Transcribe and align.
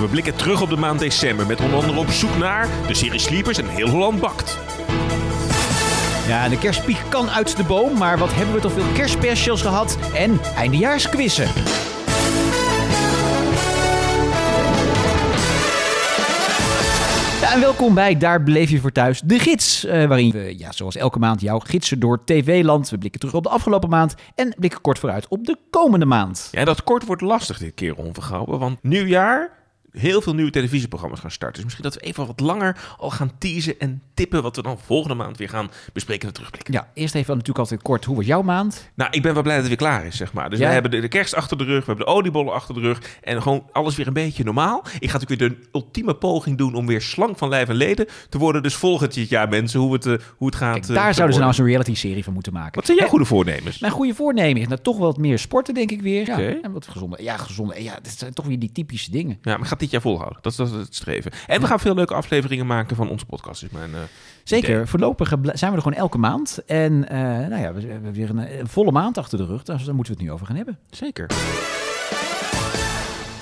We 0.00 0.06
blikken 0.10 0.36
terug 0.36 0.60
op 0.62 0.68
de 0.68 0.76
maand 0.76 0.98
december 0.98 1.46
met 1.46 1.60
onder 1.60 1.78
andere 1.78 1.98
op 1.98 2.08
zoek 2.10 2.36
naar 2.36 2.68
de 2.86 2.94
serie 2.94 3.18
Sleepers 3.18 3.58
en 3.58 3.68
Heel 3.68 3.88
Holland 3.88 4.20
Bakt. 4.20 4.58
Ja, 6.26 6.48
de 6.48 6.58
kerstpiek 6.58 6.98
kan 7.08 7.30
uit 7.30 7.56
de 7.56 7.64
boom, 7.64 7.98
maar 7.98 8.18
wat 8.18 8.34
hebben 8.34 8.54
we 8.54 8.60
toch 8.60 8.72
veel 8.72 8.92
kerstspecials 8.94 9.62
gehad 9.62 9.98
en 10.14 10.40
eindejaarsquizzen. 10.56 11.46
Ja, 17.40 17.52
en 17.54 17.60
welkom 17.60 17.94
bij 17.94 18.16
Daar 18.16 18.42
Beleef 18.42 18.70
Je 18.70 18.80
Voor 18.80 18.92
Thuis, 18.92 19.20
de 19.20 19.38
gids. 19.38 19.84
eh, 19.84 20.06
waarin 20.06 20.30
we, 20.30 20.58
ja, 20.58 20.72
zoals 20.72 20.96
elke 20.96 21.18
maand, 21.18 21.40
jou 21.40 21.60
gidsen 21.64 22.00
door 22.00 22.24
TV-land. 22.24 22.90
We 22.90 22.98
blikken 22.98 23.20
terug 23.20 23.34
op 23.34 23.42
de 23.42 23.48
afgelopen 23.48 23.88
maand 23.88 24.14
en 24.34 24.54
blikken 24.58 24.80
kort 24.80 24.98
vooruit 24.98 25.28
op 25.28 25.44
de 25.46 25.56
komende 25.70 26.06
maand. 26.06 26.48
Ja, 26.50 26.64
dat 26.64 26.84
kort 26.84 27.06
wordt 27.06 27.22
lastig 27.22 27.58
dit 27.58 27.74
keer, 27.74 27.94
Ron 27.94 28.14
Vergouwen, 28.14 28.58
want 28.58 28.82
nieuwjaar... 28.82 29.57
Heel 29.98 30.20
veel 30.20 30.34
nieuwe 30.34 30.50
televisieprogramma's 30.50 31.20
gaan 31.20 31.30
starten. 31.30 31.54
Dus 31.54 31.64
misschien 31.64 31.84
dat 31.84 31.94
we 31.94 32.00
even 32.00 32.26
wat 32.26 32.40
langer 32.40 32.76
al 32.98 33.10
gaan 33.10 33.32
teasen 33.38 33.78
en 33.78 34.02
tippen... 34.14 34.42
wat 34.42 34.56
we 34.56 34.62
dan 34.62 34.78
volgende 34.78 35.14
maand 35.14 35.36
weer 35.36 35.48
gaan 35.48 35.70
bespreken 35.92 36.28
en 36.28 36.34
terugblikken. 36.34 36.74
Ja, 36.74 36.88
eerst 36.94 37.14
even 37.14 37.30
natuurlijk 37.30 37.58
altijd 37.58 37.82
kort, 37.82 38.04
hoe 38.04 38.16
was 38.16 38.26
jouw 38.26 38.42
maand? 38.42 38.90
Nou, 38.94 39.10
ik 39.10 39.22
ben 39.22 39.34
wel 39.34 39.42
blij 39.42 39.54
dat 39.54 39.64
het 39.68 39.78
weer 39.80 39.88
klaar 39.88 40.06
is, 40.06 40.16
zeg 40.16 40.32
maar. 40.32 40.50
Dus 40.50 40.58
Ja. 40.58 40.66
we 40.66 40.72
hebben 40.72 40.90
de, 40.90 41.00
de 41.00 41.08
kerst 41.08 41.34
achter 41.34 41.58
de 41.58 41.64
rug, 41.64 41.80
we 41.80 41.86
hebben 41.86 42.06
de 42.06 42.12
oliebollen 42.12 42.52
achter 42.52 42.74
de 42.74 42.80
rug... 42.80 43.00
en 43.22 43.42
gewoon 43.42 43.66
alles 43.72 43.96
weer 43.96 44.06
een 44.06 44.12
beetje 44.12 44.44
normaal. 44.44 44.84
Ik 44.98 45.10
ga 45.10 45.18
natuurlijk 45.18 45.40
weer 45.40 45.48
de 45.48 45.68
ultieme 45.72 46.14
poging 46.14 46.58
doen 46.58 46.74
om 46.74 46.86
weer 46.86 47.02
slank 47.02 47.38
van 47.38 47.48
lijf 47.48 47.68
en 47.68 47.74
leden 47.74 48.06
te 48.28 48.38
worden. 48.38 48.62
Dus 48.62 48.74
volgend 48.74 49.14
jaar, 49.14 49.48
mensen, 49.48 49.80
hoe 49.80 49.92
het, 49.92 50.06
eh, 50.06 50.14
hoe 50.36 50.46
het 50.46 50.56
gaat 50.56 50.72
Kijk, 50.72 50.88
eh, 50.88 50.94
daar 50.94 51.14
zouden 51.14 51.34
ze 51.34 51.40
nou 51.40 51.52
eens 51.52 51.58
een 51.60 51.66
reality-serie 51.66 52.24
van 52.24 52.32
moeten 52.32 52.52
maken. 52.52 52.74
Wat 52.74 52.86
zijn 52.86 52.98
jouw 52.98 53.08
goede 53.08 53.24
voornemens? 53.24 53.78
Mijn 53.78 53.92
goede 53.92 54.14
voornemen 54.14 54.60
is 54.62 54.68
nou 54.68 54.80
toch 54.80 54.96
wel 54.96 55.06
wat 55.06 55.18
meer 55.18 55.38
sporten, 55.38 55.74
denk 55.74 55.90
ik 55.90 56.02
weer. 56.02 56.26
Ja. 56.26 56.38
En 56.62 56.72
wat 56.72 56.86
gezonder. 56.86 57.22
Ja, 57.22 57.36
gezonder. 57.36 57.82
Ja, 57.82 57.98
dat 58.02 58.12
zijn 58.18 58.32
toch 58.34 58.46
weer 58.46 58.58
die 58.58 58.72
typische 58.72 59.10
dingen. 59.10 59.38
Ja, 59.42 59.56
maar 59.56 59.66
gaat 59.66 59.78
dit 59.90 60.02
jaar 60.02 60.12
volhouden. 60.12 60.38
Dat 60.42 60.52
is, 60.52 60.58
dat 60.58 60.66
is 60.68 60.74
het 60.74 60.94
streven. 60.94 61.30
En 61.46 61.60
we 61.60 61.66
gaan 61.66 61.80
veel 61.80 61.94
leuke 61.94 62.14
afleveringen 62.14 62.66
maken 62.66 62.96
van 62.96 63.08
onze 63.08 63.26
podcast. 63.26 63.62
Is 63.62 63.70
mijn, 63.70 63.94
eh, 63.94 64.00
Zeker. 64.44 64.74
idee. 64.74 64.86
Voorlopig 64.86 65.32
eh, 65.32 65.38
zijn 65.42 65.70
we 65.70 65.76
er 65.76 65.82
gewoon 65.82 65.98
elke 65.98 66.18
maand. 66.18 66.62
En 66.66 67.08
eh, 67.08 67.18
nou 67.20 67.60
ja, 67.60 67.72
we 67.72 67.80
we 67.80 67.92
hebben 67.92 68.12
weer 68.12 68.30
een, 68.30 68.58
een 68.58 68.68
volle 68.68 68.92
maand 68.92 69.18
achter 69.18 69.38
de 69.38 69.46
rug. 69.46 69.62
Dus 69.62 69.84
daar 69.84 69.94
moeten 69.94 70.12
we 70.12 70.18
het 70.18 70.28
nu 70.28 70.34
over 70.34 70.46
gaan 70.46 70.56
hebben. 70.56 70.78
Zeker. 70.90 71.26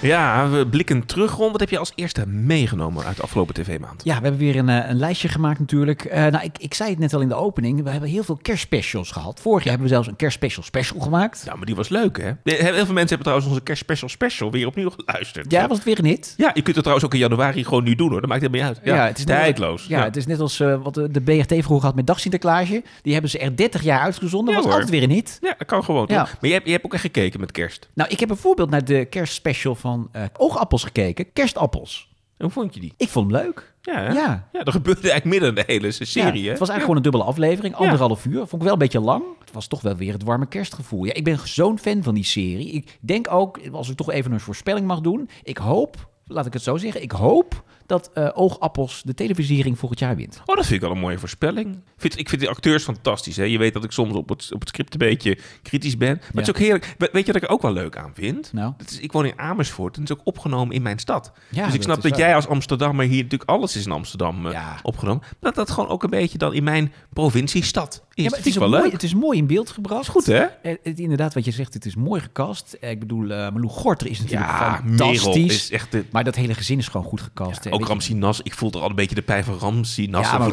Ja, 0.00 0.48
we 0.50 0.66
blikken 0.66 1.06
terug, 1.06 1.32
Ron. 1.34 1.50
Wat 1.52 1.60
heb 1.60 1.70
je 1.70 1.78
als 1.78 1.92
eerste 1.94 2.26
meegenomen 2.26 3.04
uit 3.04 3.16
de 3.16 3.22
afgelopen 3.22 3.54
tv-maand? 3.54 4.04
Ja, 4.04 4.16
we 4.16 4.22
hebben 4.22 4.40
weer 4.40 4.56
een, 4.56 4.68
eh, 4.68 4.90
een 4.90 4.98
lijstje 4.98 5.28
gemaakt 5.28 5.58
natuurlijk. 5.58 6.04
Eh, 6.04 6.26
nou, 6.26 6.44
ik, 6.44 6.58
ik 6.58 6.74
zei 6.74 6.90
het 6.90 6.98
net 6.98 7.14
al 7.14 7.20
in 7.20 7.28
de 7.28 7.34
opening. 7.34 7.82
We 7.82 7.90
hebben 7.90 8.08
heel 8.08 8.24
veel 8.24 8.38
kerstspecials 8.42 9.10
gehad. 9.10 9.40
Vorig 9.40 9.62
jaar 9.62 9.72
hebben 9.72 9.88
we 9.88 9.94
zelfs 9.94 10.08
een 10.08 10.16
kerstspecial 10.16 10.64
special 10.64 11.00
gemaakt. 11.00 11.42
Ja, 11.44 11.54
maar 11.54 11.66
die 11.66 11.74
was 11.74 11.88
leuk, 11.88 12.16
hè? 12.22 12.30
Heel 12.44 12.72
veel 12.72 12.72
mensen 12.74 12.96
hebben 12.96 13.18
trouwens 13.18 13.48
onze 13.48 13.60
kerstspecial 13.60 14.08
special 14.08 14.50
weer 14.50 14.66
opnieuw 14.66 14.90
geluisterd. 14.96 15.50
Ja, 15.50 15.66
was 15.68 15.76
het 15.76 15.86
weer 15.86 15.98
een 15.98 16.04
hit? 16.04 16.34
Ja, 16.36 16.46
je 16.54 16.62
kunt 16.62 16.66
het 16.66 16.76
trouwens 16.76 17.04
ook 17.06 17.12
in 17.14 17.18
januari 17.20 17.64
gewoon 17.64 17.84
nu 17.84 17.94
doen, 17.94 18.10
hoor. 18.10 18.20
Dat 18.20 18.28
maakt 18.28 18.40
helemaal 18.42 18.68
niet 18.68 18.76
uit. 18.78 18.86
Ja, 18.96 19.06
het 19.06 19.18
is 19.18 19.24
net- 19.24 19.36
tijdloos. 19.36 19.86
Ja, 19.86 20.04
het 20.04 20.16
is 20.16 20.26
net 20.26 20.40
als 20.40 20.60
eh, 20.60 20.82
wat 20.82 20.94
de, 20.94 21.20
BRT 21.24 21.64
vroeger 21.64 21.86
had 21.86 21.94
met 21.94 22.06
Dag 22.06 22.20
Sinterklaasje. 22.20 22.82
Die 23.02 23.12
hebben 23.12 23.30
ze 23.30 23.38
er 23.38 23.56
30 23.56 23.82
jaar 23.82 24.00
uitgezonden. 24.00 24.48
Ja, 24.50 24.54
was 24.54 24.64
hoor. 24.64 24.72
altijd 24.72 24.90
weer 24.90 25.02
een 25.02 25.10
hit. 25.10 25.38
Ja, 25.40 25.54
dat 25.58 25.66
kan 25.66 25.84
gewoon, 25.84 26.06
toch? 26.06 26.16
Ja. 26.16 26.22
Maar 26.22 26.36
je 26.40 26.52
hebt, 26.52 26.66
je 26.66 26.72
hebt 26.72 26.84
ook 26.84 26.92
echt 26.92 27.02
gekeken 27.02 27.40
met 27.40 27.52
kerst. 27.52 27.88
Nou, 27.94 28.10
ik 28.10 28.20
heb 28.20 28.28
bijvoorbeeld 28.28 28.70
naar 28.70 28.84
de 28.84 29.04
kerstspecial 29.04 29.74
van 29.74 29.95
eh, 30.12 30.22
Oogappels 30.36 30.84
gekeken. 30.84 31.32
Kerstappels. 31.32 32.14
Hoe 32.38 32.50
vond 32.50 32.74
je 32.74 32.80
die? 32.80 32.92
Ik 32.96 33.08
vond 33.08 33.32
hem 33.32 33.42
leuk. 33.42 33.74
Ja, 33.82 33.98
hè? 34.00 34.12
Ja. 34.12 34.48
ja, 34.52 34.62
dat 34.64 34.74
gebeurde 34.74 35.10
eigenlijk 35.10 35.24
midden 35.24 35.48
in 35.48 35.54
de 35.54 35.72
hele 35.72 35.90
serie, 35.90 36.42
Ja, 36.42 36.50
het 36.50 36.58
was 36.58 36.68
eigenlijk 36.68 36.80
gewoon 36.80 36.96
een 36.96 37.02
dubbele 37.02 37.24
aflevering, 37.24 37.74
anderhalf 37.74 38.24
uur. 38.24 38.38
Vond 38.38 38.52
ik 38.52 38.62
wel 38.62 38.72
een 38.72 38.78
beetje 38.78 39.00
lang. 39.00 39.24
Het 39.40 39.52
was 39.52 39.66
toch 39.66 39.80
wel 39.80 39.96
weer 39.96 40.12
het 40.12 40.22
warme 40.22 40.46
kerstgevoel. 40.46 41.04
Ja, 41.04 41.12
ik 41.12 41.24
ben 41.24 41.38
zo'n 41.44 41.78
fan 41.78 42.02
van 42.02 42.14
die 42.14 42.24
serie. 42.24 42.70
Ik 42.70 42.98
denk 43.00 43.30
ook, 43.30 43.60
als 43.72 43.88
ik 43.88 43.96
toch 43.96 44.10
even 44.10 44.32
een 44.32 44.40
voorspelling 44.40 44.86
mag 44.86 45.00
doen. 45.00 45.28
Ik 45.42 45.58
hoop, 45.58 46.08
laat 46.26 46.46
ik 46.46 46.52
het 46.52 46.62
zo 46.62 46.76
zeggen, 46.76 47.02
ik 47.02 47.10
hoop 47.10 47.64
dat 47.86 48.10
eh, 48.14 48.28
Oogappels 48.34 49.02
de 49.04 49.14
televisiering 49.14 49.78
volgend 49.78 50.00
jaar 50.00 50.16
wint. 50.16 50.40
Oh, 50.44 50.56
dat 50.56 50.64
vind 50.66 50.70
ik 50.70 50.80
wel 50.80 50.90
een 50.90 50.98
mooie 51.02 51.18
voorspelling. 51.18 51.74
Ik 51.74 51.80
vind, 51.96 52.18
ik 52.18 52.28
vind 52.28 52.40
die 52.40 52.50
acteurs 52.50 52.82
fantastisch. 52.84 53.36
Hè? 53.36 53.44
Je 53.44 53.58
weet 53.58 53.72
dat 53.72 53.84
ik 53.84 53.90
soms 53.92 54.14
op 54.14 54.28
het, 54.28 54.48
op 54.52 54.60
het 54.60 54.68
script 54.68 54.92
een 54.92 54.98
beetje 54.98 55.38
kritisch 55.62 55.96
ben. 55.96 56.16
Maar 56.16 56.26
het 56.32 56.42
is 56.42 56.48
ook 56.48 56.58
heerlijk. 56.58 56.94
We- 56.98 57.08
Weet 57.12 57.26
je 57.26 57.32
wat 57.32 57.42
ik 57.42 57.48
er 57.48 57.54
ook 57.54 57.62
wel 57.62 57.72
leuk 57.72 57.96
aan 57.96 58.10
vind? 58.14 58.52
Nou? 58.52 58.72
Dat 58.76 58.90
is, 58.90 58.98
ik 59.00 59.12
woon 59.12 59.24
in 59.26 59.38
Amersfoort 59.38 59.94
en 59.96 60.00
het 60.00 60.10
is 60.10 60.16
ook 60.16 60.26
opgenomen 60.26 60.74
in 60.74 60.82
mijn 60.82 60.98
stad. 60.98 61.32
Ja, 61.50 61.64
dus 61.66 61.74
ik 61.74 61.82
snap 61.82 62.02
dat 62.02 62.16
jij 62.16 62.34
als 62.34 62.46
Amsterdammer 62.46 63.06
hier 63.06 63.22
natuurlijk 63.22 63.50
alles 63.50 63.76
is 63.76 63.84
in 63.86 63.92
Amsterdam 63.92 64.46
eh, 64.46 64.52
Ja. 64.52 64.78
opgenomen. 64.82 65.20
Maar 65.22 65.34
dat 65.40 65.54
dat 65.54 65.70
gewoon 65.70 65.88
ook 65.90 66.02
een 66.02 66.10
beetje 66.10 66.38
dan 66.38 66.54
in 66.54 66.64
mijn 66.64 66.92
provinciestad 67.12 68.02
is. 68.14 68.24
Ja, 68.24 68.28
maar 68.30 68.38
het, 68.38 68.46
is 68.48 68.56
wel 68.56 68.68
mooi, 68.68 68.82
leuk. 68.82 68.92
het 68.92 69.02
is 69.02 69.14
mooi 69.14 69.38
in 69.38 69.46
beeld 69.46 69.70
gebracht. 69.70 70.02
is 70.02 70.08
goed, 70.08 70.26
hè? 70.26 70.42
Eh, 70.44 70.74
het, 70.82 70.98
inderdaad, 70.98 71.34
wat 71.34 71.44
je 71.44 71.50
zegt, 71.50 71.74
het 71.74 71.84
is 71.86 71.94
mooi 71.96 72.20
gecast. 72.20 72.72
Eh, 72.80 72.90
ik 72.90 72.98
bedoel, 72.98 73.22
eh 73.22 73.28
Malou 73.28 73.68
Gorter 73.68 74.06
is 74.06 74.20
natuurlijk 74.20 74.50
Ja, 74.50 74.82
fantastisch. 74.86 75.24
Merel 75.24 75.40
is 75.40 75.70
echt 75.70 75.92
de... 75.92 76.04
Maar 76.10 76.24
dat 76.24 76.34
hele 76.34 76.54
gezin 76.54 76.78
is 76.78 76.88
gewoon 76.88 77.06
goed 77.06 77.20
gecast. 77.20 77.66
Ook 77.80 78.08
Nas. 78.08 78.40
Ik 78.42 78.54
voel 78.54 78.70
er 78.72 78.80
al 78.80 78.88
een 78.88 78.94
beetje 78.94 79.14
de 79.14 79.22
pijn 79.22 79.44
van 79.44 79.58
Ramsey 79.58 80.06
Nas. 80.06 80.26
Ja, 80.26 80.38
maar 80.38 80.46
ook. 80.46 80.52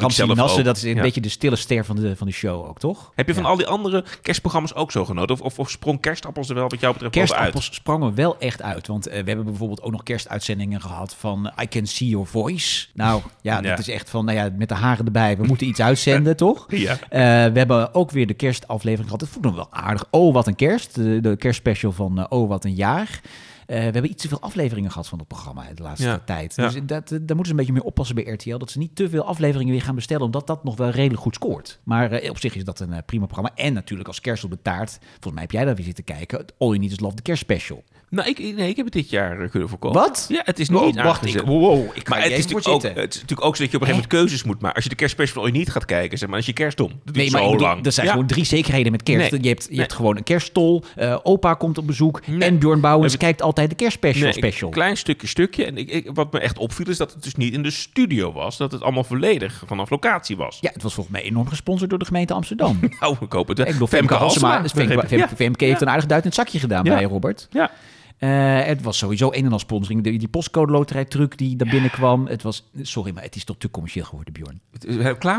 dat 0.63 0.77
is 0.77 0.83
een 0.83 0.95
Ja. 0.95 1.01
beetje 1.01 1.21
de 1.21 1.29
stille 1.29 1.55
ster 1.55 1.85
van 1.85 1.95
de, 1.95 2.15
van 2.15 2.27
de 2.27 2.33
show 2.33 2.67
ook, 2.67 2.79
toch? 2.79 3.11
Heb 3.15 3.27
je 3.27 3.33
van 3.33 3.45
al 3.45 3.55
die 3.55 3.67
andere 3.67 4.03
kerstprogramma's 4.21 4.73
ook 4.73 4.91
zo 4.91 5.05
genoten? 5.05 5.35
Of, 5.35 5.41
of, 5.41 5.59
of 5.59 5.69
sprong 5.69 5.99
kerstappels 6.01 6.49
er 6.49 6.55
wel 6.55 6.69
wat 6.69 6.79
jou 6.79 6.93
betreft 6.93 7.13
wel 7.15 7.23
uit? 7.23 7.31
Kerstappels 7.37 7.75
sprangen 7.75 8.15
wel 8.15 8.37
echt 8.39 8.61
uit. 8.61 8.87
Want 8.87 9.07
eh, 9.07 9.11
we 9.23 9.27
hebben 9.27 9.45
bijvoorbeeld 9.45 9.81
ook 9.81 9.91
nog 9.91 10.03
kerstuitzendingen 10.03 10.81
gehad 10.81 11.15
van 11.19 11.51
I 11.61 11.67
Can 11.67 11.85
See 11.85 12.07
Your 12.07 12.27
Voice. 12.27 12.87
Nou 12.93 13.21
ja, 13.41 13.61
dat 13.61 13.79
is 13.79 13.89
echt 13.89 14.09
van, 14.09 14.25
nou 14.25 14.37
ja, 14.37 14.49
met 14.57 14.69
de 14.69 14.75
haren 14.75 15.05
erbij. 15.05 15.37
We 15.37 15.45
moeten 15.45 15.67
iets 15.67 15.81
uitzenden, 15.81 16.35
toch? 16.45 16.65
Ja. 16.67 16.91
Eh, 17.09 17.19
we 17.51 17.57
hebben 17.57 17.93
ook 17.93 18.11
weer 18.11 18.27
de 18.27 18.33
kerstaflevering 18.33 19.05
gehad. 19.05 19.19
Dat 19.19 19.29
vond 19.29 19.45
ik 19.45 19.51
nog 19.51 19.59
wel 19.69 19.81
aardig. 19.81 20.05
Oh, 20.09 20.33
wat 20.33 20.47
een 20.47 20.55
kerst. 20.55 20.95
De, 20.95 21.19
de 21.21 21.35
kerstspecial 21.37 21.91
van 21.91 22.19
eh, 22.19 22.25
Oh, 22.29 22.49
wat 22.49 22.65
een 22.65 22.75
jaar. 22.75 23.21
Eh, 23.65 23.77
we 23.77 23.83
hebben 23.83 24.09
iets 24.11 24.21
te 24.21 24.27
veel 24.27 24.39
afleveringen 24.41 24.91
gehad 24.91 25.07
van 25.07 25.19
het 25.19 25.27
programma 25.27 25.63
de 25.75 25.81
laatste 25.83 26.07
Ja. 26.07 26.21
tijd. 26.25 26.55
Dus 26.55 26.73
dat, 26.85 27.03
eh, 27.03 27.09
daar 27.09 27.19
moeten 27.19 27.45
ze 27.45 27.51
een 27.51 27.55
beetje 27.55 27.73
mee 27.73 27.83
oppassen 27.83 28.15
bij 28.15 28.23
RTL. 28.23 28.57
Dat 28.57 28.71
ze 28.71 28.77
niet 28.77 28.95
te 28.95 29.09
veel 29.09 29.23
afleveringen 29.25 29.71
weer 29.73 29.81
gaan 29.81 29.95
bestellen. 29.95 30.23
Omdat 30.25 30.47
dat 30.47 30.63
nog 30.63 30.77
wel 30.77 30.89
redelijk 30.89 31.21
goed 31.21 31.35
scoort. 31.35 31.79
Maar 31.83 32.11
eh, 32.11 32.29
op 32.29 32.39
zich 32.39 32.55
is 32.55 32.63
dat 32.63 32.79
een 32.79 33.03
prima 33.05 33.25
programma. 33.25 33.51
En 33.55 33.73
natuurlijk 33.73 34.07
als 34.07 34.21
kerst 34.21 34.43
op 34.43 34.49
de 34.51 34.61
taart. 34.61 34.97
Volgens 35.09 35.33
mij 35.33 35.41
heb 35.41 35.51
jij 35.51 35.65
daar 35.65 35.75
weer 35.75 35.85
zitten 35.85 36.03
kijken. 36.03 36.45
All 36.57 36.77
Need 36.77 36.91
Is 36.91 36.99
Love, 36.99 37.15
de 37.15 37.21
kerstspecial. 37.21 37.83
Nou, 38.09 38.29
ik, 38.29 38.39
nee, 38.39 38.69
ik 38.69 38.75
heb 38.75 38.85
het 38.85 38.93
dit 38.93 39.09
jaar 39.09 39.49
kunnen 39.49 39.69
voorkomen. 39.69 40.01
Wat? 40.01 40.25
Ja, 40.29 40.41
het 40.45 40.59
is 40.59 40.69
niet 40.69 40.79
Oh, 40.79 40.85
eens 40.85 40.95
wacht, 41.01 41.25
ik- 41.25 41.41
wow, 41.41 41.85
ik 41.93 42.09
maar 42.09 42.21
het 42.21 42.31
is, 42.31 42.37
natuurlijk 42.37 42.67
ook, 42.67 42.81
het 42.81 42.95
is 43.13 43.21
natuurlijk 43.21 43.43
ook 43.47 43.55
zo 43.55 43.61
dat 43.63 43.71
je 43.71 43.77
op 43.77 43.81
een 43.81 43.87
gegeven 43.87 43.89
moment 43.89 44.07
keuzes 44.07 44.43
moet 44.43 44.59
maken. 44.59 44.75
Als 44.75 44.83
je 44.83 44.89
de 44.89 44.95
kerstspecial 44.95 45.43
ooit 45.43 45.53
niet 45.53 45.69
gaat 45.69 45.85
kijken, 45.85 46.17
zeg 46.17 46.27
maar, 46.27 46.37
als 46.37 46.45
je 46.45 46.53
kerstdom. 46.53 46.91
Dat 47.05 47.15
Nee, 47.15 47.31
maar 47.31 47.41
zo 47.41 47.51
bedoel, 47.51 47.67
lang. 47.67 47.85
er 47.85 47.91
zijn 47.91 48.05
Ja. 48.05 48.11
gewoon 48.11 48.27
drie 48.27 48.45
zekerheden 48.45 48.91
met 48.91 49.03
kerst. 49.03 49.31
Nee. 49.31 49.41
Je, 49.41 49.47
hebt, 49.47 49.63
je 49.63 49.69
Nee. 49.69 49.79
hebt 49.79 49.93
gewoon 49.93 50.17
een 50.17 50.23
kerststol. 50.23 50.83
eh, 50.95 51.19
opa 51.23 51.53
komt 51.53 51.77
op 51.77 51.87
bezoek. 51.87 52.27
Nee. 52.27 52.39
En 52.49 52.57
Bjorn 52.59 52.79
Bouwens 52.79 53.17
kijkt 53.17 53.41
altijd 53.53 53.69
de 53.69 53.83
kerstspecial. 53.83 54.23
Nee, 54.23 54.33
special. 54.33 54.67
Een 54.67 54.73
klein 54.73 54.97
stukje, 54.97 55.27
stukje. 55.27 55.65
En 55.65 55.77
ik, 55.77 55.89
ik, 55.89 56.09
wat 56.13 56.33
me 56.33 56.39
echt 56.39 56.57
opviel 56.57 56.87
is 56.87 56.97
dat 56.97 57.13
het 57.13 57.23
dus 57.23 57.35
niet 57.35 57.53
in 57.53 57.63
de 57.63 57.71
studio 57.71 58.31
was. 58.31 58.57
Dat 58.57 58.71
het 58.71 58.81
allemaal 58.81 59.03
volledig 59.03 59.63
vanaf 59.65 59.89
locatie 59.89 60.37
was. 60.37 60.57
Ja, 60.61 60.69
het 60.73 60.83
was 60.83 60.93
volgens 60.93 61.15
mij 61.15 61.25
enorm 61.25 61.47
gesponsord 61.47 61.89
door 61.89 61.99
de 61.99 62.05
gemeente 62.05 62.33
Amsterdam. 62.33 62.79
Nou, 62.99 63.15
ik 63.19 63.31
hoop 63.31 63.47
het. 63.47 63.57
hè. 63.57 63.65
Ik 63.65 63.71
bedoel, 63.71 63.87
Femke 63.87 64.13
Halsema, 64.13 64.69
Femke, 64.69 64.93
ik. 64.93 65.07
Femke, 65.07 65.35
Femke 65.35 65.65
heeft 65.65 65.81
een 65.81 65.89
aardig 65.89 66.05
duit 66.05 66.21
in 66.21 66.27
het 66.27 66.37
zakje 66.37 66.59
gedaan 66.59 66.83
bij 66.83 67.03
Robert. 67.03 67.47
Ja. 67.51 67.71
Eh, 68.17 68.65
het 68.65 68.81
was 68.81 68.97
sowieso 68.97 69.29
een 69.31 69.45
en 69.45 69.51
al 69.51 69.59
sponsoring. 69.59 70.03
Die, 70.03 70.19
die 70.19 70.27
postcode 70.27 70.71
loterij 70.71 71.05
truc 71.05 71.37
die 71.37 71.55
daar 71.55 71.69
binnenkwam. 71.69 72.27
Het 72.27 72.41
was, 72.41 72.69
sorry, 72.81 73.13
maar 73.13 73.23
het 73.23 73.35
is 73.35 73.43
toch 73.43 73.57
te 73.57 73.71
commercieel 73.71 74.05
geworden, 74.05 74.33
Bjorn. 74.33 74.61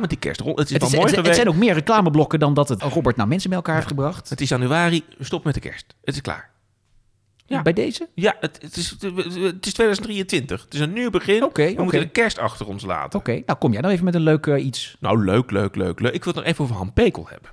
Met 0.00 0.08
die 0.08 0.18
kerst. 0.18 0.40
Het 0.44 0.58
is 0.58 0.70
Het, 0.70 0.82
is, 0.82 0.96
mooi 0.96 1.14
het, 1.14 1.34
zijn 1.34 1.48
ook 1.48 1.56
meer 1.56 1.74
reclameblokken 1.74 2.38
dan 2.38 2.54
dat 2.54 2.68
het 2.68 2.82
Robert 2.82 3.16
nou 3.16 3.28
mensen 3.28 3.48
bij 3.48 3.58
elkaar 3.58 3.74
heeft 3.74 3.86
gebracht. 3.86 4.28
Het 4.28 4.40
is 4.40 4.48
januari. 4.48 5.04
Stop 5.18 5.44
met 5.44 5.54
de 5.54 5.60
kerst. 5.60 5.94
Het 6.04 6.14
is 6.14 6.20
klaar. 6.20 6.53
Ja. 7.46 7.62
Bij 7.62 7.72
deze? 7.72 8.08
Ja, 8.14 8.36
het, 8.40 8.58
het, 8.62 8.76
is, 8.76 8.90
het 8.90 9.66
is 9.66 9.72
2023. 9.72 10.64
Het 10.64 10.74
is 10.74 10.80
een 10.80 10.92
nieuw 10.92 11.10
begin. 11.10 11.44
Oké, 11.44 11.74
We 11.74 11.82
moeten 11.82 12.00
de 12.00 12.08
kerst 12.08 12.38
achter 12.38 12.66
ons 12.66 12.84
laten. 12.84 13.18
Oké, 13.18 13.42
nou 13.46 13.58
kom 13.58 13.72
jij 13.72 13.82
dan 13.82 13.90
even 13.90 14.04
met 14.04 14.14
een 14.14 14.20
leuk 14.22 14.46
eh, 14.46 14.64
iets. 14.64 14.96
Nou, 15.00 15.24
leuk, 15.24 15.50
leuk, 15.50 15.76
leuk, 15.76 16.00
leuk. 16.00 16.12
Ik 16.12 16.24
wil 16.24 16.32
het 16.32 16.42
nog 16.42 16.52
even 16.52 16.64
over 16.64 16.76
Han 16.76 16.92
Pekel 16.92 17.26
hebben. 17.28 17.50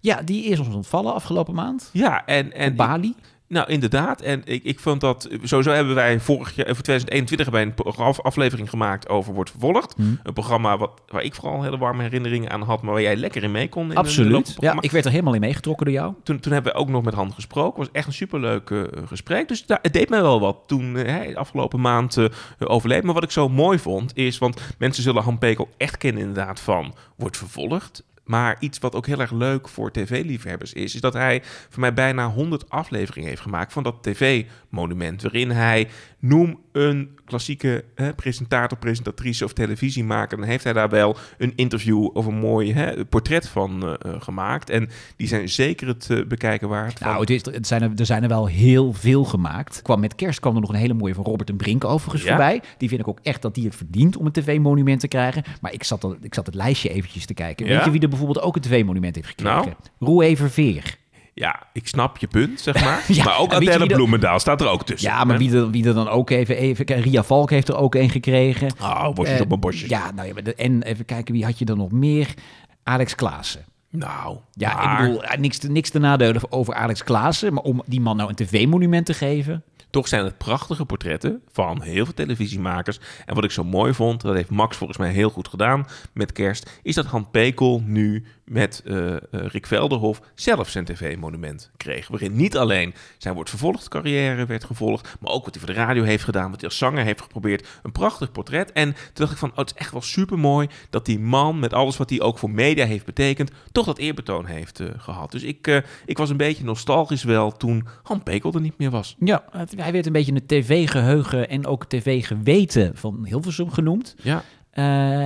Ja, 0.00 0.22
die 0.22 0.44
is 0.44 0.58
ons 0.58 0.74
ontvallen 0.74 1.14
afgelopen 1.14 1.54
maand. 1.54 1.90
Ja, 1.92 2.26
en... 2.26 2.52
en 2.52 2.70
Op 2.70 2.76
Bali. 2.76 3.14
Nou, 3.48 3.68
inderdaad. 3.68 4.20
En 4.20 4.42
ik, 4.44 4.64
ik 4.64 4.80
vond 4.80 5.00
dat... 5.00 5.28
Sowieso 5.42 5.70
hebben 5.70 5.94
wij 5.94 6.20
vorig 6.20 6.54
jaar, 6.54 6.66
voor 6.66 6.84
2021, 6.84 7.46
hebben 7.46 7.74
wij 7.76 8.06
een 8.06 8.22
aflevering 8.22 8.70
gemaakt 8.70 9.08
over 9.08 9.34
Wordt 9.34 9.50
Vervolgd. 9.50 9.94
Hmm. 9.96 10.20
Een 10.22 10.32
programma 10.32 10.78
wat, 10.78 10.90
waar 11.06 11.22
ik 11.22 11.34
vooral 11.34 11.62
hele 11.62 11.78
warme 11.78 12.02
herinneringen 12.02 12.50
aan 12.50 12.62
had, 12.62 12.82
maar 12.82 12.92
waar 12.92 13.02
jij 13.02 13.16
lekker 13.16 13.42
in 13.42 13.50
mee 13.50 13.68
kon. 13.68 13.90
In 13.90 13.96
Absoluut. 13.96 14.56
Ja, 14.58 14.76
ik 14.80 14.90
werd 14.90 15.04
er 15.04 15.10
helemaal 15.10 15.34
in 15.34 15.40
meegetrokken 15.40 15.86
door 15.86 15.94
jou. 15.94 16.14
toen, 16.22 16.40
toen 16.40 16.52
hebben 16.52 16.72
we 16.72 16.78
ook 16.78 16.88
nog 16.88 17.04
met 17.04 17.14
Han 17.14 17.32
gesproken. 17.32 17.80
Het 17.80 17.88
was 17.88 17.96
echt 17.96 18.06
een 18.06 18.12
superleuk 18.12 18.70
eh, 18.70 18.82
gesprek. 19.04 19.48
Dus 19.48 19.66
daar, 19.66 19.78
het 19.82 19.92
deed 19.92 20.08
mij 20.08 20.22
wel 20.22 20.40
wat 20.40 20.58
toen 20.66 20.96
eh, 20.96 21.04
hij 21.04 21.36
afgelopen 21.36 21.80
maand 21.80 22.16
eh, 22.16 22.26
overleed. 22.58 23.02
Maar 23.02 23.14
wat 23.14 23.22
ik 23.22 23.30
zo 23.30 23.48
mooi 23.48 23.78
vond 23.78 24.16
is, 24.16 24.38
want 24.38 24.60
mensen 24.78 25.02
zullen 25.02 25.22
Han 25.22 25.38
Pekel 25.38 25.68
echt 25.76 25.96
kennen 25.96 26.22
inderdaad 26.22 26.60
van 26.60 26.94
Wordt 27.16 27.36
Vervolgd. 27.36 28.04
Maar 28.28 28.56
iets 28.60 28.78
wat 28.78 28.94
ook 28.94 29.06
heel 29.06 29.20
erg 29.20 29.32
leuk 29.32 29.68
voor 29.68 29.90
tv-liefhebbers 29.90 30.72
is, 30.72 30.94
is 30.94 31.00
dat 31.00 31.12
hij 31.12 31.42
voor 31.68 31.80
mij 31.80 31.94
bijna 31.94 32.30
100 32.30 32.70
afleveringen 32.70 33.28
heeft 33.28 33.42
gemaakt 33.42 33.72
van 33.72 33.82
dat 33.82 34.02
tv-monument. 34.02 35.22
Waarin 35.22 35.50
hij 35.50 35.88
noem 36.18 36.60
een 36.72 37.17
klassieke 37.28 37.84
hè, 37.94 38.14
presentator, 38.14 38.78
presentatrice 38.78 39.44
of 39.44 39.52
televisiemaker. 39.52 40.38
Dan 40.38 40.46
heeft 40.46 40.64
hij 40.64 40.72
daar 40.72 40.88
wel 40.88 41.16
een 41.38 41.52
interview 41.56 42.16
of 42.16 42.26
een 42.26 42.38
mooi 42.38 42.72
hè, 42.72 43.04
portret 43.04 43.48
van 43.48 43.84
uh, 43.84 44.12
gemaakt. 44.18 44.70
En 44.70 44.88
die 45.16 45.28
zijn 45.28 45.48
zeker 45.48 45.86
het 45.86 46.08
uh, 46.10 46.26
bekijken 46.26 46.68
waard. 46.68 47.00
Nou, 47.00 47.20
het, 47.20 47.30
is, 47.30 47.44
het 47.44 47.66
zijn 47.66 47.82
er, 47.82 47.90
er 47.96 48.06
zijn 48.06 48.22
er 48.22 48.28
wel 48.28 48.46
heel 48.46 48.92
veel 48.92 49.24
gemaakt. 49.24 49.82
Kwam 49.82 50.00
met 50.00 50.14
kerst 50.14 50.40
kwam 50.40 50.54
er 50.54 50.60
nog 50.60 50.70
een 50.70 50.76
hele 50.76 50.94
mooie 50.94 51.14
van 51.14 51.24
Robert 51.24 51.50
en 51.50 51.56
Brink 51.56 51.84
overigens 51.84 52.22
ja? 52.22 52.28
voorbij. 52.28 52.62
Die 52.78 52.88
vind 52.88 53.00
ik 53.00 53.08
ook 53.08 53.20
echt 53.22 53.42
dat 53.42 53.54
die 53.54 53.64
het 53.64 53.76
verdient 53.76 54.16
om 54.16 54.26
een 54.26 54.32
tv-monument 54.32 55.00
te 55.00 55.08
krijgen. 55.08 55.42
Maar 55.60 55.72
ik 55.72 55.84
zat, 55.84 56.04
al, 56.04 56.16
ik 56.20 56.34
zat 56.34 56.46
het 56.46 56.54
lijstje 56.54 56.88
eventjes 56.88 57.26
te 57.26 57.34
kijken. 57.34 57.66
Ja? 57.66 57.74
Weet 57.74 57.84
je 57.84 57.90
wie 57.90 58.00
er 58.00 58.08
bijvoorbeeld 58.08 58.40
ook 58.40 58.56
een 58.56 58.62
tv-monument 58.62 59.14
heeft 59.14 59.28
gekregen? 59.28 59.74
Nou? 59.98 60.18
Roe 60.18 60.36
Verveer. 60.36 60.96
Ja, 61.38 61.62
ik 61.72 61.88
snap 61.88 62.18
je 62.18 62.26
punt, 62.26 62.60
zeg 62.60 62.84
maar. 62.84 63.04
ja, 63.16 63.24
maar 63.24 63.38
ook 63.38 63.52
Adele 63.52 63.86
Bloemendaal 63.86 64.38
staat 64.38 64.60
er 64.60 64.68
ook 64.68 64.84
tussen. 64.84 65.10
Ja, 65.10 65.24
maar 65.24 65.38
wie 65.38 65.56
er, 65.56 65.70
wie 65.70 65.86
er 65.86 65.94
dan 65.94 66.08
ook 66.08 66.30
even, 66.30 66.56
even... 66.56 66.86
Ria 66.86 67.22
Valk 67.22 67.50
heeft 67.50 67.68
er 67.68 67.76
ook 67.76 67.94
een 67.94 68.10
gekregen. 68.10 68.70
Oh, 68.80 69.12
bosjes 69.12 69.36
uh, 69.36 69.44
op 69.44 69.52
een 69.52 69.60
bosje. 69.60 69.88
Ja, 69.88 70.10
nou 70.10 70.28
ja, 70.28 70.52
en 70.56 70.82
even 70.82 71.04
kijken, 71.04 71.34
wie 71.34 71.44
had 71.44 71.58
je 71.58 71.64
dan 71.64 71.76
nog 71.76 71.90
meer? 71.90 72.34
Alex 72.82 73.14
Klaassen. 73.14 73.64
Nou, 73.90 74.38
ja, 74.52 74.74
maar... 74.74 75.04
ik 75.04 75.12
bedoel, 75.12 75.38
niks, 75.38 75.58
niks 75.58 75.90
te 75.90 75.98
nadelen 75.98 76.52
over 76.52 76.74
Alex 76.74 77.04
Klaassen, 77.04 77.52
maar 77.52 77.62
om 77.62 77.82
die 77.86 78.00
man 78.00 78.16
nou 78.16 78.28
een 78.28 78.34
tv-monument 78.34 79.06
te 79.06 79.14
geven... 79.14 79.62
Toch 79.90 80.08
zijn 80.08 80.24
het 80.24 80.38
prachtige 80.38 80.84
portretten 80.84 81.42
van 81.52 81.82
heel 81.82 82.04
veel 82.04 82.14
televisiemakers. 82.14 83.00
En 83.26 83.34
wat 83.34 83.44
ik 83.44 83.50
zo 83.50 83.64
mooi 83.64 83.94
vond, 83.94 84.20
dat 84.20 84.34
heeft 84.34 84.50
Max 84.50 84.76
volgens 84.76 84.98
mij 84.98 85.10
heel 85.10 85.30
goed 85.30 85.48
gedaan 85.48 85.86
met 86.12 86.32
kerst, 86.32 86.80
is 86.82 86.94
dat 86.94 87.06
Han 87.06 87.30
Pekel 87.30 87.82
nu 87.84 88.24
met 88.50 88.82
uh, 88.84 89.16
Rick 89.30 89.66
Velderhof 89.66 90.20
zelf 90.34 90.68
zijn 90.68 90.84
tv-monument 90.84 91.70
kreeg. 91.76 92.08
Waarin 92.08 92.36
niet 92.36 92.56
alleen 92.56 92.94
zijn 93.18 93.34
wordt 93.34 93.50
vervolgd 93.50 93.88
carrière 93.88 94.46
werd 94.46 94.64
gevolgd, 94.64 95.16
maar 95.20 95.32
ook 95.32 95.44
wat 95.44 95.54
hij 95.54 95.64
voor 95.64 95.74
de 95.74 95.80
radio 95.80 96.02
heeft 96.02 96.24
gedaan, 96.24 96.50
wat 96.50 96.60
hij 96.60 96.68
als 96.68 96.78
zanger 96.78 97.04
heeft 97.04 97.20
geprobeerd. 97.20 97.66
Een 97.82 97.92
prachtig 97.92 98.32
portret. 98.32 98.72
En 98.72 98.92
toen 98.92 99.12
dacht 99.12 99.32
ik 99.32 99.38
van, 99.38 99.50
oh, 99.50 99.56
het 99.56 99.72
is 99.74 99.80
echt 99.80 99.92
wel 99.92 100.02
super 100.02 100.38
mooi 100.38 100.68
dat 100.90 101.06
die 101.06 101.18
man 101.18 101.58
met 101.58 101.72
alles 101.72 101.96
wat 101.96 102.10
hij 102.10 102.20
ook 102.20 102.38
voor 102.38 102.50
media 102.50 102.86
heeft 102.86 103.04
betekend, 103.04 103.50
toch 103.72 103.86
dat 103.86 103.98
eerbetoon 103.98 104.46
heeft 104.46 104.80
uh, 104.80 104.88
gehad. 104.96 105.30
Dus 105.30 105.42
ik, 105.42 105.66
uh, 105.66 105.78
ik 106.06 106.18
was 106.18 106.30
een 106.30 106.36
beetje 106.36 106.64
nostalgisch 106.64 107.24
wel 107.24 107.56
toen 107.56 107.86
Han 108.02 108.22
Pekel 108.22 108.52
er 108.52 108.60
niet 108.60 108.78
meer 108.78 108.90
was. 108.90 109.16
Ja, 109.18 109.44
hij 109.76 109.92
werd 109.92 110.06
een 110.06 110.12
beetje 110.12 110.32
een 110.32 110.46
tv-geheugen 110.46 111.48
en 111.48 111.66
ook 111.66 111.86
tv-geweten 111.86 112.96
van 112.96 113.20
Hilversum 113.24 113.70
genoemd. 113.70 114.14
Ja. 114.22 114.42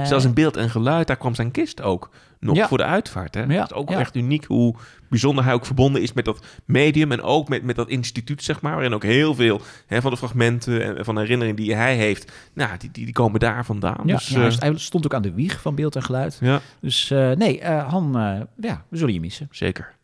Zelfs 0.06 0.24
in 0.24 0.34
beeld 0.34 0.56
en 0.56 0.70
geluid, 0.70 1.06
daar 1.06 1.16
kwam 1.16 1.34
zijn 1.34 1.50
kist 1.50 1.82
ook 1.82 2.10
nog 2.42 2.68
voor 2.68 2.78
de 2.78 2.84
uitvaart. 2.84 3.34
Hè? 3.34 3.42
Ja. 3.42 3.46
Dat 3.48 3.70
is 3.70 3.76
ook 3.76 3.90
echt 3.90 4.16
uniek 4.16 4.44
hoe 4.44 4.74
bijzonder 5.08 5.44
hij 5.44 5.52
ook 5.52 5.66
verbonden 5.66 6.02
is 6.02 6.12
met 6.12 6.24
dat 6.24 6.44
medium 6.64 7.12
en 7.12 7.22
ook 7.22 7.48
met, 7.48 7.62
met 7.62 7.76
dat 7.76 7.88
instituut, 7.88 8.42
zeg 8.42 8.60
maar. 8.60 8.72
Waarin 8.72 8.94
ook 8.94 9.02
heel 9.02 9.34
veel 9.34 9.60
hè, 9.86 10.00
van 10.00 10.10
de 10.10 10.16
fragmenten 10.16 10.96
en 10.96 11.04
van 11.04 11.14
de 11.14 11.20
herinneringen 11.20 11.62
die 11.62 11.74
hij 11.74 11.96
heeft, 11.96 12.32
nou, 12.52 12.78
die, 12.78 12.90
die, 12.90 13.04
die 13.04 13.14
komen 13.14 13.40
daar 13.40 13.64
vandaan. 13.64 14.02
Ja, 14.04 14.16
dus, 14.16 14.30
uh, 14.30 14.50
hij 14.58 14.78
stond 14.78 15.04
ook 15.04 15.14
aan 15.14 15.22
de 15.22 15.32
wieg 15.32 15.60
van 15.60 15.74
beeld 15.74 15.96
en 15.96 16.02
geluid. 16.02 16.38
Ja. 16.40 16.60
Dus 16.80 17.10
uh, 17.10 17.30
nee, 17.30 17.60
uh, 17.60 17.88
Han, 17.88 18.12
ja, 18.56 18.84
we 18.88 18.96
zullen 18.96 19.14
je 19.14 19.20
missen. 19.20 19.48
Zeker. 19.50 19.94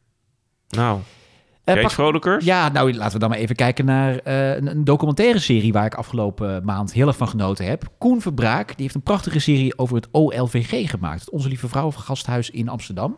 Nou, 0.69 1.00
pak, 1.75 1.91
vrolijkers? 1.91 2.44
Ja, 2.44 2.69
nou 2.69 2.94
laten 2.94 3.12
we 3.12 3.19
dan 3.19 3.29
maar 3.29 3.38
even 3.38 3.56
kijken 3.56 3.85
naar 3.85 4.20
uh, 4.26 4.56
een, 4.56 4.85
documentaire 4.85 5.38
serie 5.38 5.73
waar 5.73 5.87
ik 5.87 5.94
afgelopen 5.94 6.65
maand 6.65 6.93
heel 6.93 7.06
erg 7.06 7.17
van 7.17 7.29
genoten 7.29 7.65
heb. 7.65 7.88
Koen 7.99 8.20
Verbraak, 8.20 8.67
die 8.67 8.82
heeft 8.82 8.94
een 8.94 9.03
prachtige 9.03 9.38
serie 9.38 9.79
over 9.79 9.97
het 9.97 10.09
OLVG 10.11 10.91
gemaakt. 10.91 11.20
Het 11.20 11.31
Onze 11.31 11.49
Lieve 11.49 11.69
Vrouw 11.69 11.91
Gasthuis 11.91 12.50
in 12.50 12.69
Amsterdam. 12.69 13.17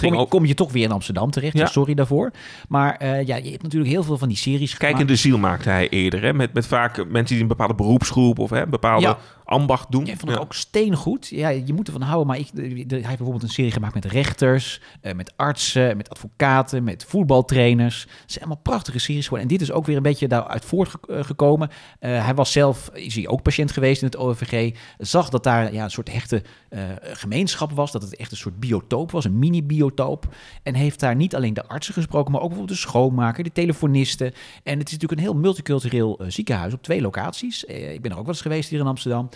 Kom 0.00 0.16
ook... 0.16 0.30
kom 0.30 0.46
je, 0.46 0.54
toch 0.54 0.72
weer 0.72 0.84
in 0.84 0.92
Amsterdam 0.92 1.30
terecht. 1.30 1.58
Ja. 1.58 1.66
Sorry 1.66 1.94
daarvoor. 1.94 2.30
Maar 2.68 3.00
uh, 3.02 3.26
ja, 3.26 3.36
je 3.36 3.50
hebt 3.50 3.62
natuurlijk 3.62 3.90
heel 3.90 4.02
veel 4.02 4.18
van 4.18 4.28
die 4.28 4.36
series 4.36 4.76
Kijk 4.76 4.98
in 4.98 5.06
de 5.06 5.16
ziel 5.16 5.38
maakte 5.38 5.68
hij 5.68 5.88
eerder. 5.88 6.22
Hè? 6.22 6.32
Met, 6.32 6.52
met 6.52 6.66
vaak 6.66 6.96
mensen 6.96 7.34
die 7.34 7.40
een 7.40 7.48
bepaalde 7.48 7.74
beroepsgroep 7.74 8.38
of 8.38 8.50
hè, 8.50 8.66
bepaalde 8.66 9.06
ja 9.06 9.18
ambacht 9.50 9.90
doen. 9.90 10.04
Ja, 10.04 10.12
ik 10.12 10.18
vond 10.18 10.30
het 10.30 10.40
ook 10.40 10.54
steengoed. 10.54 11.28
Ja, 11.28 11.48
je 11.48 11.72
moet 11.72 11.86
ervan 11.86 12.02
houden. 12.02 12.26
Maar 12.26 12.38
ik, 12.38 12.50
hij 12.54 12.64
heeft 12.88 13.02
bijvoorbeeld 13.02 13.42
een 13.42 13.48
serie 13.48 13.70
gemaakt 13.70 13.94
met 13.94 14.04
rechters, 14.04 14.80
uh, 15.02 15.12
met 15.12 15.32
artsen, 15.36 15.96
met 15.96 16.10
advocaten, 16.10 16.84
met 16.84 17.04
voetbaltrainers. 17.04 18.00
Het 18.00 18.32
zijn 18.32 18.44
allemaal 18.44 18.62
prachtige 18.62 18.98
series 18.98 19.24
geworden. 19.24 19.48
En 19.48 19.56
dit 19.56 19.68
is 19.68 19.72
ook 19.72 19.86
weer 19.86 19.96
een 19.96 20.02
beetje 20.02 20.28
daaruit 20.28 20.64
voortgekomen. 20.64 21.68
Uh, 21.68 22.24
hij 22.24 22.34
was 22.34 22.52
zelf, 22.52 22.90
is 22.92 23.14
hij 23.14 23.28
ook 23.28 23.42
patiënt 23.42 23.72
geweest 23.72 24.02
in 24.02 24.06
het 24.06 24.16
OVG. 24.16 24.76
Zag 24.98 25.28
dat 25.28 25.44
daar 25.44 25.72
ja, 25.72 25.84
een 25.84 25.90
soort 25.90 26.12
hechte 26.12 26.42
uh, 26.70 26.82
gemeenschap 27.02 27.72
was. 27.72 27.92
Dat 27.92 28.02
het 28.02 28.16
echt 28.16 28.30
een 28.30 28.36
soort 28.36 28.60
biotoop 28.60 29.10
was, 29.10 29.24
een 29.24 29.38
mini-biotoop. 29.38 30.34
En 30.62 30.74
heeft 30.74 31.00
daar 31.00 31.16
niet 31.16 31.34
alleen 31.34 31.54
de 31.54 31.66
artsen 31.66 31.94
gesproken, 31.94 32.32
maar 32.32 32.40
ook 32.40 32.48
bijvoorbeeld 32.48 32.78
de 32.78 32.86
schoonmaker, 32.86 33.44
de 33.44 33.52
telefonisten. 33.52 34.32
En 34.62 34.78
het 34.78 34.86
is 34.86 34.92
natuurlijk 34.92 35.20
een 35.20 35.26
heel 35.26 35.36
multicultureel 35.36 36.20
ziekenhuis 36.28 36.72
op 36.72 36.82
twee 36.82 37.00
locaties. 37.00 37.64
ik 37.64 38.02
ben 38.02 38.10
er 38.10 38.18
ook 38.18 38.24
wel 38.24 38.34
eens 38.34 38.42
geweest 38.42 38.70
hier 38.70 38.80
in 38.80 38.86
Amsterdam. 38.86 39.28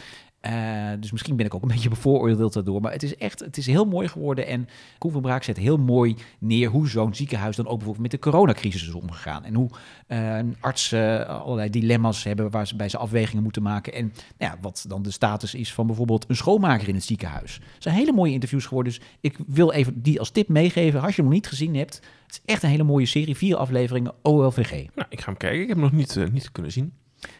Uh, 0.46 0.90
dus 1.00 1.12
misschien 1.12 1.36
ben 1.36 1.46
ik 1.46 1.54
ook 1.54 1.62
een 1.62 1.68
beetje 1.74 1.88
bevooroordeeld 1.88 2.52
daardoor. 2.52 2.80
Maar 2.80 2.92
het 2.92 3.02
is 3.02 3.16
echt, 3.16 3.40
het 3.40 3.56
is 3.56 3.66
heel 3.66 3.84
mooi 3.84 4.08
geworden. 4.08 4.46
En 4.46 4.68
Koen 4.98 5.12
van 5.12 5.22
Braak 5.22 5.42
zet 5.42 5.56
heel 5.56 5.76
mooi 5.76 6.16
neer 6.38 6.68
hoe 6.68 6.88
zo'n 6.88 7.14
ziekenhuis 7.14 7.56
dan 7.56 7.66
ook 7.66 7.76
bijvoorbeeld 7.76 8.02
met 8.02 8.20
de 8.20 8.30
coronacrisis 8.30 8.88
is 8.88 8.94
omgegaan. 8.94 9.44
En 9.44 9.54
hoe 9.54 9.70
uh, 10.08 10.36
een 10.36 10.56
arts 10.60 10.92
uh, 10.92 11.28
allerlei 11.28 11.70
dilemma's 11.70 12.24
hebben 12.24 12.50
waar 12.50 12.66
ze 12.66 12.76
bij 12.76 12.88
ze 12.88 12.98
afwegingen 12.98 13.42
moeten 13.42 13.62
maken. 13.62 13.92
En 13.92 14.12
nou 14.38 14.52
ja, 14.52 14.58
wat 14.60 14.84
dan 14.88 15.02
de 15.02 15.10
status 15.10 15.54
is 15.54 15.72
van 15.72 15.86
bijvoorbeeld 15.86 16.24
een 16.28 16.36
schoonmaker 16.36 16.88
in 16.88 16.94
het 16.94 17.04
ziekenhuis. 17.04 17.60
Het 17.74 17.82
zijn 17.82 17.94
hele 17.94 18.12
mooie 18.12 18.32
interviews 18.32 18.66
geworden. 18.66 18.92
Dus 18.92 19.02
ik 19.20 19.38
wil 19.46 19.72
even 19.72 20.02
die 20.02 20.18
als 20.18 20.30
tip 20.30 20.48
meegeven. 20.48 21.00
Als 21.00 21.16
je 21.16 21.16
hem 21.16 21.24
nog 21.24 21.34
niet 21.34 21.46
gezien 21.46 21.76
hebt, 21.76 21.94
het 22.26 22.32
is 22.32 22.40
echt 22.44 22.62
een 22.62 22.70
hele 22.70 22.82
mooie 22.82 23.06
serie. 23.06 23.36
Vier 23.36 23.56
afleveringen 23.56 24.14
OLVG. 24.22 24.70
Nou, 24.94 25.08
ik 25.08 25.20
ga 25.20 25.26
hem 25.26 25.36
kijken. 25.36 25.60
Ik 25.60 25.68
heb 25.68 25.76
hem 25.76 25.84
nog 25.84 25.92
niet, 25.92 26.32
niet 26.32 26.52
kunnen 26.52 26.72
zien. 26.72 26.92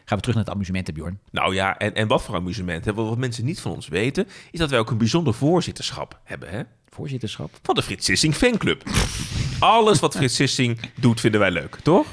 Gaan 0.05 0.17
we 0.17 0.23
terug 0.23 0.35
naar 0.35 0.45
het 0.45 0.53
amusement, 0.53 0.93
Bjorn. 0.93 1.19
Nou 1.31 1.53
ja, 1.53 1.77
en, 1.77 1.95
en 1.95 2.07
wat 2.07 2.23
voor 2.23 2.35
amusement? 2.35 2.85
Wat 2.85 3.17
mensen 3.17 3.45
niet 3.45 3.61
van 3.61 3.71
ons 3.71 3.87
weten, 3.87 4.27
is 4.51 4.59
dat 4.59 4.69
wij 4.69 4.79
ook 4.79 4.89
een 4.89 4.97
bijzonder 4.97 5.33
voorzitterschap 5.33 6.19
hebben. 6.23 6.49
Hè? 6.49 6.61
Voorzitterschap? 6.89 7.49
Van 7.61 7.75
de 7.75 7.83
Frits 7.83 8.05
Sissing 8.05 8.35
fanclub. 8.35 8.83
Alles 9.59 9.99
wat 9.99 10.15
Frits 10.15 10.35
Sissing 10.35 10.79
doet, 10.95 11.19
vinden 11.19 11.39
wij 11.39 11.51
leuk, 11.51 11.75
toch? 11.83 12.07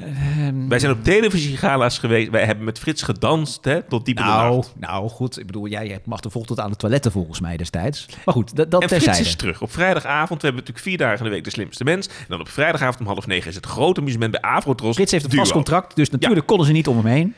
Um, 0.00 0.68
wij 0.68 0.78
zijn 0.78 0.92
op 0.92 1.04
televisiegala's 1.04 1.98
geweest. 1.98 2.30
Wij 2.30 2.44
hebben 2.44 2.64
met 2.64 2.78
Frits 2.78 3.02
gedanst 3.02 3.64
hè, 3.64 3.82
tot 3.82 4.04
diep 4.04 4.18
in 4.18 4.24
nou, 4.24 4.50
de 4.50 4.54
nacht. 4.56 4.72
Nou, 4.76 5.08
goed. 5.08 5.38
Ik 5.38 5.46
bedoel, 5.46 5.66
jij 5.66 6.00
mag 6.04 6.20
er 6.20 6.30
vol 6.30 6.44
tot 6.44 6.60
aan 6.60 6.70
de 6.70 6.76
toiletten 6.76 7.12
volgens 7.12 7.40
mij 7.40 7.56
destijds. 7.56 8.06
Maar 8.24 8.34
goed, 8.34 8.56
dat, 8.56 8.70
dat 8.70 8.82
en 8.82 8.88
Frits 8.88 9.20
is 9.20 9.36
terug. 9.36 9.62
Op 9.62 9.72
vrijdagavond, 9.72 10.40
we 10.40 10.46
hebben 10.46 10.64
natuurlijk 10.64 10.88
vier 10.88 10.98
dagen 10.98 11.18
in 11.18 11.24
de 11.24 11.30
week 11.30 11.44
de 11.44 11.50
slimste 11.50 11.84
mens. 11.84 12.06
En 12.06 12.14
dan 12.28 12.40
op 12.40 12.48
vrijdagavond 12.48 13.00
om 13.00 13.06
half 13.06 13.26
negen 13.26 13.48
is 13.48 13.54
het 13.54 13.66
grote 13.66 14.00
amusement 14.00 14.30
bij 14.30 14.40
Avrotros. 14.40 14.94
Frits 14.94 15.12
heeft 15.12 15.24
een 15.24 15.38
vast 15.38 15.52
contract, 15.52 15.96
dus 15.96 16.10
natuurlijk 16.10 16.40
ja. 16.40 16.46
konden 16.46 16.66
ze 16.66 16.72
niet 16.72 16.88
om 16.88 16.96
hem 16.96 17.06
heen. 17.06 17.34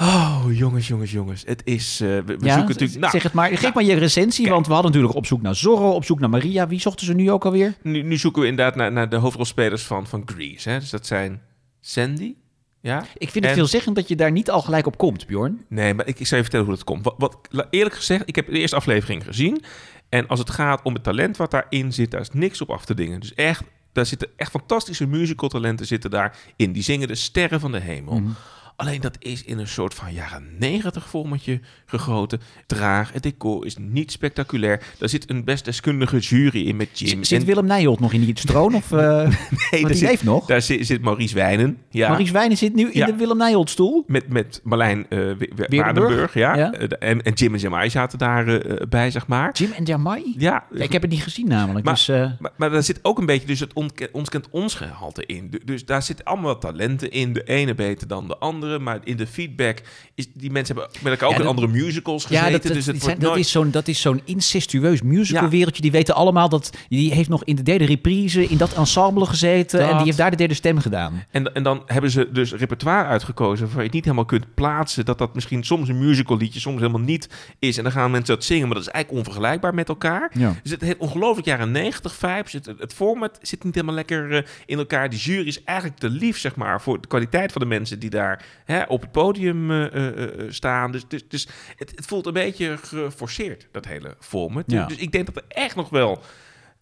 Oh, 0.00 0.44
jongens, 0.50 0.88
jongens, 0.88 1.10
jongens. 1.10 1.42
Het 1.46 1.62
is. 1.64 2.00
Uh, 2.00 2.08
we, 2.08 2.22
we 2.24 2.36
ja, 2.40 2.54
zoeken 2.54 2.72
natuurlijk. 2.72 3.00
Nou, 3.00 3.12
zeg 3.12 3.22
het 3.22 3.32
maar. 3.32 3.48
Geef 3.48 3.60
nou, 3.60 3.74
maar 3.74 3.84
je 3.84 3.94
recensie, 3.94 4.42
kijk. 4.42 4.54
want 4.54 4.66
we 4.66 4.72
hadden 4.72 4.90
natuurlijk 4.90 5.18
op 5.18 5.26
zoek 5.26 5.42
naar 5.42 5.54
Zorro, 5.54 5.90
op 5.90 6.04
zoek 6.04 6.20
naar 6.20 6.30
Maria. 6.30 6.66
Wie 6.66 6.80
zochten 6.80 7.06
ze 7.06 7.14
nu 7.14 7.30
ook 7.30 7.44
alweer? 7.44 7.74
Nu, 7.82 8.02
nu 8.02 8.16
zoeken 8.16 8.42
we 8.42 8.48
inderdaad 8.48 8.76
naar, 8.76 8.92
naar 8.92 9.08
de 9.08 9.16
hoofdrolspelers 9.16 9.82
van, 9.82 10.06
van 10.06 10.22
Grease. 10.26 10.70
Hè? 10.70 10.78
Dus 10.78 10.90
dat 10.90 11.06
zijn 11.06 11.40
Sandy, 11.88 12.34
ja? 12.80 13.04
Ik 13.14 13.30
vind 13.30 13.44
het 13.44 13.52
en... 13.52 13.54
veelzeggend 13.54 13.96
dat 13.96 14.08
je 14.08 14.16
daar 14.16 14.32
niet 14.32 14.50
al 14.50 14.62
gelijk 14.62 14.86
op 14.86 14.98
komt, 14.98 15.26
Bjorn. 15.26 15.64
Nee, 15.68 15.94
maar 15.94 16.06
ik, 16.06 16.20
ik 16.20 16.26
zal 16.26 16.36
je 16.36 16.42
vertellen 16.42 16.66
hoe 16.66 16.74
dat 16.74 16.84
komt. 16.84 17.04
Wat, 17.04 17.16
wat, 17.18 17.66
eerlijk 17.70 17.94
gezegd, 17.94 18.22
ik 18.28 18.36
heb 18.36 18.46
de 18.46 18.58
eerste 18.58 18.76
aflevering 18.76 19.24
gezien. 19.24 19.62
En 20.08 20.26
als 20.26 20.38
het 20.38 20.50
gaat 20.50 20.82
om 20.82 20.94
het 20.94 21.02
talent 21.02 21.36
wat 21.36 21.50
daarin 21.50 21.92
zit, 21.92 22.10
daar 22.10 22.20
is 22.20 22.30
niks 22.30 22.60
op 22.60 22.70
af 22.70 22.84
te 22.84 22.94
dingen. 22.94 23.20
Dus 23.20 23.34
echt, 23.34 23.62
daar 23.92 24.06
zitten 24.06 24.28
echt 24.36 24.50
fantastische 24.50 25.06
musical 25.06 25.48
talenten 25.48 25.86
zitten 25.86 26.10
daarin. 26.10 26.72
Die 26.72 26.82
zingen 26.82 27.08
de 27.08 27.14
sterren 27.14 27.60
van 27.60 27.72
de 27.72 27.80
hemel. 27.80 28.14
Mm 28.14 28.24
-hmm. 28.24 28.34
Alleen 28.78 29.00
dat 29.00 29.16
is 29.18 29.44
in 29.44 29.58
een 29.58 29.68
soort 29.68 29.94
van 29.94 30.12
jaren 30.12 30.46
90 30.58 31.08
vormetje 31.08 31.60
gegoten. 31.86 32.40
Traag, 32.66 33.12
het 33.12 33.22
decor 33.22 33.66
is 33.66 33.76
niet 33.78 34.12
spectaculair. 34.12 34.82
Daar 34.98 35.08
zit 35.08 35.30
een 35.30 35.44
best 35.44 35.64
deskundige 35.64 36.18
jury 36.18 36.66
in 36.66 36.76
met 36.76 36.98
Jim. 36.98 37.24
Zit 37.24 37.44
Willem 37.44 37.66
Nijholt 37.66 38.00
nog 38.00 38.12
in 38.12 38.20
die 38.20 38.38
stroon? 38.38 38.74
Of, 38.74 38.90
uh, 38.90 38.98
nee, 39.70 39.86
die 39.86 39.94
zit, 39.94 40.08
heeft 40.08 40.24
nog. 40.24 40.46
Daar 40.46 40.62
zit, 40.62 40.86
zit 40.86 41.02
Maurice 41.02 41.34
Wijnen. 41.34 41.78
Ja. 41.90 42.08
Maurice 42.08 42.32
Wijnen 42.32 42.56
zit 42.56 42.74
nu 42.74 42.82
in 42.90 42.98
ja. 42.98 43.06
de 43.06 43.16
Willem 43.16 43.36
Nijholt 43.36 43.70
stoel. 43.70 44.04
Met, 44.06 44.28
met 44.28 44.60
Marlijn 44.64 45.06
uh, 45.08 45.32
Waardenburg. 45.68 46.34
Ja. 46.34 46.56
ja. 46.56 46.74
Uh, 46.80 46.88
en, 46.98 47.22
en 47.22 47.32
Jim 47.32 47.54
en 47.54 47.60
Jamai 47.60 47.90
zaten 47.90 48.18
daarbij, 48.18 48.86
bij, 48.88 49.10
zeg 49.10 49.26
maar. 49.26 49.52
Jim 49.52 49.72
en 49.72 49.84
Jamai? 49.84 50.34
Ja. 50.36 50.64
Ik 50.70 50.92
heb 50.92 51.02
het 51.02 51.10
niet 51.10 51.22
gezien 51.22 51.48
namelijk. 51.48 51.84
Maar, 51.84 51.94
dus, 51.94 52.08
maar, 52.38 52.52
maar, 52.56 52.70
daar 52.70 52.82
zit 52.82 52.98
ook 53.02 53.18
een 53.18 53.26
beetje 53.26 53.46
dus 53.46 53.60
het 53.60 53.72
ons 54.12 54.28
kent 54.28 54.48
ons 54.50 54.74
gehalte 54.74 55.26
in. 55.26 55.52
Dus 55.64 55.84
daar 55.84 56.02
zitten 56.02 56.24
allemaal 56.24 56.58
talenten 56.58 57.10
in. 57.10 57.32
De 57.32 57.44
ene 57.44 57.74
beter 57.74 58.08
dan 58.08 58.28
de 58.28 58.36
andere. 58.36 58.67
Maar 58.80 59.00
in 59.04 59.16
de 59.16 59.26
feedback 59.26 59.78
is 60.14 60.26
die 60.34 60.50
mensen 60.50 60.76
hebben 60.76 60.94
met 61.02 61.12
elkaar 61.12 61.28
ook 61.28 61.34
Ja, 61.34 61.40
in 61.40 61.46
andere 61.46 61.66
musicals 61.66 62.24
gezeten. 62.24 62.46
Ja, 62.46 62.52
dat, 62.52 62.62
dat, 62.62 62.72
dus 62.72 62.86
het 62.86 63.02
zijn- 63.02 63.18
dat 63.18 63.28
nooit... 63.28 63.40
is 63.40 63.50
zo'n 63.50 63.70
dat 63.70 63.88
is 63.88 64.00
zo'n 64.00 64.20
incestueus 64.24 65.02
musicalwereldje. 65.02 65.82
Die 65.82 65.90
weten 65.90 66.14
allemaal 66.14 66.48
dat... 66.48 66.70
Die 66.88 67.12
heeft 67.12 67.28
nog 67.28 67.44
in 67.44 67.56
de 67.56 67.62
derde 67.62 67.84
reprise 67.84 68.44
in 68.44 68.56
dat 68.56 68.74
ensemble 68.74 69.26
gezeten. 69.26 69.80
En 69.88 69.96
die 69.96 70.04
heeft 70.04 70.16
daar 70.16 70.30
de 70.30 70.36
derde 70.36 70.54
stem 70.54 70.78
gedaan. 70.78 71.24
En, 71.30 71.54
en 71.54 71.62
dan 71.62 71.82
hebben 71.86 72.10
ze 72.10 72.28
dus 72.32 72.52
repertoire 72.52 73.08
uitgekozen 73.08 73.66
waar 73.66 73.76
je 73.76 73.82
het 73.82 73.92
niet 73.92 74.04
helemaal 74.04 74.24
kunt 74.24 74.54
plaatsen. 74.54 75.04
Dat 75.04 75.18
dat 75.18 75.34
misschien 75.34 75.64
soms 75.64 75.88
een 75.88 75.98
musical 75.98 76.36
liedje, 76.36 76.60
soms 76.60 76.80
helemaal 76.80 77.00
niet 77.00 77.28
is. 77.58 77.76
En 77.76 77.82
dan 77.82 77.92
gaan 77.92 78.10
mensen 78.10 78.34
dat 78.34 78.44
zingen, 78.44 78.66
maar 78.66 78.76
dat 78.76 78.86
is 78.86 78.92
eigenlijk 78.92 79.26
onvergelijkbaar 79.26 79.74
met 79.74 79.88
elkaar. 79.88 80.30
Ja. 80.32 80.54
Dus 80.62 80.72
het 80.72 80.80
heeft 80.80 80.98
ongelooflijk 80.98 81.46
jaren 81.46 81.70
90 81.70 82.14
vibes. 82.14 82.52
Het, 82.52 82.66
het 82.78 82.94
format 82.94 83.38
zit 83.42 83.64
niet 83.64 83.74
helemaal 83.74 83.94
lekker 83.94 84.36
eh, 84.36 84.42
in 84.66 84.78
elkaar. 84.78 85.10
Die 85.10 85.18
jury 85.18 85.46
is 85.46 85.64
eigenlijk 85.64 85.98
te 85.98 86.10
lief, 86.10 86.38
zeg 86.38 86.56
maar, 86.56 86.80
voor 86.80 87.00
de 87.00 87.08
kwaliteit 87.08 87.52
van 87.52 87.60
de 87.60 87.66
mensen 87.66 87.98
die 87.98 88.10
daar 88.10 88.44
hè, 88.64 88.82
op 88.82 89.00
het 89.00 89.12
podium 89.12 89.70
eh, 89.70 89.86
eh, 89.86 90.22
eh, 90.22 90.50
staan. 90.50 90.92
Dus, 90.92 91.08
dus, 91.08 91.28
dus 91.28 91.48
het, 91.76 91.90
het 91.94 92.06
voelt 92.06 92.26
een 92.26 92.32
beetje 92.32 92.76
geforceerd, 92.76 93.68
dat 93.70 93.84
hele 93.84 94.16
format. 94.20 94.64
Ja. 94.66 94.86
Dus 94.86 94.96
ik 94.96 95.12
denk 95.12 95.26
dat 95.26 95.36
er 95.36 95.44
echt 95.48 95.76
nog 95.76 95.88
wel 95.88 96.22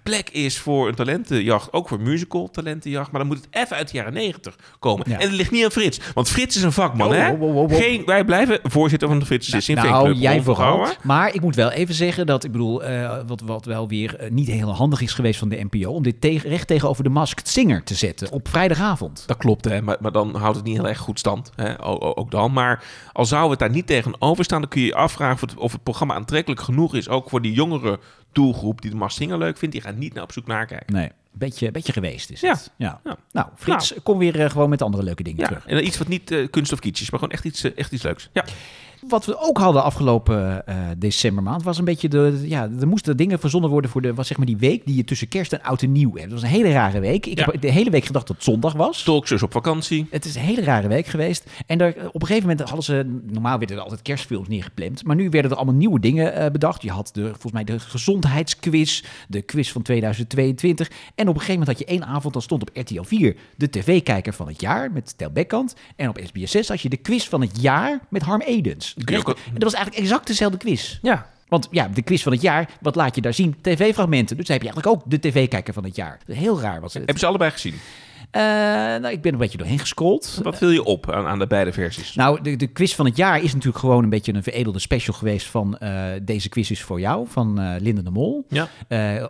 plek 0.07 0.31
is 0.31 0.59
voor 0.59 0.89
een 0.89 0.95
talentenjacht, 0.95 1.73
ook 1.73 1.89
voor 1.89 2.01
musical 2.01 2.51
talentenjacht. 2.51 3.11
Maar 3.11 3.21
dan 3.21 3.29
moet 3.29 3.37
het 3.37 3.47
even 3.51 3.77
uit 3.77 3.91
de 3.91 3.97
jaren 3.97 4.13
90 4.13 4.57
komen. 4.79 5.11
Ja. 5.11 5.19
En 5.19 5.27
het 5.27 5.37
ligt 5.37 5.51
niet 5.51 5.65
aan 5.65 5.71
Frits, 5.71 6.01
want 6.15 6.29
Frits 6.29 6.57
is 6.57 6.63
een 6.63 6.73
vakman, 6.73 7.09
Oh, 7.09 7.15
hè? 7.15 7.31
oh, 7.31 7.57
oh. 7.57 7.75
Geen, 7.75 8.03
wij 8.05 8.25
blijven 8.25 8.59
voorzitter 8.63 9.09
van 9.09 9.19
de 9.19 9.27
Frits 9.27 9.69
nou, 9.69 9.89
Fanclub. 9.89 10.17
jij 10.17 10.43
vooral. 10.43 10.87
Maar 11.03 11.35
ik 11.35 11.41
moet 11.41 11.55
wel 11.55 11.71
even 11.71 11.95
zeggen 11.95 12.27
dat, 12.27 12.45
ik 12.45 12.53
bedoel, 12.53 12.85
eh, 12.85 13.19
wat, 13.27 13.41
wat 13.41 13.65
wel 13.65 13.89
weer 13.89 14.17
eh, 14.17 14.31
niet 14.31 14.47
heel 14.47 14.75
handig 14.75 15.01
is 15.01 15.13
geweest 15.13 15.39
van 15.39 15.49
de 15.49 15.67
NPO... 15.71 15.91
om 15.91 16.03
dit 16.03 16.21
tegen, 16.21 16.49
recht 16.51 16.67
tegenover 16.67 17.05
de 17.05 17.11
Masked 17.11 17.49
Singer 17.49 17.83
te 17.83 17.95
zetten 17.95 18.31
op 18.31 18.49
vrijdagavond. 18.49 19.25
Dat 19.27 19.37
klopt, 19.37 19.65
hè? 19.65 19.83
Maar, 19.83 19.97
maar 20.01 20.13
dan 20.13 20.37
houdt 20.37 20.57
het 20.57 20.65
niet 20.65 20.77
heel 20.77 20.89
erg 20.89 20.99
goed 20.99 21.19
stand. 21.19 21.51
Hè? 21.57 21.85
Ook 22.17 22.31
dan. 22.31 22.53
Maar 22.53 22.85
al 23.13 23.25
zou 23.25 23.51
het 23.51 23.59
daar 23.59 23.71
niet 23.71 23.87
tegenover 23.87 24.45
staan, 24.45 24.61
dan 24.61 24.71
kun 24.71 24.81
je 24.81 24.87
je 24.87 24.95
afvragen 24.95 25.35
of 25.35 25.41
het, 25.41 25.55
of 25.57 25.73
het 25.73 25.83
programma 25.83 26.15
aantrekkelijk 26.15 26.61
genoeg 26.61 26.95
is. 26.95 27.09
Ook 27.09 27.29
voor 27.31 27.43
die 27.43 27.53
jongere 27.53 27.99
doelgroep 28.37 28.81
die 28.83 28.91
de 28.91 28.97
Mars 28.97 29.15
Singer 29.15 29.39
leuk 29.39 29.57
vindt. 29.59 29.75
Die 29.75 29.85
gaat 29.85 29.97
niet 29.97 30.15
naar 30.15 30.23
op 30.23 30.33
zoek 30.33 30.47
naar 30.47 30.67
kijken. 30.67 30.95
Nee, 30.95 31.11
beetje, 31.33 31.71
beetje 31.71 31.93
geweest 31.93 32.31
is 32.31 32.41
Ja. 32.41 32.51
het. 32.53 32.71
Ja. 32.77 33.01
Ja. 33.05 33.17
Nou, 33.33 33.47
Frits, 33.57 33.95
kom 34.03 34.19
weer 34.19 34.41
eh, 34.41 34.51
gewoon 34.51 34.69
met 34.69 34.83
andere 34.83 35.03
leuke 35.03 35.23
dingen 35.23 35.41
Ja, 35.41 35.47
terug. 35.47 35.67
en 35.67 35.87
iets 35.87 35.99
wat 35.99 36.09
niet 36.09 36.31
eh, 36.31 36.51
kunst 36.51 36.73
of 36.73 36.79
kitsch 36.79 37.03
is, 37.03 37.11
maar 37.11 37.21
gewoon 37.21 37.35
echt 37.35 37.45
iets, 37.45 37.65
eh, 37.65 37.73
echt 37.77 37.93
iets 37.93 38.03
leuks. 38.03 38.31
Ja. 38.33 38.45
Wat 39.09 39.25
we 39.25 39.39
ook 39.41 39.59
hadden 39.59 39.83
afgelopen 39.83 40.67
eh, 40.67 40.77
decembermaand 40.99 41.63
was 41.63 41.79
een 41.79 41.85
beetje 41.85 42.09
de. 42.09 42.43
Ja, 42.45 42.69
er 42.81 42.89
moesten 42.89 43.17
dingen 43.17 43.39
verzonnen 43.39 43.71
worden 43.71 43.91
voor 43.91 44.03
de. 44.03 44.15
Was 44.15 44.27
zeg 44.27 44.37
maar 44.37 44.47
die 44.47 44.57
week 44.57 44.87
die 44.87 44.97
je 44.97 45.05
tussen 45.05 45.29
kerst 45.29 45.53
en 45.53 45.63
oud 45.63 45.83
en 45.83 45.93
nieuw 45.93 46.11
hebt. 46.15 46.23
Dat 46.31 46.33
was 46.33 46.43
een 46.43 46.49
hele 46.57 46.73
rare 46.73 47.01
week. 47.01 47.27
Ik 47.27 47.39
Ja. 47.39 47.45
heb 47.51 47.61
de 47.61 47.71
hele 47.71 47.91
week 47.91 48.05
gedacht 48.05 48.27
dat 48.27 48.37
het 48.37 48.45
zondag 48.45 48.73
was. 48.73 49.03
Talkzus 49.03 49.43
op 49.43 49.53
vakantie. 49.53 50.07
Het 50.11 50.25
is 50.25 50.35
een 50.35 50.41
hele 50.41 50.63
rare 50.63 50.89
week 50.89 51.07
geweest. 51.07 51.51
En 51.67 51.79
daar, 51.79 51.95
op 52.13 52.21
een 52.21 52.27
gegeven 52.27 52.49
moment 52.49 52.61
hadden 52.69 52.85
ze... 52.85 53.21
Normaal 53.27 53.59
werden 53.59 53.77
er 53.77 53.83
altijd 53.83 54.03
kerstfilms 54.03 54.49
neergepland. 54.49 55.05
Maar 55.05 55.17
nu 55.17 55.29
werden 55.31 55.51
er 55.51 55.57
allemaal 55.57 55.75
nieuwe 55.75 56.01
dingen 56.01 56.35
eh, 56.35 56.51
bedacht. 56.51 56.83
Je 56.83 56.91
had 56.91 57.11
de, 57.13 57.25
volgens 57.27 57.53
mij 57.53 57.65
de 57.65 57.79
gezondheidsquiz. 57.79 59.03
De 59.29 59.43
quiz 59.43 59.71
van 59.73 59.83
2022. 59.83 60.91
En 61.15 61.29
op 61.29 61.35
een 61.35 61.41
gegeven 61.41 61.61
moment 61.61 61.69
had 61.79 61.79
je 61.79 61.85
één 61.95 62.05
avond... 62.07 62.33
dan 62.33 62.43
stond 62.43 62.63
op 62.63 62.71
RTL 62.73 63.03
4 63.03 63.37
de 63.57 63.71
tv-kijker 63.71 64.33
van 64.33 64.47
het 64.49 64.61
jaar 64.61 64.93
met 64.93 65.15
Tel 65.19 65.31
Bekkant. 65.31 65.75
En 65.97 66.09
op 66.09 66.21
SBS 66.25 66.51
6 66.51 66.69
had 66.69 66.81
je 66.81 66.89
de 66.89 66.97
quiz 66.97 67.29
van 67.29 67.41
het 67.41 67.61
jaar 67.63 68.01
met 68.09 68.23
Harm 68.23 68.41
Edens. 68.41 68.95
Ook- 69.17 69.29
En 69.29 69.53
dat 69.53 69.63
was 69.63 69.73
eigenlijk 69.75 70.05
exact 70.05 70.27
dezelfde 70.27 70.59
quiz. 70.59 70.99
Ja. 71.03 71.27
Want 71.49 71.69
ja, 71.71 71.89
de 71.89 72.03
quiz 72.03 72.23
van 72.23 72.33
het 72.33 72.41
jaar, 72.41 72.69
wat 72.81 72.95
laat 72.95 73.15
je 73.15 73.21
daar 73.21 73.35
zien? 73.35 73.57
TV-fragmenten. 73.61 74.37
Dus 74.37 74.47
dan 74.47 74.57
heb 74.57 74.65
je 74.67 74.73
eigenlijk 74.73 74.87
ook 74.87 75.11
de 75.11 75.21
tv-kijker 75.29 75.75
van 75.75 75.85
het 75.85 75.97
jaar. 75.97 76.19
Heel 76.27 76.61
raar 76.61 76.81
was 76.81 76.93
het. 76.93 77.03
Hebben 77.03 77.19
ze 77.19 77.27
allebei 77.27 77.51
gezien? 77.51 77.75
Eh, 78.31 78.43
nou, 78.43 79.09
ik 79.09 79.21
ben 79.23 79.33
een 79.33 79.39
beetje 79.39 79.59
doorheen 79.59 79.79
gescrolld. 79.79 80.41
Wat 80.43 80.57
viel 80.57 80.71
je 80.71 80.85
op 80.85 81.11
aan, 81.11 81.27
aan 81.27 81.39
de 81.39 81.47
beide 81.47 81.73
versies? 81.73 82.15
Nou, 82.15 82.41
de, 82.43 82.57
de 82.57 82.67
quiz 82.67 82.95
van 82.95 83.07
het 83.07 83.17
jaar 83.17 83.43
is 83.43 83.53
natuurlijk 83.53 83.79
gewoon 83.79 84.03
een 84.05 84.11
beetje 84.11 84.35
een 84.35 84.43
veredelde 84.43 84.79
special 84.79 85.15
geweest 85.17 85.47
van 85.47 85.79
eh, 85.79 86.01
deze 86.23 86.49
quiz 86.49 86.71
is 86.71 86.83
voor 86.83 87.01
jou, 87.01 87.27
van 87.29 87.61
eh 87.61 87.75
Linda 87.81 88.03
de 88.03 88.11
Mol. 88.11 88.47
Ja. 88.49 88.69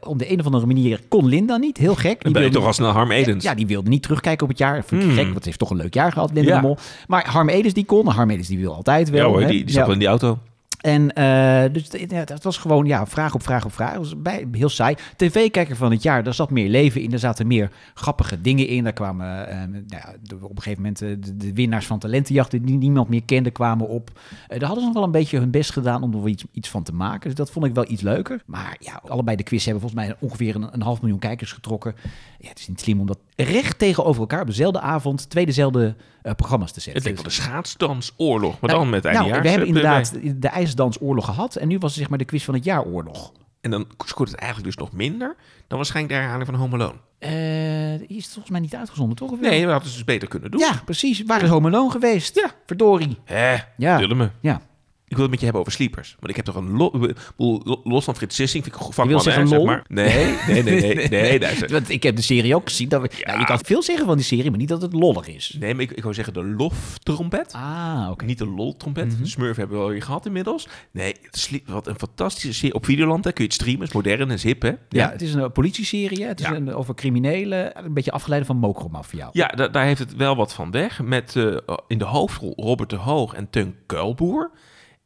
Op 0.01 0.19
de 0.19 0.31
een 0.33 0.39
of 0.41 0.45
andere 0.47 0.67
manier 0.67 1.01
kon 1.09 1.27
Linda 1.27 1.57
niet, 1.57 1.77
heel 1.77 1.95
gek. 1.95 2.23
Dan 2.23 2.33
ben 2.33 2.43
je 2.43 2.49
toch 2.51 2.65
al 2.67 2.73
snel 2.73 2.91
Harm 2.91 3.11
Edens. 3.11 3.45
Ja, 3.45 3.55
die 3.55 3.67
wilde 3.67 3.89
niet 3.89 4.03
terugkijken 4.03 4.43
op 4.43 4.49
het 4.49 4.59
jaar. 4.59 4.85
Vind 4.85 5.01
ik 5.03 5.07
Hmm. 5.07 5.17
gek, 5.17 5.25
want 5.25 5.35
het 5.37 5.45
heeft 5.45 5.59
toch 5.59 5.71
een 5.71 5.77
leuk 5.77 5.95
jaar 5.95 6.13
gehad, 6.13 6.31
Linda 6.33 6.51
Ja. 6.51 6.61
de 6.61 6.67
Mol. 6.67 6.77
Maar 7.07 7.27
Harm 7.31 7.49
Edens 7.49 7.75
die 7.75 7.85
kon, 7.85 8.07
Harm 8.09 8.31
Edens 8.31 8.49
die 8.49 8.59
wil 8.59 8.75
altijd 8.75 9.11
wel. 9.11 9.21
Ja 9.21 9.27
hoor, 9.27 9.47
die, 9.47 9.65
die 9.65 9.75
zat 9.75 9.87
Ja. 9.87 9.93
in 9.93 9.99
die 9.99 10.09
auto. 10.09 10.39
En 10.81 11.13
eh, 11.15 11.73
dus 11.73 11.89
het- 11.93 12.29
het 12.29 12.43
was 12.45 12.59
gewoon 12.59 12.87
ja, 12.87 13.07
vraag 13.07 13.35
op 13.35 13.43
vraag 13.43 13.65
op 13.65 13.73
vraag. 13.73 13.89
Het 13.91 13.99
was 13.99 14.23
bij, 14.23 14.49
heel 14.53 14.69
saai. 14.69 14.97
TV-kijker 15.17 15.77
van 15.77 15.91
het 15.91 16.03
jaar, 16.03 16.23
daar 16.23 16.35
zat 16.35 16.51
meer 16.51 16.69
leven 16.69 17.01
in. 17.01 17.13
Er 17.13 17.19
zaten 17.19 17.47
meer 17.47 17.71
grappige 17.95 18.41
dingen 18.41 18.67
in. 18.67 18.85
Daar 18.85 18.93
kwamen 18.93 19.49
eh, 19.49 19.57
nou 19.59 19.83
ja, 19.89 20.15
op 20.41 20.51
een 20.57 20.63
gegeven 20.63 20.83
moment 20.83 21.03
eh, 21.03 21.09
de, 21.21 21.37
de 21.37 21.53
winnaars 21.53 21.87
van 21.87 21.99
talentenjachten 21.99 22.63
die 22.63 22.77
niemand 22.77 23.09
meer 23.09 23.23
kende, 23.25 23.51
kwamen 23.51 23.89
op. 23.89 24.11
Daar 24.49 24.59
hadden 24.63 24.79
ze 24.79 24.85
nog 24.85 24.95
wel 24.95 25.05
een 25.05 25.11
beetje 25.11 25.39
hun 25.39 25.51
best 25.51 25.73
gedaan 25.73 26.03
om 26.03 26.15
er 26.15 26.35
iets, 26.53 26.69
van 26.69 26.83
te 26.83 26.95
maken. 26.95 27.29
Dus 27.29 27.35
dat 27.39 27.51
vond 27.51 27.67
ik 27.67 27.75
wel 27.75 27.91
iets 27.91 28.03
leuker. 28.03 28.43
Maar 28.47 28.77
ja, 28.81 29.01
allebei 29.09 29.37
de 29.37 29.43
quiz 29.43 29.65
hebben 29.65 29.83
volgens 29.83 30.07
mij 30.07 30.17
ongeveer 30.21 30.55
een, 30.55 30.69
een 30.75 30.83
half 30.83 31.01
miljoen 31.01 31.19
kijkers 31.19 31.53
getrokken. 31.53 31.95
Ja, 32.39 32.49
het 32.49 32.59
is 32.59 32.69
niet 32.69 32.81
slim 32.81 33.01
om 33.01 33.07
dat 33.07 33.19
recht 33.45 33.79
tegenover 33.79 34.21
elkaar 34.21 34.41
op 34.41 34.47
dezelfde 34.47 34.81
avond 34.81 35.31
twee 35.31 35.47
dezelfde 35.47 35.95
eh, 36.23 36.33
programma's 36.35 36.73
te 36.73 36.81
zetten. 36.81 37.03
Het 37.03 37.05
leek 37.05 37.15
wel 37.15 37.25
Dus- 37.25 37.37
de 37.37 37.43
schaatsdansoorlog, 37.43 38.61
maar 38.61 38.71
nou, 38.71 38.83
dan 38.83 38.91
met 38.91 39.03
nou, 39.03 39.15
eindejaars. 39.15 39.43
we 39.43 39.49
hebben 39.49 39.69
inderdaad 39.69 40.13
de 40.43 40.49
ijsdansoorlog 40.49 41.25
gehad. 41.25 41.57
En 41.57 41.69
nu 41.69 41.79
was 41.79 41.91
het 41.91 41.99
zeg 42.01 42.09
maar 42.09 42.19
de 42.19 42.25
quiz 42.25 42.45
van 42.45 42.55
het 42.55 42.65
jaar 42.65 42.85
oorlog. 42.85 43.33
En 43.61 43.71
dan 43.71 43.87
scoort 44.05 44.31
het 44.31 44.39
eigenlijk 44.39 44.69
dus 44.77 44.85
nog 44.85 44.93
minder 44.93 45.37
dan 45.67 45.77
waarschijnlijk 45.79 46.15
de 46.15 46.21
herhaling 46.21 46.47
van 46.49 46.59
Home 46.59 46.75
Alone. 46.75 46.99
Eh, 47.19 48.09
die 48.09 48.17
is 48.17 48.25
volgens 48.27 48.51
mij 48.51 48.61
niet 48.61 48.75
uitgezonden, 48.75 49.17
toch? 49.17 49.31
Nee, 49.41 49.51
we 49.67 49.71
hadden 49.73 49.75
het 49.89 49.97
dus 49.97 50.05
beter 50.05 50.29
kunnen 50.29 50.51
doen. 50.51 50.61
Ja, 50.61 50.81
precies. 50.85 51.23
Waar 51.23 51.43
is 51.43 51.49
Home 51.49 51.69
Alone 51.69 51.91
geweest? 51.91 52.35
Ja. 52.35 52.51
Verdorie. 52.67 53.19
Hè, 53.25 53.57
Ja. 53.77 53.99
me. 54.15 54.31
Ja. 54.41 54.61
Ik 55.09 55.13
wil 55.17 55.21
het 55.21 55.31
met 55.31 55.39
je 55.39 55.45
hebben 55.45 55.61
over 55.63 55.73
sleepers. 55.73 56.17
Want 56.19 56.31
ik 56.31 56.37
heb 56.37 56.45
toch 56.45 56.55
een 56.55 56.77
lo- 56.77 57.81
los 57.85 58.05
van 58.05 58.17
Frits 58.17 58.37
Sissing, 58.37 58.65
vind 58.65 58.77
ik 58.77 58.83
een 58.83 59.03
Je 59.05 59.09
wil 59.09 59.21
zeggen 59.21 59.49
zeg 59.49 59.63
maar. 59.63 59.85
Nee, 59.89 60.37
nee, 60.47 60.63
nee, 60.63 60.95
nee, 60.95 61.09
nee, 61.09 61.39
daar 61.39 61.53
is- 61.53 61.71
Want 61.71 61.91
ik 61.91 62.03
heb 62.03 62.17
de 62.17 62.23
serie 62.23 62.55
ook 62.55 62.69
gezien. 62.69 62.89
Dat 62.89 63.03
we, 63.03 63.23
nou, 63.25 63.39
je 63.39 63.45
kan 63.45 63.59
veel 63.65 63.83
zeggen 63.83 64.07
van 64.07 64.17
die 64.17 64.25
serie, 64.25 64.51
maar 64.51 64.59
niet 64.59 64.69
dat 64.69 64.83
het 64.83 64.93
lollig 64.93 65.29
is. 65.29 65.57
Nee, 65.59 65.75
maar 65.75 65.83
ik, 65.83 65.91
ik 65.91 66.03
wou 66.03 66.15
zeggen 66.15 66.33
de 66.35 66.45
loftrompet. 66.45 67.53
Ah, 67.53 68.09
oké. 68.11 68.25
Niet 68.25 68.39
de 68.39 68.47
lol-trompet. 68.47 69.19
De 69.19 69.27
Smurf 69.27 69.57
hebben 69.57 69.79
we 69.87 69.93
al 69.95 70.01
gehad 70.01 70.27
inmiddels. 70.27 70.69
Nee, 70.91 71.15
het 71.23 71.63
wat 71.67 71.87
een 71.87 71.99
fantastische 71.99 72.53
serie. 72.55 72.75
Op 72.75 72.85
Videoland 72.85 73.25
hè, 73.25 73.33
kun 73.33 73.45
je 73.45 73.51
het 73.51 73.61
streamen. 73.61 73.87
is 73.87 73.93
modern 73.93 74.21
en 74.21 74.31
is 74.31 74.43
hip, 74.43 74.63
hè? 74.63 74.73
Ja, 74.89 75.11
het 75.11 75.23
is 75.23 75.35
een 75.35 75.53
politieserie. 75.53 76.23
hè. 76.23 76.29
Het 76.29 76.41
is 76.41 76.47
Ja. 76.47 76.55
een, 76.55 76.75
over 76.75 76.95
criminelen. 76.95 77.85
Een 77.85 77.93
beetje 77.95 78.11
afgeleid 78.13 78.47
van 78.47 78.57
Mokromafia. 78.57 79.29
Ja, 79.33 79.47
da- 79.49 79.69
daar 79.69 79.85
heeft 79.85 79.99
het 79.99 80.17
wel 80.17 80.37
wat 80.37 80.55
van 80.55 80.71
weg. 80.71 81.03
Met 81.03 81.37
eh, 81.37 81.57
in 81.89 81.99
de 81.99 82.05
hoofdrol 82.05 82.53
Robert 82.57 82.91
de 82.91 82.97
Hoog 82.97 83.35
en 83.35 83.51
Teun 83.51 83.75
Kuilboer. 83.87 84.51